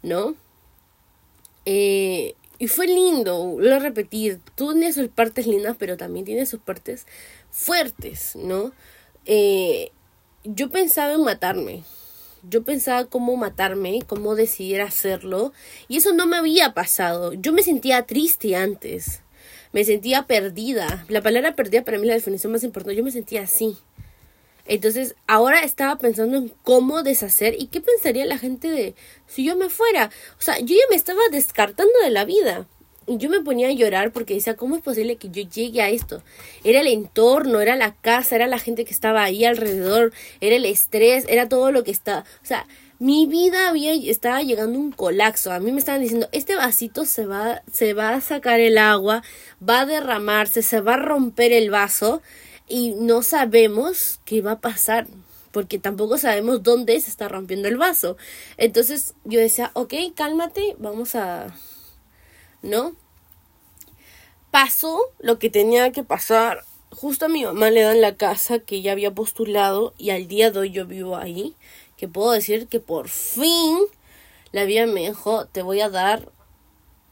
¿no? 0.05 0.37
Eh, 1.65 2.37
y 2.61 2.69
fue 2.69 2.87
lindo, 2.87 3.57
lo 3.59 3.81
repetir, 3.81 4.39
tiene 4.55 4.93
sus 4.93 5.09
partes 5.09 5.49
lindas, 5.49 5.75
pero 5.77 5.97
también 5.97 6.25
tiene 6.25 6.47
sus 6.47 6.61
partes 6.61 7.09
fuertes, 7.51 8.37
¿no? 8.37 8.71
Eh, 9.27 9.91
yo 10.45 10.71
pensaba 10.71 11.15
en 11.15 11.25
matarme, 11.25 11.83
yo 12.49 12.63
pensaba 12.63 13.07
cómo 13.07 13.37
matarme, 13.37 14.01
cómo 14.07 14.35
decidir 14.35 14.81
hacerlo, 14.81 15.53
y 15.89 15.99
eso 15.99 16.13
no 16.13 16.27
me 16.27 16.37
había 16.37 16.75
pasado. 16.75 17.33
Yo 17.33 17.53
me 17.53 17.63
sentía 17.63 18.05
triste 18.05 18.57
antes, 18.57 19.21
me 19.73 19.85
sentía 19.85 20.27
perdida. 20.27 21.05
La 21.09 21.23
palabra 21.23 21.55
perdida 21.55 21.85
para 21.85 21.99
mí 21.99 22.05
es 22.05 22.09
la 22.09 22.15
definición 22.15 22.53
más 22.53 22.65
importante. 22.65 22.97
Yo 22.97 23.05
me 23.05 23.13
sentía 23.13 23.43
así. 23.43 23.77
Entonces, 24.67 25.17
ahora 25.27 25.61
estaba 25.61 25.97
pensando 25.97 26.37
en 26.37 26.53
cómo 26.63 27.03
deshacer 27.03 27.57
y 27.59 27.67
qué 27.67 27.81
pensaría 27.81 28.25
la 28.27 28.39
gente 28.39 28.69
de 28.69 28.95
si 29.27 29.45
yo 29.45 29.57
me 29.57 29.69
fuera. 29.69 30.11
O 30.39 30.43
sea, 30.43 30.59
yo 30.59 30.75
ya 30.75 30.83
me 30.91 30.97
estaba 30.97 31.21
descartando 31.31 31.93
de 32.05 32.11
la 32.11 32.25
vida. 32.25 32.67
Yo 33.19 33.29
me 33.29 33.41
ponía 33.41 33.69
a 33.69 33.73
llorar 33.73 34.13
porque 34.13 34.35
decía, 34.35 34.57
¿cómo 34.57 34.77
es 34.77 34.83
posible 34.83 35.17
que 35.17 35.31
yo 35.31 35.43
llegue 35.43 35.83
a 35.83 35.91
esto? 35.91 36.23
Era 36.63 36.81
el 36.81 36.87
entorno, 36.87 37.61
era 37.61 37.75
la 37.77 37.95
casa, 37.95 38.37
era 38.37 38.47
la 38.47 38.59
gente 38.59 38.85
que 38.85 38.93
estaba 38.93 39.25
ahí 39.25 39.45
alrededor, 39.45 40.13
era 40.41 40.57
el 40.57 40.65
estrés, 40.65 41.25
era 41.29 41.49
todo 41.49 41.73
lo 41.73 41.83
que 41.83 41.91
estaba. 41.91 42.21
O 42.21 42.47
sea, 42.47 42.67
mi 43.01 43.27
vida 43.27 43.69
había 43.69 43.95
estaba 43.95 44.43
llegando 44.43 44.79
a 44.79 44.83
un 44.83 44.93
colapso. 44.93 45.53
A 45.53 45.59
mí 45.59 45.73
me 45.73 45.79
estaban 45.79 46.03
diciendo, 46.03 46.29
este 46.33 46.55
vasito 46.55 47.05
se 47.05 47.27
va 47.27 47.63
se 47.73 47.95
va 47.95 48.11
a 48.11 48.21
sacar 48.21 48.61
el 48.61 48.79
agua, 48.79 49.23
va 49.67 49.81
a 49.81 49.87
derramarse, 49.87 50.63
se 50.63 50.81
va 50.81 50.95
a 50.95 50.99
romper 50.99 51.53
el 51.53 51.71
vaso 51.71 52.23
y 52.69 52.91
no 52.93 53.23
sabemos 53.23 54.21
qué 54.25 54.43
va 54.43 54.53
a 54.53 54.61
pasar 54.61 55.07
porque 55.51 55.79
tampoco 55.79 56.19
sabemos 56.19 56.63
dónde 56.63 57.01
se 57.01 57.11
está 57.11 57.29
rompiendo 57.29 57.69
el 57.69 57.77
vaso. 57.77 58.17
Entonces 58.57 59.15
yo 59.25 59.41
decía, 59.41 59.71
ok, 59.75 59.95
cálmate, 60.15 60.77
vamos 60.79 61.15
a... 61.15 61.55
¿No? 62.63 62.95
Pasó 64.51 65.01
lo 65.19 65.39
que 65.39 65.51
tenía 65.51 65.93
que 65.93 66.03
pasar. 66.03 66.65
Justo 66.91 67.27
a 67.27 67.29
mi 67.29 67.45
mamá 67.45 67.71
le 67.71 67.83
dan 67.83 68.01
la 68.01 68.17
casa 68.17 68.59
que 68.59 68.83
ya 68.83 68.93
había 68.93 69.15
postulado 69.15 69.95
y 69.97 70.11
al 70.11 70.27
día 70.27 70.51
de 70.51 70.59
hoy 70.59 70.71
yo 70.71 70.87
vivo 70.87 71.17
ahí. 71.17 71.55
Que 71.97 72.09
puedo 72.09 72.33
decir 72.33 72.67
que 72.67 72.81
por 72.81 73.09
fin 73.09 73.79
la 74.53 74.65
vida 74.65 74.87
me 74.87 75.09
dijo, 75.09 75.47
te 75.47 75.63
voy 75.63 75.81
a 75.81 75.89
dar, 75.89 76.33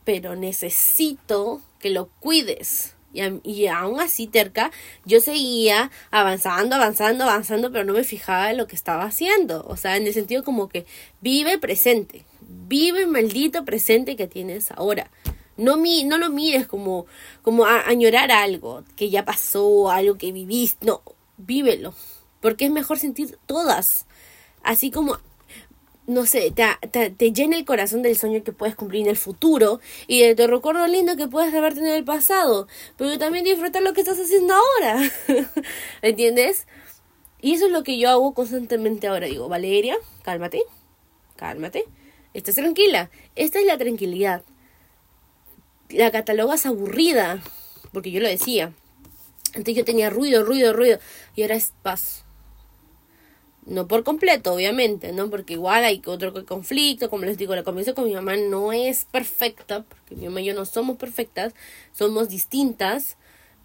pero 0.05 0.35
necesito 0.35 1.61
que 1.79 1.91
lo 1.91 2.09
cuides. 2.21 2.95
Y, 3.13 3.67
aún 3.67 4.01
así 4.01 4.27
terca, 4.27 4.71
yo 5.05 5.21
seguía 5.21 5.91
avanzando, 6.11 6.77
avanzando, 6.77 7.25
avanzando, 7.25 7.73
pero 7.73 7.85
no 7.85 7.95
me 7.95 8.05
fijaba 8.05 8.51
en 8.51 8.59
lo 8.59 8.67
que 8.67 8.77
estaba 8.77 9.05
haciendo. 9.05 9.65
O 9.67 9.77
sea, 9.77 9.97
en 9.97 10.07
el 10.07 10.13
sentido 10.13 10.45
como 10.45 10.69
que 10.69 10.85
vive 11.21 11.59
presente, 11.59 12.25
vive 12.41 13.01
el 13.01 13.07
maldito 13.07 13.65
presente 13.65 14.17
que 14.17 14.27
tienes 14.27 14.71
ahora. 14.73 15.11
No, 15.59 15.77
mi, 15.77 16.05
no 16.05 16.17
lo 16.17 16.31
mires 16.31 16.67
como, 16.67 17.07
como 17.43 17.67
a, 17.67 17.87
añorar 17.87 18.33
algo 18.33 18.85
que 18.97 19.11
ya 19.11 19.25
pasó, 19.25 19.91
algo 19.91 20.17
que 20.17 20.33
viviste. 20.33 20.87
No, 20.87 21.03
vívelo. 21.37 21.93
Porque 22.41 22.65
es 22.67 22.71
mejor 22.71 22.99
sentir 22.99 23.37
todas. 23.47 24.07
Así 24.63 24.91
como 24.91 25.19
no 26.09 26.25
sé, 26.25 26.51
te, 26.53 27.11
te, 27.11 27.33
llena 27.33 27.59
el 27.59 27.67
corazón 27.67 28.01
del 28.01 28.17
sueño 28.17 28.43
que 28.43 28.53
puedes 28.53 28.75
cumplir 28.75 29.03
en 29.03 29.09
el 29.09 29.17
futuro 29.19 29.79
y 30.07 30.23
de 30.23 30.35
tu 30.35 30.47
recuerdo 30.47 30.87
lindo 30.87 31.17
que 31.17 31.29
puedes 31.29 31.53
haber 31.53 31.75
tenido 31.75 31.93
en 31.93 31.99
el 31.99 32.05
pasado, 32.05 32.67
pero 32.97 33.19
también 33.19 33.45
disfrutar 33.45 33.83
lo 33.83 33.93
que 33.93 34.01
estás 34.01 34.19
haciendo 34.19 34.55
ahora. 34.55 35.03
¿Entiendes? 36.03 36.67
Y 37.43 37.53
eso 37.53 37.67
es 37.67 37.73
lo 37.73 37.83
que 37.83 37.99
yo 37.99 38.09
hago 38.09 38.33
constantemente 38.33 39.07
ahora. 39.07 39.27
Digo, 39.27 39.51
Valeria, 39.51 39.99
cálmate, 40.23 40.63
cálmate, 41.37 41.85
estás 42.33 42.55
tranquila. 42.55 43.11
Esta 43.37 43.61
es 43.61 43.67
la 43.67 43.77
tranquilidad. 43.77 44.43
La 45.91 46.11
catalogas 46.11 46.67
aburrida, 46.67 47.43
porque 47.93 48.11
yo 48.11 48.21
lo 48.21 48.29
decía. 48.29 48.73
Antes 49.55 49.75
yo 49.75 49.85
tenía 49.85 50.11
ruido, 50.11 50.45
ruido, 50.45 50.73
ruido, 50.73 50.99
y 51.35 51.43
ahora 51.43 51.57
es 51.57 51.73
paz 51.83 52.25
no 53.69 53.87
por 53.87 54.03
completo, 54.03 54.55
obviamente, 54.55 55.13
¿no? 55.13 55.31
Porque 55.31 55.53
igual 55.55 55.85
hay 55.85 56.03
otro 56.07 56.45
conflicto, 56.47 57.11
como 57.11 57.25
les 57.25 57.37
digo, 57.37 57.55
la 57.55 57.63
convivencia 57.63 57.95
con 57.95 58.07
mi 58.07 58.15
mamá 58.15 58.37
no 58.37 58.73
es 58.73 59.05
perfecta, 59.05 59.85
porque 59.85 60.17
mi 60.17 60.25
mamá 60.25 60.41
y 60.41 60.47
yo 60.47 60.55
no 60.55 60.65
somos 60.65 60.97
perfectas, 60.97 61.53
somos 61.93 62.29
distintas 62.29 63.17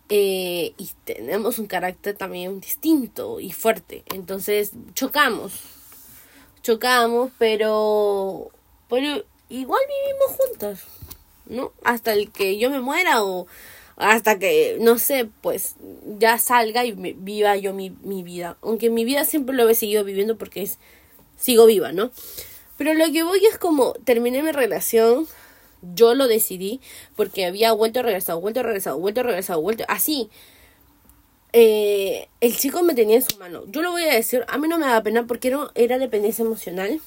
eh, 0.09 0.74
y 0.78 0.89
tenemos 1.05 1.57
un 1.57 1.67
carácter 1.67 2.15
también 2.17 2.59
distinto 2.59 3.39
y 3.39 3.51
fuerte. 3.51 4.03
Entonces, 4.13 4.71
chocamos, 4.93 5.53
chocamos, 6.61 7.32
pero, 7.39 8.51
pero 8.89 9.24
igual 9.49 9.82
vivimos 9.88 10.38
juntas, 10.38 10.80
¿no? 11.46 11.74
Hasta 11.84 12.14
el 12.14 12.32
que 12.32 12.58
yo 12.58 12.70
me 12.70 12.80
muera 12.80 13.24
o 13.24 13.48
hasta 13.96 14.39
que, 14.39 14.78
no 14.80 14.98
sé, 14.98 15.30
pues 15.41 15.76
ya 16.18 16.38
salga 16.39 16.84
y 16.86 16.94
viva 16.94 17.56
yo 17.58 17.74
mi, 17.74 17.91
mi 18.02 18.24
vida. 18.24 18.58
Aunque 18.62 18.89
mi 18.89 19.06
vida 19.06 19.24
siempre 19.26 19.56
lo 19.56 19.70
he 19.70 19.76
seguido 19.76 20.04
viviendo 20.04 20.38
porque 20.38 20.64
es, 20.64 20.80
sigo 21.38 21.66
viva, 21.66 21.91
¿no? 21.91 22.12
Pero 22.78 22.94
lo 22.94 23.12
que 23.12 23.24
voy 23.24 23.46
es 23.46 23.58
como 23.58 23.94
terminé 23.94 24.41
mi 24.41 24.52
relación, 24.52 25.28
yo 25.94 26.16
lo 26.16 26.28
decidí 26.28 26.82
porque 27.16 27.46
había 27.46 27.72
vuelto 27.74 28.00
a 28.00 28.04
regresar, 28.04 28.38
vuelto 28.38 28.62
a 28.62 28.64
regresar, 28.64 28.96
vuelto 28.96 29.20
a 29.20 29.24
regresar, 29.24 29.58
vuelto, 29.58 29.84
así. 29.88 30.30
Eh, 31.56 32.30
el 32.41 32.58
chico 32.58 32.82
me 32.82 32.96
tenía 32.96 33.18
en 33.18 33.22
su 33.22 33.38
mano. 33.38 33.64
Yo 33.68 33.84
lo 33.84 33.91
voy 33.91 34.04
a 34.04 34.14
decir, 34.14 34.44
a 34.48 34.58
mí 34.58 34.68
no 34.68 34.80
me 34.80 34.88
da 34.88 35.04
pena 35.04 35.28
porque 35.28 35.50
era, 35.50 35.72
era 35.76 36.00
dependencia 36.00 36.44
emocional. 36.44 37.00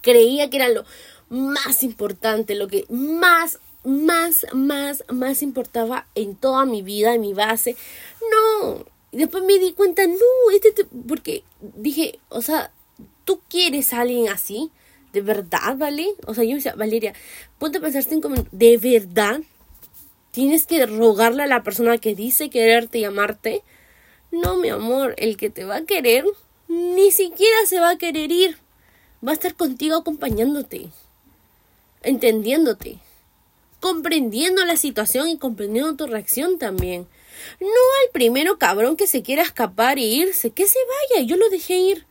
Creía 0.00 0.50
que 0.50 0.56
era 0.56 0.68
lo 0.68 0.84
más 1.28 1.82
importante, 1.82 2.54
lo 2.54 2.68
que 2.68 2.84
más 2.88 3.58
más, 3.84 4.46
más, 4.54 5.04
más 5.08 5.42
importaba 5.42 6.06
en 6.14 6.34
toda 6.34 6.64
mi 6.64 6.82
vida, 6.82 7.14
en 7.14 7.20
mi 7.20 7.34
base. 7.34 7.76
No. 8.30 8.84
Y 9.12 9.18
después 9.18 9.44
me 9.44 9.58
di 9.58 9.72
cuenta, 9.72 10.06
no, 10.06 10.50
este, 10.52 10.84
porque 11.06 11.44
dije, 11.60 12.18
o 12.30 12.42
sea, 12.42 12.72
¿tú 13.24 13.40
quieres 13.48 13.92
a 13.92 14.00
alguien 14.00 14.28
así? 14.28 14.70
¿De 15.12 15.20
verdad, 15.20 15.76
vale? 15.76 16.08
O 16.26 16.34
sea, 16.34 16.42
yo 16.42 16.56
decía, 16.56 16.74
Valeria, 16.74 17.14
ponte 17.58 17.78
a 17.78 17.80
pensar 17.80 18.02
cinco 18.02 18.28
minutos, 18.28 18.50
¿de 18.52 18.76
verdad? 18.78 19.40
¿Tienes 20.32 20.66
que 20.66 20.84
rogarle 20.86 21.44
a 21.44 21.46
la 21.46 21.62
persona 21.62 21.98
que 21.98 22.16
dice 22.16 22.50
quererte 22.50 22.98
y 22.98 23.04
amarte? 23.04 23.62
No, 24.32 24.56
mi 24.56 24.70
amor, 24.70 25.14
el 25.18 25.36
que 25.36 25.50
te 25.50 25.64
va 25.64 25.76
a 25.76 25.84
querer 25.84 26.24
ni 26.66 27.12
siquiera 27.12 27.54
se 27.66 27.78
va 27.78 27.90
a 27.90 27.98
querer 27.98 28.32
ir. 28.32 28.58
Va 29.24 29.30
a 29.30 29.34
estar 29.34 29.54
contigo 29.54 29.96
acompañándote, 29.96 30.88
entendiéndote 32.04 32.98
comprendiendo 33.84 34.64
la 34.64 34.78
situación 34.78 35.28
y 35.28 35.36
comprendiendo 35.36 35.94
tu 35.94 36.06
reacción 36.06 36.58
también. 36.58 37.06
No 37.60 37.66
al 37.66 38.10
primero 38.14 38.56
cabrón 38.56 38.96
que 38.96 39.06
se 39.06 39.22
quiera 39.22 39.42
escapar 39.42 39.98
e 39.98 40.04
irse, 40.04 40.52
que 40.52 40.66
se 40.66 40.78
vaya, 41.12 41.26
yo 41.26 41.36
lo 41.36 41.50
dejé 41.50 41.76
ir. 41.76 42.06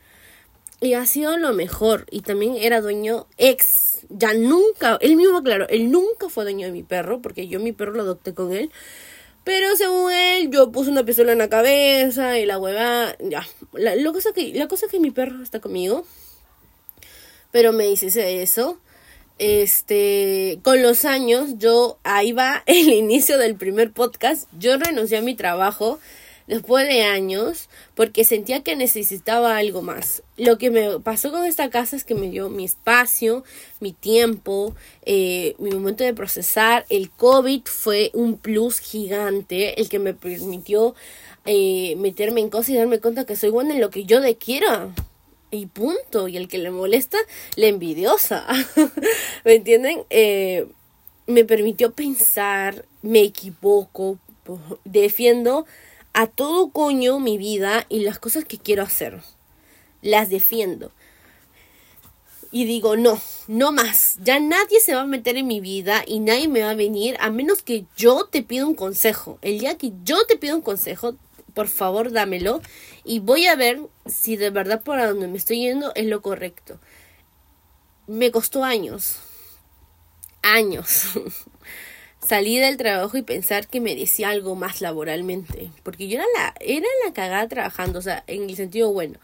Y 0.81 0.93
ha 0.93 1.07
sido 1.07 1.35
lo 1.35 1.51
mejor. 1.51 2.05
Y 2.11 2.21
también 2.21 2.57
era 2.57 2.79
dueño 2.79 3.25
ex. 3.39 4.05
Ya 4.09 4.35
nunca, 4.35 4.99
él 5.01 5.15
mismo 5.15 5.41
claro, 5.41 5.67
él 5.67 5.89
nunca 5.89 6.29
fue 6.29 6.43
dueño 6.43 6.67
de 6.67 6.73
mi 6.73 6.83
perro, 6.83 7.23
porque 7.23 7.47
yo 7.47 7.59
mi 7.59 7.71
perro 7.71 7.93
lo 7.93 8.03
adopté 8.03 8.35
con 8.35 8.53
él. 8.53 8.69
Pero 9.43 9.75
según 9.75 10.11
él, 10.11 10.51
yo 10.51 10.71
puse 10.71 10.91
una 10.91 11.03
pistola 11.03 11.31
en 11.31 11.39
la 11.39 11.49
cabeza 11.49 12.37
y 12.37 12.45
la 12.45 12.59
hueva, 12.59 13.15
ya. 13.17 13.47
La, 13.73 13.95
cosa 14.11 14.31
que, 14.31 14.53
la 14.53 14.67
cosa 14.67 14.85
que 14.91 14.99
mi 14.99 15.09
perro 15.09 15.41
está 15.41 15.59
conmigo. 15.59 16.05
Pero 17.51 17.73
me 17.73 17.85
dice 17.85 18.43
eso 18.43 18.77
este, 19.39 20.59
con 20.63 20.81
los 20.81 21.05
años, 21.05 21.57
yo, 21.57 21.97
ahí 22.03 22.31
va 22.31 22.63
el 22.67 22.89
inicio 22.89 23.37
del 23.37 23.55
primer 23.55 23.91
podcast, 23.91 24.47
yo 24.57 24.77
renuncié 24.77 25.17
a 25.17 25.21
mi 25.21 25.35
trabajo 25.35 25.99
después 26.47 26.87
de 26.87 27.03
años 27.03 27.69
porque 27.95 28.25
sentía 28.25 28.63
que 28.63 28.75
necesitaba 28.75 29.57
algo 29.57 29.81
más. 29.81 30.23
Lo 30.37 30.57
que 30.57 30.71
me 30.71 30.99
pasó 30.99 31.31
con 31.31 31.45
esta 31.45 31.69
casa 31.69 31.95
es 31.95 32.03
que 32.03 32.15
me 32.15 32.29
dio 32.29 32.49
mi 32.49 32.65
espacio, 32.65 33.43
mi 33.79 33.93
tiempo, 33.93 34.75
eh, 35.05 35.55
mi 35.59 35.71
momento 35.71 36.03
de 36.03 36.13
procesar. 36.13 36.85
El 36.89 37.09
COVID 37.09 37.61
fue 37.65 38.11
un 38.13 38.37
plus 38.37 38.79
gigante, 38.79 39.79
el 39.79 39.89
que 39.89 39.99
me 39.99 40.13
permitió 40.13 40.95
eh, 41.45 41.95
meterme 41.97 42.41
en 42.41 42.49
cosas 42.49 42.69
y 42.69 42.77
darme 42.77 42.99
cuenta 42.99 43.25
que 43.25 43.35
soy 43.35 43.49
buena 43.49 43.73
en 43.73 43.81
lo 43.81 43.89
que 43.89 44.05
yo 44.05 44.21
de 44.21 44.35
quiera 44.35 44.93
y 45.55 45.65
punto. 45.65 46.27
Y 46.27 46.37
el 46.37 46.47
que 46.47 46.57
le 46.57 46.71
molesta, 46.71 47.17
la 47.55 47.67
envidiosa. 47.67 48.45
¿Me 49.45 49.55
entienden? 49.55 50.03
Eh, 50.09 50.67
me 51.27 51.45
permitió 51.45 51.93
pensar, 51.93 52.85
me 53.01 53.21
equivoco, 53.21 54.17
defiendo 54.83 55.65
a 56.13 56.27
todo 56.27 56.69
coño 56.69 57.19
mi 57.19 57.37
vida 57.37 57.85
y 57.89 57.99
las 57.99 58.19
cosas 58.19 58.45
que 58.45 58.57
quiero 58.57 58.83
hacer. 58.83 59.21
Las 60.01 60.29
defiendo. 60.29 60.91
Y 62.51 62.65
digo, 62.65 62.95
no, 62.95 63.19
no 63.47 63.71
más. 63.71 64.17
Ya 64.23 64.39
nadie 64.39 64.79
se 64.79 64.93
va 64.93 65.01
a 65.01 65.07
meter 65.07 65.37
en 65.37 65.47
mi 65.47 65.59
vida 65.59 66.03
y 66.05 66.19
nadie 66.19 66.47
me 66.47 66.61
va 66.61 66.71
a 66.71 66.75
venir 66.75 67.17
a 67.19 67.31
menos 67.31 67.63
que 67.63 67.85
yo 67.97 68.25
te 68.25 68.43
pida 68.43 68.67
un 68.67 68.75
consejo. 68.75 69.39
El 69.41 69.59
día 69.59 69.77
que 69.77 69.91
yo 70.03 70.23
te 70.27 70.37
pido 70.37 70.55
un 70.55 70.61
consejo, 70.61 71.15
por 71.55 71.67
favor 71.67 72.11
dámelo 72.11 72.61
y 73.05 73.19
voy 73.19 73.45
a 73.47 73.55
ver 73.55 73.81
si 74.05 74.37
de 74.37 74.49
verdad 74.49 74.81
por 74.81 74.99
donde 74.99 75.27
me 75.27 75.37
estoy 75.37 75.59
yendo 75.59 75.91
es 75.95 76.05
lo 76.05 76.21
correcto. 76.21 76.79
Me 78.07 78.31
costó 78.31 78.63
años, 78.63 79.17
años, 80.41 81.09
salir 82.25 82.61
del 82.61 82.77
trabajo 82.77 83.17
y 83.17 83.21
pensar 83.21 83.67
que 83.67 83.81
merecía 83.81 84.29
algo 84.29 84.55
más 84.55 84.81
laboralmente, 84.81 85.71
porque 85.83 86.07
yo 86.07 86.17
era 86.17 86.25
la, 86.35 86.53
era 86.59 86.87
la 87.05 87.13
cagada 87.13 87.47
trabajando, 87.47 87.99
o 87.99 88.01
sea, 88.01 88.23
en 88.27 88.49
el 88.49 88.55
sentido 88.55 88.91
bueno, 88.91 89.19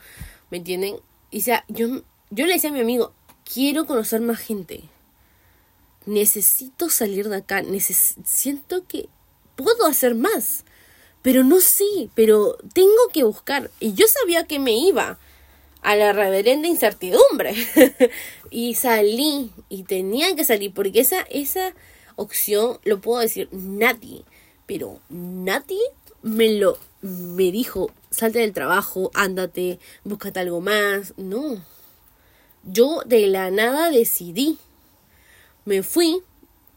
¿me 0.49 0.57
entienden? 0.57 0.97
Y 1.31 1.41
sea, 1.41 1.65
yo, 1.67 2.01
yo 2.29 2.45
le 2.45 2.53
decía 2.53 2.69
a 2.69 2.73
mi 2.73 2.81
amigo, 2.81 3.13
quiero 3.51 3.85
conocer 3.85 4.21
más 4.21 4.39
gente, 4.39 4.83
necesito 6.05 6.89
salir 6.89 7.29
de 7.29 7.37
acá, 7.37 7.63
siento 8.23 8.85
que 8.87 9.09
puedo 9.55 9.85
hacer 9.85 10.15
más 10.15 10.63
pero 11.21 11.43
no 11.43 11.59
sé, 11.59 12.09
pero 12.15 12.57
tengo 12.73 13.09
que 13.13 13.23
buscar. 13.23 13.71
Y 13.79 13.93
yo 13.93 14.07
sabía 14.07 14.45
que 14.45 14.59
me 14.59 14.73
iba 14.73 15.19
a 15.81 15.95
la 15.95 16.13
reverenda 16.13 16.67
incertidumbre. 16.67 17.53
y 18.49 18.75
salí, 18.75 19.51
y 19.69 19.83
tenía 19.83 20.35
que 20.35 20.45
salir, 20.45 20.73
porque 20.73 21.01
esa, 21.01 21.21
esa 21.29 21.73
opción, 22.15 22.79
lo 22.83 22.99
puedo 22.99 23.21
decir, 23.21 23.49
nadie, 23.51 24.23
pero 24.65 24.99
nadie 25.09 25.81
me 26.21 26.53
lo, 26.53 26.77
me 27.01 27.51
dijo, 27.51 27.91
salte 28.09 28.39
del 28.39 28.53
trabajo, 28.53 29.11
ándate, 29.13 29.79
búscate 30.03 30.39
algo 30.39 30.61
más. 30.61 31.13
No, 31.17 31.63
Yo 32.63 33.01
de 33.05 33.27
la 33.27 33.51
nada 33.51 33.89
decidí. 33.89 34.57
Me 35.65 35.83
fui, 35.83 36.21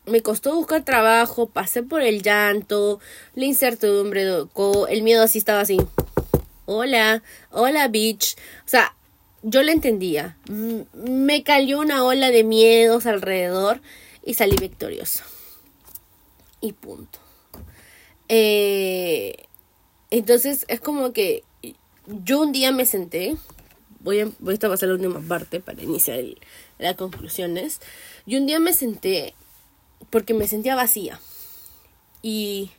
me 0.07 0.23
costó 0.23 0.55
buscar 0.55 0.85
trabajo, 0.85 1.49
pasé 1.49 1.83
por 1.83 2.03
el 2.03 2.23
llanto, 2.23 3.01
la 3.35 3.45
incertidumbre, 3.45 4.23
el 4.89 5.03
miedo 5.03 5.23
así 5.23 5.39
estaba 5.39 5.61
así. 5.61 5.79
Hola, 6.65 7.23
hola 7.51 7.89
bitch. 7.89 8.37
O 8.65 8.69
sea, 8.69 8.95
yo 9.43 9.63
le 9.63 9.73
entendía. 9.73 10.37
Me 10.49 11.43
cayó 11.43 11.81
una 11.81 12.05
ola 12.05 12.31
de 12.31 12.45
miedos 12.45 13.07
alrededor 13.07 13.81
y 14.25 14.35
salí 14.35 14.57
victorioso. 14.57 15.23
Y 16.61 16.73
punto. 16.73 17.19
Eh, 18.29 19.45
entonces 20.11 20.65
es 20.69 20.81
como 20.81 21.13
que 21.13 21.45
yo 22.07 22.41
un 22.41 22.53
día 22.53 22.73
me 22.73 22.87
senté, 22.87 23.37
voy 24.01 24.21
a, 24.21 24.31
voy 24.39 24.55
a 24.55 24.59
pasar 24.59 24.89
la 24.89 24.95
última 24.95 25.21
parte 25.21 25.61
para 25.61 25.83
iniciar 25.83 26.25
las 26.79 26.95
conclusiones. 26.97 27.81
Y 28.27 28.37
un 28.37 28.47
día 28.47 28.61
me 28.61 28.73
senté 28.73 29.35
porque 30.11 30.35
me 30.35 30.47
sentía 30.47 30.75
vacía. 30.75 31.21
Y 32.23 32.71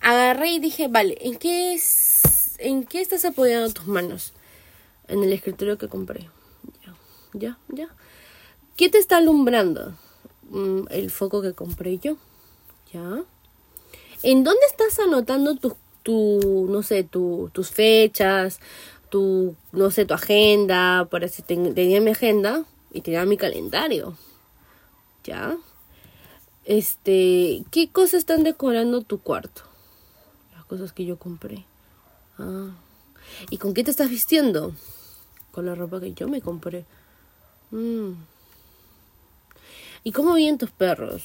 agarré 0.00 0.52
y 0.52 0.60
dije, 0.60 0.88
vale, 0.88 1.18
¿en 1.20 1.36
qué, 1.36 1.74
es, 1.74 2.54
¿en 2.58 2.84
qué 2.84 3.00
estás 3.00 3.24
apoyando 3.24 3.72
tus 3.72 3.86
manos? 3.86 4.32
En 5.08 5.22
el 5.22 5.32
escritorio 5.32 5.78
que 5.78 5.88
compré. 5.88 6.28
Ya, 6.84 6.94
ya, 7.34 7.58
ya. 7.68 7.88
¿Qué 8.76 8.88
te 8.88 8.98
está 8.98 9.18
alumbrando? 9.18 9.94
Mm, 10.50 10.84
el 10.90 11.10
foco 11.10 11.42
que 11.42 11.52
compré 11.52 11.98
yo. 11.98 12.16
Ya. 12.92 13.24
¿En 14.22 14.44
dónde 14.44 14.66
estás 14.66 14.98
anotando 14.98 15.56
tus 15.56 15.74
tu, 16.02 16.66
no 16.68 16.82
sé, 16.82 17.04
tu, 17.04 17.50
tus 17.52 17.70
fechas, 17.70 18.60
tu, 19.08 19.56
no 19.72 19.90
sé, 19.90 20.04
tu 20.04 20.14
agenda, 20.14 21.06
por 21.10 21.24
así 21.24 21.42
tenía 21.42 22.00
mi 22.00 22.10
agenda 22.10 22.64
y 22.92 23.00
tenía 23.02 23.24
mi 23.24 23.36
calendario. 23.36 24.16
¿Ya? 25.24 25.56
Este, 26.64 27.64
¿qué 27.70 27.88
cosas 27.90 28.14
están 28.14 28.44
decorando 28.44 29.02
tu 29.02 29.20
cuarto? 29.20 29.62
Las 30.54 30.64
cosas 30.64 30.92
que 30.92 31.04
yo 31.04 31.18
compré. 31.18 31.64
Ah. 32.38 32.70
¿Y 33.50 33.58
con 33.58 33.74
qué 33.74 33.82
te 33.82 33.90
estás 33.90 34.10
vistiendo? 34.10 34.72
Con 35.50 35.66
la 35.66 35.74
ropa 35.74 36.00
que 36.00 36.12
yo 36.12 36.28
me 36.28 36.40
compré. 36.40 36.84
Mm. 37.70 38.12
¿Y 40.04 40.12
cómo 40.12 40.34
viven 40.34 40.58
tus 40.58 40.70
perros? 40.70 41.22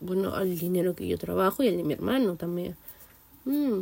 Bueno, 0.00 0.34
al 0.34 0.58
dinero 0.58 0.94
que 0.94 1.06
yo 1.06 1.18
trabajo 1.18 1.62
y 1.62 1.68
al 1.68 1.76
de 1.76 1.84
mi 1.84 1.94
hermano 1.94 2.36
también. 2.36 2.76
Mm. 3.44 3.80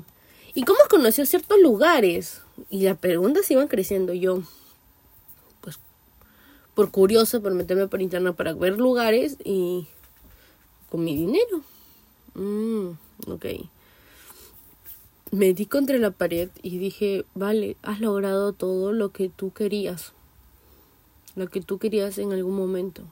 ¿Y 0.54 0.62
cómo 0.64 0.78
conoció 0.88 1.26
ciertos 1.26 1.58
lugares? 1.60 2.42
Y 2.70 2.82
las 2.82 2.98
preguntas 2.98 3.50
iban 3.50 3.66
creciendo. 3.66 4.12
Yo, 4.14 4.42
pues, 5.60 5.78
por 6.74 6.90
curioso, 6.90 7.42
por 7.42 7.54
meterme 7.54 7.88
por 7.88 8.00
internet 8.00 8.36
para 8.36 8.52
ver 8.52 8.78
lugares 8.78 9.36
y 9.44 9.88
con 10.94 11.02
mi 11.02 11.16
dinero. 11.16 11.60
Mm, 12.34 12.90
ok. 13.26 13.46
Me 15.32 15.52
di 15.52 15.66
contra 15.66 15.98
la 15.98 16.12
pared 16.12 16.50
y 16.62 16.78
dije, 16.78 17.24
vale, 17.34 17.76
has 17.82 17.98
logrado 17.98 18.52
todo 18.52 18.92
lo 18.92 19.10
que 19.10 19.28
tú 19.28 19.52
querías. 19.52 20.12
Lo 21.34 21.48
que 21.48 21.60
tú 21.60 21.78
querías 21.78 22.18
en 22.18 22.32
algún 22.32 22.54
momento 22.54 23.02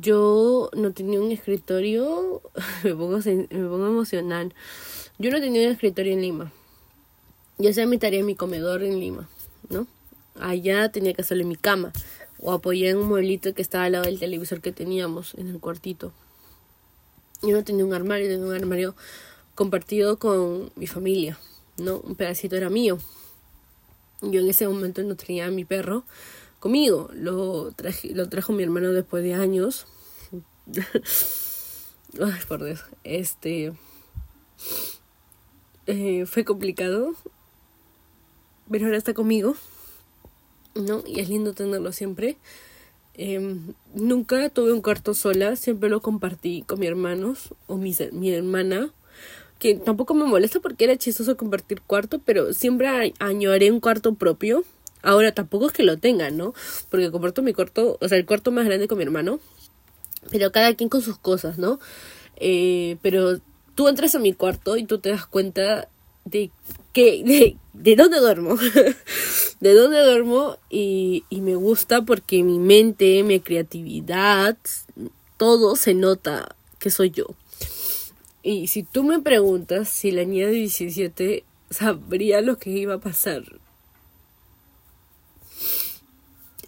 yo 0.00 0.70
no 0.76 0.92
tenía 0.92 1.18
un 1.20 1.32
escritorio, 1.32 2.42
me 2.84 2.94
pongo, 2.94 3.18
me 3.24 3.46
pongo 3.46 3.86
emocional. 3.86 4.54
Yo 5.18 5.32
no 5.32 5.40
tenía 5.40 5.66
un 5.66 5.72
escritorio 5.72 6.12
en 6.12 6.20
Lima. 6.20 6.52
Yo 7.58 7.70
hacía 7.70 7.86
mi 7.86 7.98
tarea 7.98 8.20
en 8.20 8.26
mi 8.26 8.36
comedor 8.36 8.84
en 8.84 9.00
Lima, 9.00 9.28
¿no? 9.68 9.88
Allá 10.38 10.92
tenía 10.92 11.14
que 11.14 11.22
hacerlo 11.22 11.42
en 11.42 11.48
mi 11.48 11.56
cama 11.56 11.92
o 12.40 12.52
apoyar 12.52 12.90
en 12.90 12.98
un 12.98 13.08
mueblito 13.08 13.54
que 13.54 13.62
estaba 13.62 13.84
al 13.84 13.92
lado 13.92 14.04
del 14.04 14.18
televisor 14.18 14.60
que 14.60 14.72
teníamos 14.72 15.34
en 15.34 15.48
el 15.48 15.60
cuartito. 15.60 16.12
Yo 17.42 17.50
no 17.50 17.64
tenía 17.64 17.84
un 17.84 17.94
armario, 17.94 18.28
tenía 18.28 18.46
un 18.46 18.54
armario 18.54 18.94
compartido 19.54 20.18
con 20.18 20.70
mi 20.76 20.86
familia, 20.86 21.38
¿no? 21.76 21.98
Un 21.98 22.14
pedacito 22.14 22.56
era 22.56 22.70
mío. 22.70 22.98
Yo 24.22 24.40
en 24.40 24.48
ese 24.48 24.66
momento 24.66 25.02
no 25.02 25.14
tenía 25.14 25.46
a 25.46 25.50
mi 25.50 25.64
perro 25.64 26.04
conmigo. 26.58 27.10
Lo, 27.12 27.72
traje, 27.72 28.14
lo 28.14 28.28
trajo 28.28 28.52
mi 28.52 28.62
hermano 28.62 28.90
después 28.90 29.22
de 29.22 29.34
años. 29.34 29.86
Ay, 32.20 32.40
por 32.48 32.64
Dios. 32.64 32.84
Este. 33.04 33.72
Eh, 35.86 36.26
fue 36.26 36.44
complicado. 36.44 37.14
Pero 38.70 38.86
ahora 38.86 38.98
está 38.98 39.14
conmigo. 39.14 39.54
¿No? 40.78 41.02
Y 41.06 41.20
es 41.20 41.28
lindo 41.28 41.52
tenerlo 41.52 41.92
siempre. 41.92 42.36
Em, 43.14 43.74
nunca 43.94 44.48
tuve 44.48 44.72
un 44.72 44.80
cuarto 44.80 45.12
sola. 45.12 45.56
Siempre 45.56 45.90
lo 45.90 46.00
compartí 46.00 46.62
con 46.62 46.80
mis 46.80 46.88
hermanos 46.88 47.54
o 47.66 47.76
mi, 47.76 47.94
mi 48.12 48.32
hermana. 48.32 48.90
Que 49.58 49.74
tampoco 49.74 50.14
me 50.14 50.24
molesta 50.24 50.60
porque 50.60 50.84
era 50.84 50.96
chistoso 50.96 51.36
compartir 51.36 51.82
cuarto. 51.82 52.20
Pero 52.24 52.52
siempre 52.54 53.12
añoré 53.18 53.70
un 53.70 53.80
cuarto 53.80 54.14
propio 54.14 54.64
Ahora 55.02 55.32
tampoco 55.32 55.68
es 55.68 55.72
que 55.72 55.82
lo 55.82 55.98
tengan, 55.98 56.36
¿no? 56.36 56.54
Porque 56.90 57.10
comparto 57.10 57.42
mi 57.42 57.52
cuarto, 57.52 57.98
o 58.00 58.08
sea, 58.08 58.18
el 58.18 58.26
cuarto 58.26 58.50
más 58.50 58.64
grande 58.66 58.88
con 58.88 58.98
mi 58.98 59.04
hermano. 59.04 59.38
Pero 60.30 60.50
cada 60.50 60.74
quien 60.74 60.88
con 60.88 61.02
sus 61.02 61.18
cosas, 61.18 61.58
¿no? 61.58 61.78
Eh, 62.36 62.96
pero 63.02 63.38
tú 63.74 63.88
entras 63.88 64.14
a 64.14 64.18
mi 64.18 64.32
cuarto 64.32 64.76
y 64.76 64.84
tú 64.84 64.98
te 64.98 65.10
das 65.10 65.26
cuenta 65.26 65.88
de 66.24 66.50
que 66.92 67.22
de, 67.24 67.56
de 67.72 67.96
dónde 67.96 68.18
duermo 68.18 68.56
de 69.60 69.74
dónde 69.74 70.00
duermo 70.02 70.56
y, 70.70 71.24
y 71.28 71.40
me 71.40 71.54
gusta 71.54 72.02
porque 72.02 72.42
mi 72.42 72.58
mente 72.58 73.22
mi 73.22 73.40
creatividad 73.40 74.56
todo 75.36 75.76
se 75.76 75.94
nota 75.94 76.56
que 76.78 76.90
soy 76.90 77.10
yo 77.10 77.26
y 78.42 78.68
si 78.68 78.82
tú 78.82 79.04
me 79.04 79.20
preguntas 79.20 79.88
si 79.88 80.10
la 80.10 80.24
niña 80.24 80.46
de 80.46 80.52
17 80.52 81.44
sabría 81.70 82.40
lo 82.40 82.58
que 82.58 82.70
iba 82.70 82.94
a 82.94 83.00
pasar 83.00 83.44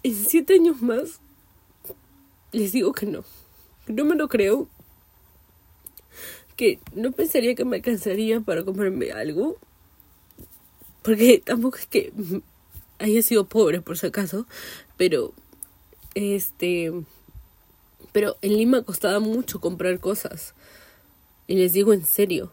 en 0.03 0.15
siete 0.15 0.55
años 0.55 0.81
más, 0.81 1.19
les 2.51 2.71
digo 2.71 2.91
que 2.93 3.05
no. 3.05 3.23
No 3.87 4.05
me 4.05 4.15
lo 4.15 4.27
creo. 4.27 4.67
Que 6.55 6.79
no 6.93 7.11
pensaría 7.11 7.55
que 7.55 7.65
me 7.65 7.77
alcanzaría 7.77 8.41
para 8.41 8.63
comprarme 8.63 9.11
algo. 9.11 9.57
Porque 11.01 11.41
tampoco 11.43 11.77
es 11.77 11.87
que 11.87 12.13
haya 12.99 13.21
sido 13.21 13.45
pobre 13.45 13.81
por 13.81 13.97
si 13.97 14.07
acaso. 14.07 14.45
Pero, 14.97 15.33
este... 16.15 16.91
Pero 18.11 18.37
en 18.41 18.57
Lima 18.57 18.83
costaba 18.83 19.19
mucho 19.19 19.61
comprar 19.61 19.99
cosas. 19.99 20.53
Y 21.47 21.55
les 21.55 21.73
digo 21.73 21.93
en 21.93 22.05
serio. 22.05 22.51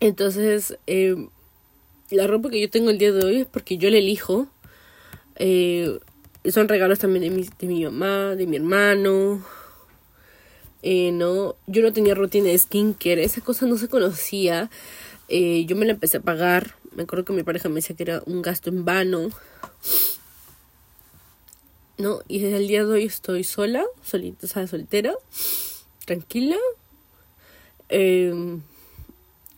Entonces, 0.00 0.76
eh, 0.86 1.28
la 2.10 2.26
ropa 2.26 2.50
que 2.50 2.60
yo 2.60 2.68
tengo 2.68 2.90
el 2.90 2.98
día 2.98 3.12
de 3.12 3.24
hoy 3.24 3.40
es 3.42 3.46
porque 3.46 3.78
yo 3.78 3.90
la 3.90 3.98
elijo 3.98 4.48
eh, 5.36 5.98
son 6.50 6.68
regalos 6.68 6.98
también 6.98 7.22
de 7.22 7.30
mi, 7.30 7.48
de 7.58 7.66
mi 7.66 7.84
mamá, 7.84 8.34
de 8.36 8.46
mi 8.46 8.56
hermano. 8.56 9.44
Eh, 10.82 11.12
no, 11.12 11.56
yo 11.66 11.82
no 11.82 11.92
tenía 11.92 12.14
rutina 12.14 12.48
de 12.48 12.58
skincare, 12.58 13.24
esa 13.24 13.40
cosa 13.40 13.66
no 13.66 13.76
se 13.78 13.88
conocía. 13.88 14.70
Eh, 15.28 15.64
yo 15.66 15.76
me 15.76 15.86
la 15.86 15.92
empecé 15.92 16.18
a 16.18 16.22
pagar. 16.22 16.74
Me 16.94 17.04
acuerdo 17.04 17.24
que 17.24 17.32
mi 17.32 17.42
pareja 17.42 17.68
me 17.68 17.76
decía 17.76 17.96
que 17.96 18.02
era 18.02 18.22
un 18.26 18.42
gasto 18.42 18.70
en 18.70 18.84
vano. 18.84 19.30
¿No? 21.96 22.20
Y 22.28 22.40
desde 22.40 22.58
el 22.58 22.68
día 22.68 22.84
de 22.84 22.92
hoy 22.92 23.04
estoy 23.04 23.44
sola, 23.44 23.84
solita, 24.02 24.48
soltera, 24.66 25.14
tranquila, 26.04 26.56
em, 27.88 28.62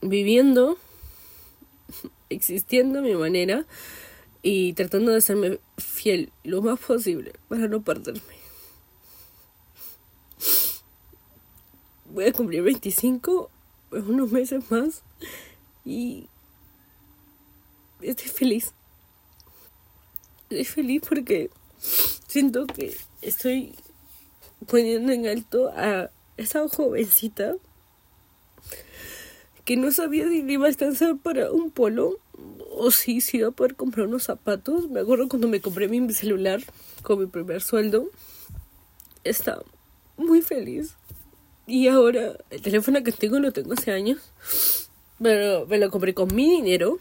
viviendo, 0.03 0.77
existiendo 2.29 2.99
a 2.99 3.03
mi 3.03 3.15
manera 3.15 3.65
y 4.43 4.75
tratando 4.75 5.13
de 5.13 5.23
serme 5.23 5.61
fiel 5.79 6.31
lo 6.45 6.61
más 6.61 6.79
posible 6.79 7.33
para 7.49 7.69
no 7.69 7.83
perderme. 7.83 8.21
Voy 12.13 12.27
a 12.27 12.33
cumplir 12.33 12.63
25 12.63 13.51
en 13.93 14.11
unos 14.11 14.31
meses 14.31 14.71
más 14.71 15.03
y 15.87 16.27
estoy 18.03 18.29
feliz. 18.29 18.73
Estoy 20.51 20.65
feliz 20.65 21.03
porque 21.09 21.51
siento 22.27 22.67
que 22.67 22.97
estoy 23.23 23.75
poniendo 24.67 25.13
en 25.13 25.27
alto 25.27 25.71
a 25.75 26.11
esa 26.37 26.69
jovencita 26.69 27.55
que 29.65 29.77
no 29.77 29.91
sabía 29.91 30.29
si 30.29 30.39
iba 30.41 30.67
a 30.67 30.69
alcanzar 30.69 31.17
para 31.17 31.51
un 31.51 31.71
polo 31.71 32.19
o 32.71 32.91
sí, 32.91 33.21
sí 33.21 33.39
iba 33.39 33.49
a 33.49 33.53
poder 33.53 33.75
comprar 33.75 34.07
unos 34.07 34.25
zapatos. 34.25 34.89
Me 34.91 35.01
acuerdo 35.01 35.29
cuando 35.29 35.49
me 35.49 35.61
compré 35.61 35.89
mi 35.89 36.13
celular 36.13 36.61
con 37.03 37.19
mi 37.19 37.27
primer 37.27 37.63
sueldo. 37.63 38.11
Estaba 39.25 39.65
muy 40.17 40.43
feliz. 40.43 40.95
Y 41.67 41.89
ahora 41.89 42.37
el 42.51 42.63
teléfono 42.63 43.03
que 43.03 43.11
tengo 43.11 43.41
lo 43.41 43.53
tengo 43.53 43.73
hace 43.73 43.91
años. 43.91 44.21
Pero 45.23 45.67
me 45.67 45.79
lo 45.79 45.91
compré 45.91 46.15
con 46.15 46.35
mi 46.35 46.49
dinero. 46.49 46.99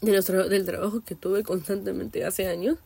de 0.00 0.12
los 0.12 0.26
del 0.26 0.64
trabajo 0.64 1.02
que 1.04 1.14
tuve 1.14 1.42
constantemente 1.42 2.24
hace 2.24 2.46
años. 2.46 2.78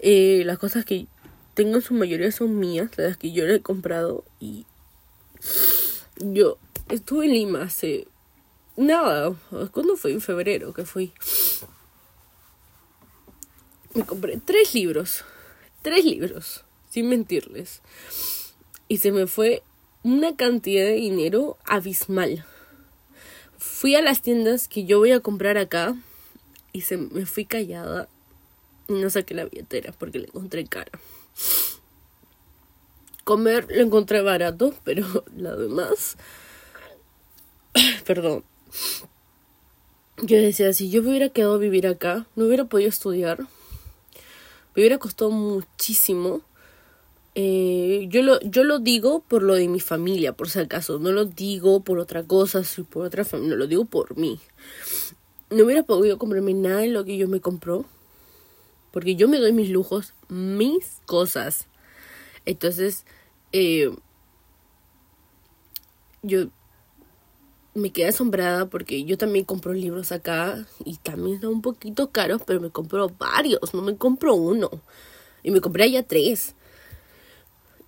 Eh, 0.00 0.42
las 0.44 0.58
cosas 0.58 0.84
que 0.84 1.06
tengo 1.54 1.76
en 1.76 1.82
su 1.82 1.94
mayoría 1.94 2.30
son 2.32 2.58
mías, 2.58 2.90
las 2.96 3.16
que 3.16 3.32
yo 3.32 3.46
le 3.46 3.56
he 3.56 3.60
comprado 3.60 4.24
y 4.40 4.66
yo 6.18 6.58
estuve 6.88 7.26
en 7.26 7.32
Lima 7.32 7.62
hace 7.62 8.06
nada, 8.76 9.34
¿cuándo 9.72 9.96
fue? 9.96 10.12
En 10.12 10.20
febrero 10.20 10.72
que 10.72 10.84
fui. 10.84 11.12
Me 13.94 14.04
compré 14.04 14.38
tres 14.44 14.74
libros, 14.74 15.24
tres 15.82 16.04
libros, 16.04 16.64
sin 16.90 17.08
mentirles. 17.08 17.80
Y 18.88 18.98
se 18.98 19.12
me 19.12 19.26
fue 19.26 19.62
una 20.02 20.36
cantidad 20.36 20.84
de 20.84 20.94
dinero 20.94 21.56
abismal. 21.64 22.44
Fui 23.64 23.96
a 23.96 24.02
las 24.02 24.20
tiendas 24.20 24.68
que 24.68 24.84
yo 24.84 24.98
voy 24.98 25.12
a 25.12 25.20
comprar 25.20 25.56
acá 25.56 25.96
y 26.72 26.82
se 26.82 26.98
me 26.98 27.24
fui 27.24 27.46
callada 27.46 28.10
y 28.88 28.92
no 28.92 29.08
saqué 29.08 29.32
la 29.32 29.44
billetera 29.44 29.92
porque 29.92 30.18
la 30.18 30.26
encontré 30.26 30.66
cara. 30.66 30.92
Comer 33.24 33.66
lo 33.70 33.82
encontré 33.82 34.20
barato, 34.20 34.74
pero 34.84 35.24
lo 35.36 35.56
demás. 35.56 36.18
Perdón. 38.06 38.44
Yo 40.18 40.36
decía, 40.36 40.74
si 40.74 40.90
yo 40.90 41.02
me 41.02 41.08
hubiera 41.08 41.30
quedado 41.30 41.54
a 41.54 41.58
vivir 41.58 41.86
acá, 41.86 42.26
no 42.36 42.44
hubiera 42.44 42.66
podido 42.66 42.90
estudiar. 42.90 43.40
Me 44.74 44.82
hubiera 44.82 44.98
costado 44.98 45.30
muchísimo. 45.30 46.42
Eh, 47.36 48.06
yo, 48.10 48.22
lo, 48.22 48.40
yo 48.40 48.62
lo 48.62 48.78
digo 48.78 49.20
por 49.26 49.42
lo 49.42 49.54
de 49.54 49.66
mi 49.68 49.80
familia, 49.80 50.32
por 50.32 50.48
si 50.48 50.60
acaso. 50.60 50.98
No 50.98 51.12
lo 51.12 51.24
digo 51.24 51.80
por 51.80 51.98
otra 51.98 52.22
cosa, 52.22 52.62
por 52.90 53.06
otra 53.06 53.24
familia. 53.24 53.50
No 53.52 53.56
lo 53.56 53.66
digo 53.66 53.84
por 53.84 54.16
mí. 54.16 54.38
No 55.50 55.64
hubiera 55.64 55.82
podido 55.82 56.18
comprarme 56.18 56.54
nada 56.54 56.80
de 56.80 56.88
lo 56.88 57.04
que 57.04 57.16
yo 57.16 57.28
me 57.28 57.40
compró. 57.40 57.84
Porque 58.92 59.16
yo 59.16 59.28
me 59.28 59.38
doy 59.38 59.52
mis 59.52 59.70
lujos, 59.70 60.14
mis 60.28 61.00
cosas. 61.06 61.66
Entonces, 62.46 63.04
eh, 63.52 63.90
yo 66.22 66.48
me 67.74 67.90
quedé 67.90 68.08
asombrada 68.08 68.66
porque 68.66 69.04
yo 69.04 69.18
también 69.18 69.44
compro 69.44 69.72
libros 69.72 70.12
acá 70.12 70.64
y 70.84 70.96
también 70.98 71.40
son 71.40 71.54
un 71.54 71.62
poquito 71.62 72.10
caros, 72.10 72.42
pero 72.46 72.60
me 72.60 72.70
compro 72.70 73.08
varios, 73.18 73.74
no 73.74 73.82
me 73.82 73.96
compro 73.96 74.34
uno. 74.34 74.70
Y 75.42 75.50
me 75.50 75.60
compré 75.60 75.84
allá 75.84 76.02
tres. 76.04 76.54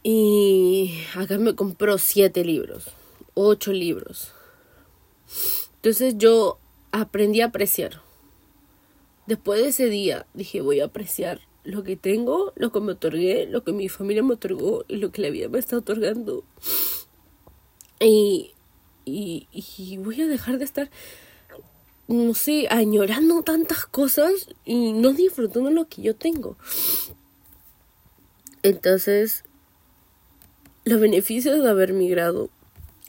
Y 0.09 1.00
acá 1.16 1.36
me 1.36 1.57
compró 1.57 1.98
siete 1.98 2.44
libros, 2.44 2.92
ocho 3.34 3.72
libros. 3.72 4.30
Entonces 5.74 6.14
yo 6.16 6.61
aprendí 6.92 7.40
a 7.40 7.46
apreciar. 7.46 8.02
Después 9.26 9.61
de 9.61 9.70
ese 9.70 9.86
día 9.86 10.24
dije 10.32 10.61
voy 10.61 10.78
a 10.78 10.84
apreciar 10.84 11.40
lo 11.64 11.82
que 11.82 11.96
tengo, 11.96 12.52
lo 12.54 12.70
que 12.70 12.78
me 12.78 12.92
otorgué, 12.92 13.46
lo 13.46 13.64
que 13.64 13.72
mi 13.72 13.88
familia 13.88 14.22
me 14.22 14.34
otorgó 14.34 14.84
y 14.86 14.98
lo 14.98 15.11
que 15.11 15.22
la 15.22 15.30
vida 15.30 15.48
me 15.48 15.59
está 15.59 15.76
otorgando. 15.76 16.44
Y, 17.98 18.54
y, 19.04 19.96
voy 19.96 20.22
a 20.22 20.28
dejar 20.28 20.59
de 20.59 20.66
estar, 20.66 20.88
no 22.07 22.32
sé, 22.34 22.68
añorando 22.70 23.42
tantas 23.42 23.86
cosas 23.86 24.50
y 24.64 24.92
no 24.92 25.12
disfrutando 25.14 25.72
lo 25.72 25.88
que 25.88 26.02
yo 26.02 26.14
tengo. 26.14 26.57
Entonces, 28.62 29.42
los 30.87 31.01
beneficios 31.01 31.62
de 31.62 31.68
haber 31.68 31.93
migrado 31.93 32.49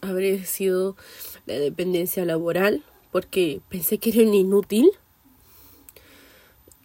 habría 0.01 0.43
sido 0.45 0.97
la 1.45 1.53
dependencia 1.53 2.25
laboral, 2.25 2.83
porque 3.11 3.61
pensé 3.69 3.99
que 3.99 4.09
era 4.09 4.27
un 4.27 4.33
inútil 4.33 4.89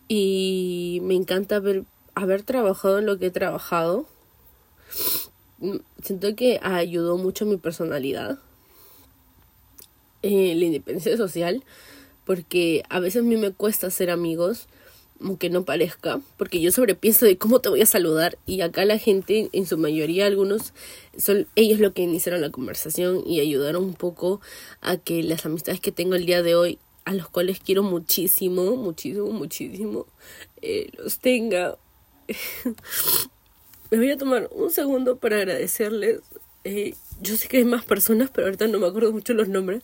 y 0.07 1.01
me 1.03 1.14
encanta 1.14 1.57
haber, 1.57 1.84
haber 2.14 2.43
trabajado 2.43 2.99
en 2.99 3.07
lo 3.07 3.18
que 3.18 3.26
he 3.26 3.30
trabajado. 3.30 4.07
Siento 6.03 6.36
que 6.36 6.61
ayudó 6.62 7.16
mucho 7.16 7.47
mi 7.47 7.57
personalidad, 7.57 8.38
eh, 10.20 10.55
la 10.55 10.64
independencia 10.66 11.16
social, 11.16 11.64
porque 12.26 12.82
a 12.90 13.01
veces 13.01 13.22
a 13.22 13.24
mí 13.24 13.38
me 13.38 13.53
cuesta 13.53 13.90
ser 13.90 14.11
amigos, 14.11 14.68
aunque 15.22 15.50
no 15.50 15.64
parezca, 15.64 16.20
porque 16.36 16.60
yo 16.60 16.72
sobrepienso 16.72 17.26
de 17.26 17.38
cómo 17.38 17.60
te 17.60 17.68
voy 17.68 17.82
a 17.82 17.86
saludar 17.86 18.38
y 18.46 18.60
acá 18.60 18.84
la 18.84 18.98
gente, 18.98 19.48
en 19.52 19.66
su 19.66 19.78
mayoría 19.78 20.26
algunos, 20.26 20.74
son 21.16 21.46
ellos 21.56 21.80
los 21.80 21.92
que 21.92 22.02
iniciaron 22.02 22.40
la 22.40 22.50
conversación 22.50 23.22
y 23.26 23.40
ayudaron 23.40 23.84
un 23.84 23.94
poco 23.94 24.40
a 24.80 24.96
que 24.96 25.22
las 25.22 25.46
amistades 25.46 25.80
que 25.80 25.92
tengo 25.92 26.14
el 26.14 26.26
día 26.26 26.42
de 26.42 26.54
hoy 26.54 26.78
a 27.04 27.14
los 27.14 27.28
cuales 27.28 27.60
quiero 27.60 27.82
muchísimo, 27.82 28.76
muchísimo, 28.76 29.30
muchísimo, 29.30 30.06
eh, 30.60 30.90
los 30.98 31.18
tenga. 31.18 31.76
me 33.90 33.98
voy 33.98 34.10
a 34.10 34.16
tomar 34.16 34.48
un 34.52 34.70
segundo 34.70 35.16
para 35.16 35.36
agradecerles. 35.36 36.20
Eh, 36.64 36.94
yo 37.20 37.36
sé 37.36 37.48
que 37.48 37.58
hay 37.58 37.64
más 37.64 37.84
personas, 37.84 38.30
pero 38.32 38.46
ahorita 38.46 38.68
no 38.68 38.78
me 38.78 38.86
acuerdo 38.86 39.12
mucho 39.12 39.34
los 39.34 39.48
nombres. 39.48 39.82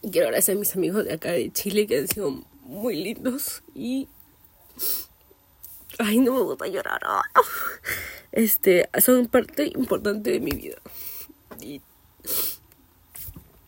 Quiero 0.00 0.28
agradecer 0.28 0.56
a 0.56 0.58
mis 0.58 0.76
amigos 0.76 1.04
de 1.04 1.14
acá 1.14 1.32
de 1.32 1.50
Chile 1.50 1.86
que 1.86 1.98
han 1.98 2.08
sido 2.08 2.44
muy 2.64 2.96
lindos 2.96 3.62
y... 3.74 4.08
Ay, 5.98 6.18
no 6.18 6.34
me 6.34 6.42
gusta 6.42 6.66
llorar. 6.66 7.00
Este, 8.32 8.88
son 9.00 9.28
parte 9.28 9.70
importante 9.76 10.32
de 10.32 10.40
mi 10.40 10.50
vida. 10.50 10.78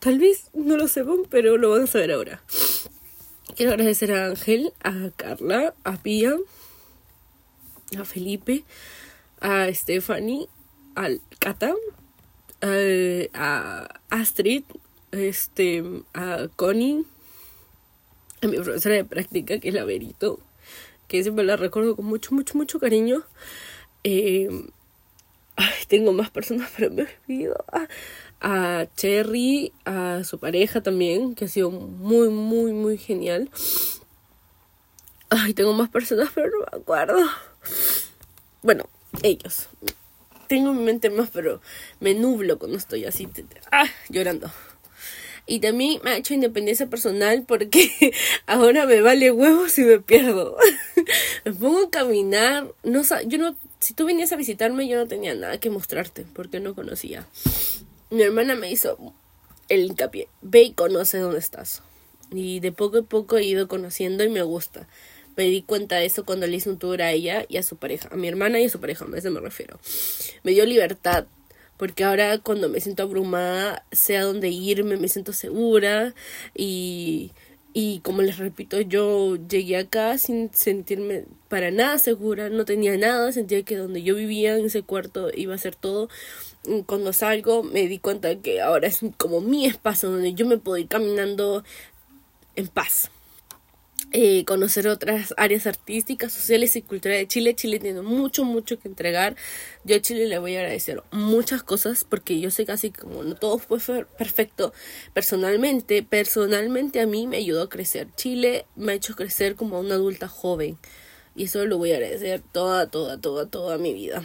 Tal 0.00 0.18
vez 0.18 0.50
no 0.54 0.76
lo 0.76 0.88
sepan, 0.88 1.18
pero 1.30 1.56
lo 1.56 1.70
van 1.70 1.84
a 1.84 1.86
saber 1.86 2.10
ahora. 2.10 2.42
Quiero 3.54 3.72
agradecer 3.72 4.12
a 4.12 4.26
Ángel, 4.26 4.72
a 4.82 5.10
Carla, 5.16 5.72
a 5.84 5.96
Pia, 5.96 6.34
a 7.96 8.04
Felipe, 8.04 8.64
a 9.40 9.72
Stephanie, 9.72 10.48
al 10.94 11.20
Cata, 11.38 11.74
a, 12.60 14.00
Astrid, 14.10 14.64
este, 15.12 15.84
a 16.12 16.48
Connie, 16.56 17.06
a 18.46 18.50
mi 18.50 18.58
profesora 18.58 18.94
de 18.94 19.04
práctica, 19.04 19.58
que 19.58 19.68
es 19.68 19.74
la 19.74 19.84
Verito, 19.84 20.40
que 21.08 21.22
siempre 21.22 21.44
la 21.44 21.56
recuerdo 21.56 21.96
con 21.96 22.06
mucho, 22.06 22.34
mucho, 22.34 22.56
mucho 22.56 22.80
cariño. 22.80 23.22
Eh, 24.04 24.48
tengo 25.88 26.12
más 26.12 26.30
personas, 26.30 26.70
pero 26.76 26.90
me 26.90 27.06
olvido 27.28 27.64
a 28.40 28.86
Cherry, 28.96 29.72
a 29.84 30.22
su 30.24 30.38
pareja 30.38 30.82
también, 30.82 31.34
que 31.34 31.46
ha 31.46 31.48
sido 31.48 31.70
muy, 31.70 32.28
muy, 32.28 32.72
muy 32.72 32.98
genial. 32.98 33.50
Ay, 35.30 35.54
tengo 35.54 35.72
más 35.72 35.88
personas, 35.88 36.30
pero 36.34 36.50
no 36.50 36.58
me 36.60 36.78
acuerdo. 36.80 37.18
Bueno, 38.62 38.88
ellos. 39.22 39.68
Tengo 40.48 40.70
en 40.70 40.78
mi 40.78 40.84
mente 40.84 41.10
más, 41.10 41.30
pero 41.30 41.60
me 41.98 42.14
nublo 42.14 42.58
cuando 42.58 42.78
estoy 42.78 43.04
así, 43.04 43.28
ah, 43.72 43.86
llorando. 44.08 44.48
Y 45.46 45.60
también 45.60 46.00
me 46.02 46.10
ha 46.10 46.16
hecho 46.16 46.34
independencia 46.34 46.88
personal 46.88 47.44
porque 47.46 47.90
ahora 48.46 48.86
me 48.86 49.00
vale 49.00 49.30
huevos 49.30 49.72
si 49.72 49.82
me 49.82 50.00
pierdo. 50.00 50.56
me 51.44 51.52
pongo 51.52 51.84
a 51.84 51.90
caminar. 51.90 52.72
No, 52.82 53.02
yo 53.26 53.38
no, 53.38 53.56
si 53.78 53.94
tú 53.94 54.06
venías 54.06 54.32
a 54.32 54.36
visitarme, 54.36 54.88
yo 54.88 54.96
no 54.98 55.06
tenía 55.06 55.34
nada 55.34 55.58
que 55.58 55.70
mostrarte 55.70 56.26
porque 56.34 56.60
no 56.60 56.74
conocía 56.74 57.26
mi 58.10 58.22
hermana 58.22 58.54
me 58.54 58.70
hizo 58.70 59.14
el 59.68 59.84
hincapié, 59.84 60.28
ve 60.42 60.62
y 60.62 60.72
conoce 60.72 61.18
dónde 61.18 61.38
estás. 61.38 61.82
Y 62.30 62.60
de 62.60 62.72
poco 62.72 62.98
a 62.98 63.02
poco 63.02 63.36
he 63.36 63.44
ido 63.44 63.68
conociendo 63.68 64.24
y 64.24 64.28
me 64.28 64.42
gusta. 64.42 64.88
Me 65.36 65.44
di 65.44 65.62
cuenta 65.62 65.96
de 65.96 66.06
eso 66.06 66.24
cuando 66.24 66.46
le 66.46 66.56
hice 66.56 66.70
un 66.70 66.78
tour 66.78 67.02
a 67.02 67.12
ella 67.12 67.44
y 67.48 67.58
a 67.58 67.62
su 67.62 67.76
pareja, 67.76 68.08
a 68.10 68.16
mi 68.16 68.26
hermana 68.26 68.58
y 68.60 68.64
a 68.64 68.70
su 68.70 68.80
pareja, 68.80 69.04
a 69.04 69.18
eso 69.18 69.30
me 69.30 69.40
refiero. 69.40 69.78
Me 70.44 70.52
dio 70.52 70.64
libertad, 70.64 71.26
porque 71.76 72.04
ahora 72.04 72.38
cuando 72.38 72.68
me 72.68 72.80
siento 72.80 73.02
abrumada, 73.02 73.84
sé 73.92 74.16
a 74.16 74.24
dónde 74.24 74.48
irme, 74.48 74.96
me 74.96 75.08
siento 75.08 75.32
segura 75.32 76.14
y, 76.54 77.32
y 77.72 78.00
como 78.00 78.22
les 78.22 78.38
repito, 78.38 78.80
yo 78.80 79.36
llegué 79.36 79.76
acá 79.76 80.18
sin 80.18 80.52
sentirme 80.52 81.24
para 81.48 81.70
nada 81.70 81.98
segura, 81.98 82.48
no 82.48 82.64
tenía 82.64 82.96
nada, 82.96 83.32
sentía 83.32 83.62
que 83.62 83.76
donde 83.76 84.02
yo 84.02 84.14
vivía 84.14 84.56
en 84.56 84.66
ese 84.66 84.82
cuarto 84.82 85.30
iba 85.34 85.54
a 85.54 85.58
ser 85.58 85.76
todo 85.76 86.08
cuando 86.86 87.12
salgo 87.12 87.62
me 87.62 87.86
di 87.86 87.98
cuenta 87.98 88.36
que 88.36 88.60
ahora 88.60 88.88
es 88.88 89.00
como 89.16 89.40
mi 89.40 89.66
espacio 89.66 90.10
donde 90.10 90.34
yo 90.34 90.46
me 90.46 90.58
puedo 90.58 90.78
ir 90.78 90.88
caminando 90.88 91.64
en 92.56 92.68
paz. 92.68 93.10
Eh, 94.12 94.44
conocer 94.44 94.86
otras 94.86 95.34
áreas 95.36 95.66
artísticas, 95.66 96.32
sociales 96.32 96.76
y 96.76 96.82
culturales 96.82 97.22
de 97.22 97.28
Chile. 97.28 97.54
Chile 97.56 97.80
tiene 97.80 98.02
mucho, 98.02 98.44
mucho 98.44 98.78
que 98.78 98.88
entregar. 98.88 99.36
Yo 99.84 99.96
a 99.96 100.00
Chile 100.00 100.26
le 100.26 100.38
voy 100.38 100.54
a 100.56 100.60
agradecer 100.60 101.02
muchas 101.10 101.62
cosas 101.62 102.04
porque 102.04 102.40
yo 102.40 102.50
sé 102.50 102.64
casi 102.64 102.90
como 102.90 103.24
no 103.24 103.34
todo 103.34 103.58
fue 103.58 104.06
perfecto 104.16 104.72
personalmente. 105.12 106.02
Personalmente 106.02 107.00
a 107.00 107.06
mí 107.06 107.26
me 107.26 107.38
ayudó 107.38 107.62
a 107.62 107.68
crecer. 107.68 108.08
Chile 108.16 108.64
me 108.76 108.92
ha 108.92 108.94
hecho 108.94 109.16
crecer 109.16 109.56
como 109.56 109.80
una 109.80 109.96
adulta 109.96 110.28
joven 110.28 110.78
y 111.34 111.44
eso 111.44 111.64
lo 111.66 111.76
voy 111.76 111.92
a 111.92 111.96
agradecer 111.96 112.42
toda, 112.52 112.88
toda, 112.88 113.20
toda, 113.20 113.46
toda 113.46 113.76
mi 113.76 113.92
vida. 113.92 114.24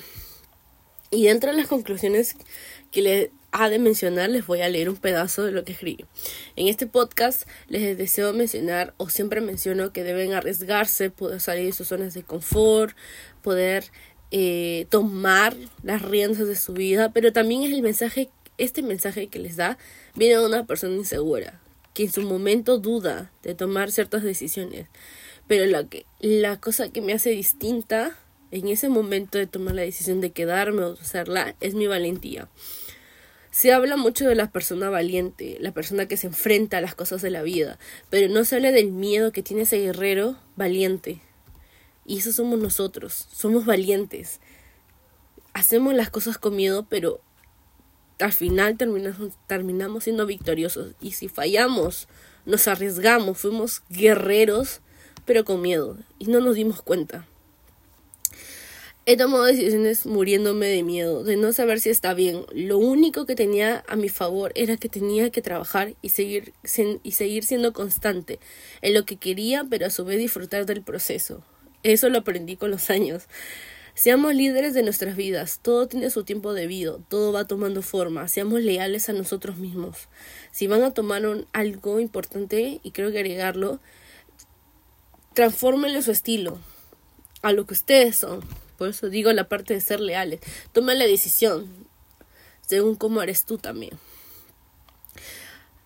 Y 1.09 1.25
dentro 1.25 1.51
de 1.51 1.57
las 1.57 1.67
conclusiones 1.67 2.37
que 2.91 3.01
le 3.01 3.31
ha 3.51 3.69
de 3.69 3.79
mencionar, 3.79 4.29
les 4.29 4.45
voy 4.47 4.61
a 4.61 4.69
leer 4.69 4.89
un 4.89 4.95
pedazo 4.95 5.43
de 5.43 5.51
lo 5.51 5.63
que 5.63 5.73
escribí. 5.73 6.05
En 6.55 6.67
este 6.67 6.87
podcast 6.87 7.47
les 7.67 7.97
deseo 7.97 8.33
mencionar, 8.33 8.93
o 8.97 9.09
siempre 9.09 9.41
menciono, 9.41 9.91
que 9.91 10.03
deben 10.03 10.33
arriesgarse, 10.33 11.09
poder 11.09 11.41
salir 11.41 11.65
de 11.65 11.73
sus 11.73 11.89
zonas 11.89 12.13
de 12.13 12.23
confort, 12.23 12.95
poder 13.41 13.85
eh, 14.31 14.87
tomar 14.89 15.55
las 15.83 16.01
riendas 16.01 16.47
de 16.47 16.55
su 16.55 16.73
vida, 16.73 17.11
pero 17.11 17.33
también 17.33 17.63
es 17.63 17.73
el 17.73 17.81
mensaje, 17.81 18.29
este 18.57 18.81
mensaje 18.81 19.27
que 19.27 19.39
les 19.39 19.57
da, 19.57 19.77
viene 20.15 20.37
de 20.37 20.45
una 20.45 20.65
persona 20.65 20.95
insegura, 20.95 21.59
que 21.93 22.03
en 22.03 22.11
su 22.11 22.21
momento 22.21 22.77
duda 22.77 23.31
de 23.43 23.55
tomar 23.55 23.91
ciertas 23.91 24.23
decisiones. 24.23 24.87
Pero 25.47 25.65
la, 25.65 25.83
que, 25.83 26.05
la 26.21 26.57
cosa 26.61 26.89
que 26.89 27.01
me 27.01 27.11
hace 27.11 27.31
distinta 27.31 28.15
en 28.51 28.69
ese 28.69 28.87
momento 28.87 29.37
de 29.37 29.47
tomar 29.47 29.75
la 29.75 29.81
decisión 29.81 30.21
de 30.21 30.31
quedarme 30.31 30.83
o 30.83 30.93
hacerla 30.93 31.55
es 31.59 31.73
mi 31.73 31.87
valentía. 31.87 32.47
Se 33.51 33.73
habla 33.73 33.97
mucho 33.97 34.27
de 34.27 34.35
la 34.35 34.49
persona 34.49 34.89
valiente, 34.89 35.57
la 35.59 35.73
persona 35.73 36.07
que 36.07 36.15
se 36.15 36.27
enfrenta 36.27 36.77
a 36.77 36.81
las 36.81 36.95
cosas 36.95 37.21
de 37.21 37.29
la 37.29 37.41
vida, 37.41 37.77
pero 38.09 38.33
no 38.33 38.45
se 38.45 38.55
habla 38.55 38.71
del 38.71 38.93
miedo 38.93 39.33
que 39.33 39.43
tiene 39.43 39.63
ese 39.63 39.77
guerrero 39.77 40.37
valiente. 40.55 41.19
Y 42.05 42.19
eso 42.19 42.31
somos 42.31 42.59
nosotros, 42.59 43.27
somos 43.33 43.65
valientes. 43.65 44.39
Hacemos 45.53 45.93
las 45.93 46.09
cosas 46.09 46.37
con 46.37 46.55
miedo, 46.55 46.87
pero 46.89 47.19
al 48.19 48.31
final 48.31 48.77
terminamos, 48.77 49.33
terminamos 49.47 50.05
siendo 50.05 50.25
victoriosos. 50.25 50.95
Y 51.01 51.11
si 51.11 51.27
fallamos, 51.27 52.07
nos 52.45 52.69
arriesgamos, 52.69 53.37
fuimos 53.37 53.83
guerreros, 53.89 54.79
pero 55.25 55.43
con 55.43 55.61
miedo. 55.61 55.97
Y 56.19 56.27
no 56.27 56.39
nos 56.39 56.55
dimos 56.55 56.81
cuenta. 56.81 57.27
He 59.07 59.17
tomado 59.17 59.45
decisiones 59.45 60.05
muriéndome 60.05 60.67
de 60.67 60.83
miedo, 60.83 61.23
de 61.23 61.35
no 61.35 61.53
saber 61.53 61.79
si 61.79 61.89
está 61.89 62.13
bien. 62.13 62.45
Lo 62.53 62.77
único 62.77 63.25
que 63.25 63.33
tenía 63.33 63.83
a 63.87 63.95
mi 63.95 64.09
favor 64.09 64.51
era 64.53 64.77
que 64.77 64.89
tenía 64.89 65.31
que 65.31 65.41
trabajar 65.41 65.95
y 66.03 66.09
seguir, 66.09 66.53
y 67.01 67.11
seguir 67.13 67.43
siendo 67.43 67.73
constante 67.73 68.39
en 68.83 68.93
lo 68.93 69.03
que 69.03 69.17
quería, 69.17 69.65
pero 69.67 69.87
a 69.87 69.89
su 69.89 70.05
vez 70.05 70.19
disfrutar 70.19 70.67
del 70.67 70.83
proceso. 70.83 71.43
Eso 71.81 72.09
lo 72.09 72.19
aprendí 72.19 72.57
con 72.57 72.69
los 72.69 72.91
años. 72.91 73.23
Seamos 73.95 74.35
líderes 74.35 74.75
de 74.75 74.83
nuestras 74.83 75.15
vidas, 75.15 75.59
todo 75.63 75.87
tiene 75.87 76.11
su 76.11 76.23
tiempo 76.23 76.53
debido, 76.53 77.01
todo 77.09 77.33
va 77.33 77.45
tomando 77.45 77.81
forma, 77.81 78.27
seamos 78.27 78.61
leales 78.61 79.09
a 79.09 79.13
nosotros 79.13 79.57
mismos. 79.57 80.09
Si 80.51 80.67
van 80.67 80.83
a 80.83 80.93
tomar 80.93 81.23
algo 81.53 81.99
importante, 81.99 82.79
y 82.83 82.91
creo 82.91 83.11
que 83.11 83.17
agregarlo, 83.17 83.79
transfórmenle 85.33 86.03
su 86.03 86.11
estilo 86.11 86.59
a 87.41 87.51
lo 87.51 87.65
que 87.65 87.73
ustedes 87.73 88.15
son. 88.15 88.41
Por 88.81 88.89
eso 88.89 89.11
digo 89.11 89.31
la 89.31 89.47
parte 89.47 89.75
de 89.75 89.79
ser 89.79 89.99
leales. 89.99 90.39
Toma 90.73 90.95
la 90.95 91.05
decisión 91.05 91.67
según 92.65 92.95
cómo 92.95 93.21
eres 93.21 93.45
tú 93.45 93.59
también. 93.59 93.99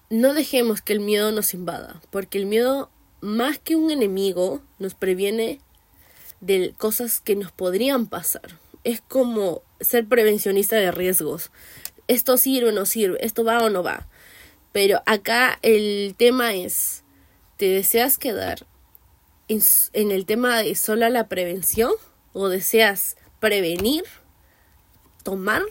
No 0.10 0.34
dejemos 0.34 0.80
que 0.80 0.94
el 0.94 1.02
miedo 1.02 1.34
nos 1.34 1.54
invada, 1.54 2.02
porque 2.10 2.38
el 2.38 2.46
miedo, 2.46 2.90
más 3.20 3.60
que 3.60 3.76
un 3.76 3.92
enemigo, 3.92 4.62
nos 4.80 4.94
previene 4.94 5.60
de 6.40 6.74
cosas 6.78 7.20
que 7.20 7.36
nos 7.36 7.52
podrían 7.52 8.08
pasar. 8.08 8.60
Es 8.86 9.02
como 9.02 9.62
ser 9.82 10.08
prevencionista 10.08 10.78
de 10.78 10.92
riesgos. 10.92 11.52
Esto 12.08 12.38
sirve 12.38 12.70
o 12.70 12.72
no 12.72 12.86
sirve, 12.86 13.18
esto 13.20 13.44
va 13.44 13.58
o 13.58 13.70
no 13.70 13.84
va. 13.84 14.08
Pero 14.72 15.04
acá 15.06 15.60
el 15.64 16.16
tema 16.18 16.56
es, 16.56 17.04
¿te 17.58 17.66
deseas 17.68 18.18
quedar 18.18 18.66
en, 19.50 19.62
en 19.92 20.12
el 20.12 20.26
tema 20.26 20.64
de 20.64 20.76
sola 20.76 21.10
la 21.10 21.28
prevención? 21.28 21.92
O 22.36 22.50
deseas 22.50 23.16
prevenir, 23.40 24.04
tomar, 25.24 25.64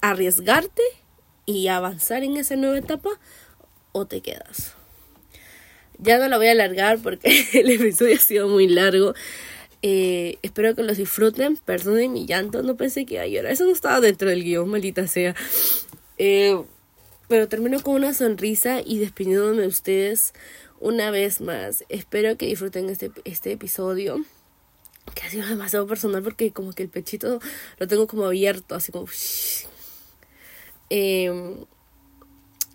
arriesgarte 0.00 0.82
y 1.46 1.68
avanzar 1.68 2.24
en 2.24 2.36
esa 2.36 2.56
nueva 2.56 2.78
etapa 2.78 3.10
o 3.92 4.04
te 4.04 4.20
quedas. 4.20 4.74
Ya 5.98 6.18
no 6.18 6.26
la 6.26 6.36
voy 6.36 6.48
a 6.48 6.50
alargar 6.50 6.98
porque 6.98 7.46
el 7.54 7.70
episodio 7.70 8.16
ha 8.16 8.18
sido 8.18 8.48
muy 8.48 8.66
largo. 8.66 9.14
Eh, 9.82 10.38
espero 10.42 10.74
que 10.74 10.82
los 10.82 10.96
disfruten. 10.96 11.56
Perdonen 11.58 12.12
mi 12.12 12.26
llanto. 12.26 12.62
No 12.64 12.76
pensé 12.76 13.06
que 13.06 13.14
iba 13.14 13.22
a 13.22 13.28
llorar. 13.28 13.52
Eso 13.52 13.64
no 13.64 13.70
estaba 13.70 14.00
dentro 14.00 14.28
del 14.28 14.42
guion, 14.42 14.68
maldita 14.68 15.06
sea. 15.06 15.36
Eh, 16.18 16.60
pero 17.28 17.48
termino 17.48 17.80
con 17.80 17.94
una 17.94 18.14
sonrisa 18.14 18.80
y 18.84 18.98
despidiéndome 18.98 19.62
de 19.62 19.68
ustedes 19.68 20.34
una 20.80 21.12
vez 21.12 21.40
más. 21.40 21.84
Espero 21.88 22.36
que 22.36 22.46
disfruten 22.46 22.90
este, 22.90 23.12
este 23.24 23.52
episodio 23.52 24.24
que 25.12 25.22
ha 25.22 25.30
sido 25.30 25.46
demasiado 25.46 25.86
personal 25.86 26.22
porque 26.22 26.52
como 26.52 26.72
que 26.72 26.82
el 26.82 26.88
pechito 26.88 27.40
lo 27.78 27.88
tengo 27.88 28.06
como 28.06 28.24
abierto, 28.24 28.74
así 28.74 28.92
como... 28.92 29.06
Eh, 30.90 31.64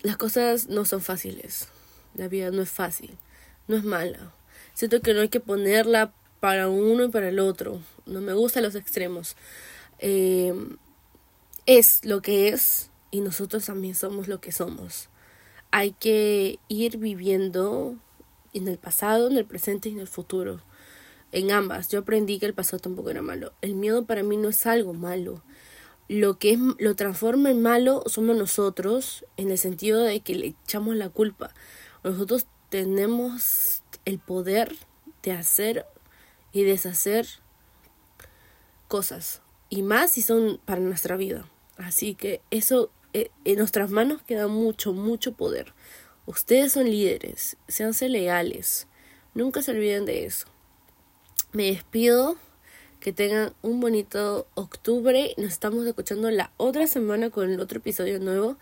las 0.01 0.17
cosas 0.17 0.67
no 0.67 0.86
son 0.86 1.01
fáciles. 1.01 1.67
La 2.15 2.27
vida 2.27 2.51
no 2.51 2.61
es 2.61 2.69
fácil. 2.69 3.17
No 3.67 3.75
es 3.75 3.84
mala. 3.84 4.34
Siento 4.73 5.01
que 5.01 5.13
no 5.13 5.21
hay 5.21 5.30
que 5.30 5.41
ponerla 5.41 6.13
para 6.39 6.69
uno 6.69 7.03
y 7.03 7.09
para 7.09 7.30
el 7.30 7.39
otro. 7.39 7.82
No 8.05 8.21
me 8.21 8.34
gustan 8.34 8.63
los 8.63 8.75
extremos. 8.75 9.36
Eh, 9.99 10.53
es 11.65 12.05
lo 12.05 12.21
que 12.21 12.49
es 12.49 12.89
y 13.11 13.21
nosotros 13.21 13.65
también 13.65 13.95
somos 13.95 14.27
lo 14.27 14.39
que 14.39 14.51
somos. 14.51 15.09
Hay 15.71 15.91
que 15.91 16.59
ir 16.67 16.97
viviendo 16.97 17.95
en 18.53 18.67
el 18.67 18.77
pasado, 18.77 19.30
en 19.30 19.38
el 19.38 19.45
presente 19.45 19.89
y 19.89 19.93
en 19.93 19.99
el 19.99 20.07
futuro 20.07 20.61
en 21.32 21.51
ambas. 21.51 21.89
Yo 21.89 21.99
aprendí 21.99 22.39
que 22.39 22.45
el 22.45 22.53
pasado 22.53 22.80
tampoco 22.80 23.09
era 23.09 23.21
malo. 23.21 23.53
El 23.61 23.75
miedo 23.75 24.05
para 24.05 24.23
mí 24.23 24.38
no 24.38 24.49
es 24.49 24.65
algo 24.65 24.93
malo. 24.93 25.43
Lo 26.07 26.39
que 26.39 26.53
es, 26.53 26.59
lo 26.80 26.95
transforma 26.95 27.51
en 27.51 27.61
malo 27.61 28.03
somos 28.07 28.36
nosotros, 28.36 29.25
en 29.38 29.51
el 29.51 29.57
sentido 29.57 30.01
de 30.01 30.21
que 30.21 30.36
le 30.36 30.47
echamos 30.63 30.95
la 30.95 31.09
culpa. 31.09 31.53
Nosotros 32.03 32.47
tenemos 32.69 33.84
el 34.05 34.19
poder 34.19 34.75
de 35.21 35.34
hacer 35.34 35.86
y 36.51 36.63
deshacer 36.63 37.27
cosas. 38.88 39.41
Y 39.69 39.84
más 39.84 40.11
si 40.11 40.23
son 40.23 40.59
para 40.65 40.82
nuestra 40.82 41.15
vida. 41.15 41.47
Así 41.77 42.15
que 42.15 42.41
eso 42.49 42.91
eh, 43.13 43.30
en 43.45 43.59
nuestras 43.59 43.91
manos 43.91 44.23
queda 44.23 44.47
mucho, 44.47 44.93
mucho 44.93 45.34
poder. 45.34 45.73
Ustedes 46.25 46.73
son 46.73 46.86
líderes, 46.86 47.57
seanse 47.67 48.09
leales. 48.09 48.88
Nunca 49.36 49.61
se 49.61 49.71
olviden 49.71 50.05
de 50.05 50.25
eso 50.25 50.47
me 51.51 51.65
despido. 51.65 52.35
Que 52.99 53.13
tengan 53.13 53.53
un 53.61 53.79
bonito 53.79 54.45
octubre. 54.55 55.33
Nos 55.37 55.53
estamos 55.53 55.87
escuchando 55.87 56.29
la 56.31 56.51
otra 56.57 56.85
semana 56.85 57.29
con 57.29 57.49
el 57.49 57.61
otro 57.61 57.79
episodio 57.79 58.19
nuevo. 58.19 58.57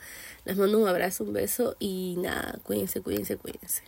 Les 0.46 0.58
mando 0.58 0.78
un 0.78 0.88
abrazo, 0.88 1.24
un 1.24 1.34
beso 1.34 1.76
y 1.80 2.18
nada, 2.20 2.60
cuídense, 2.64 3.02
cuídense, 3.02 3.36
cuídense. 3.38 3.82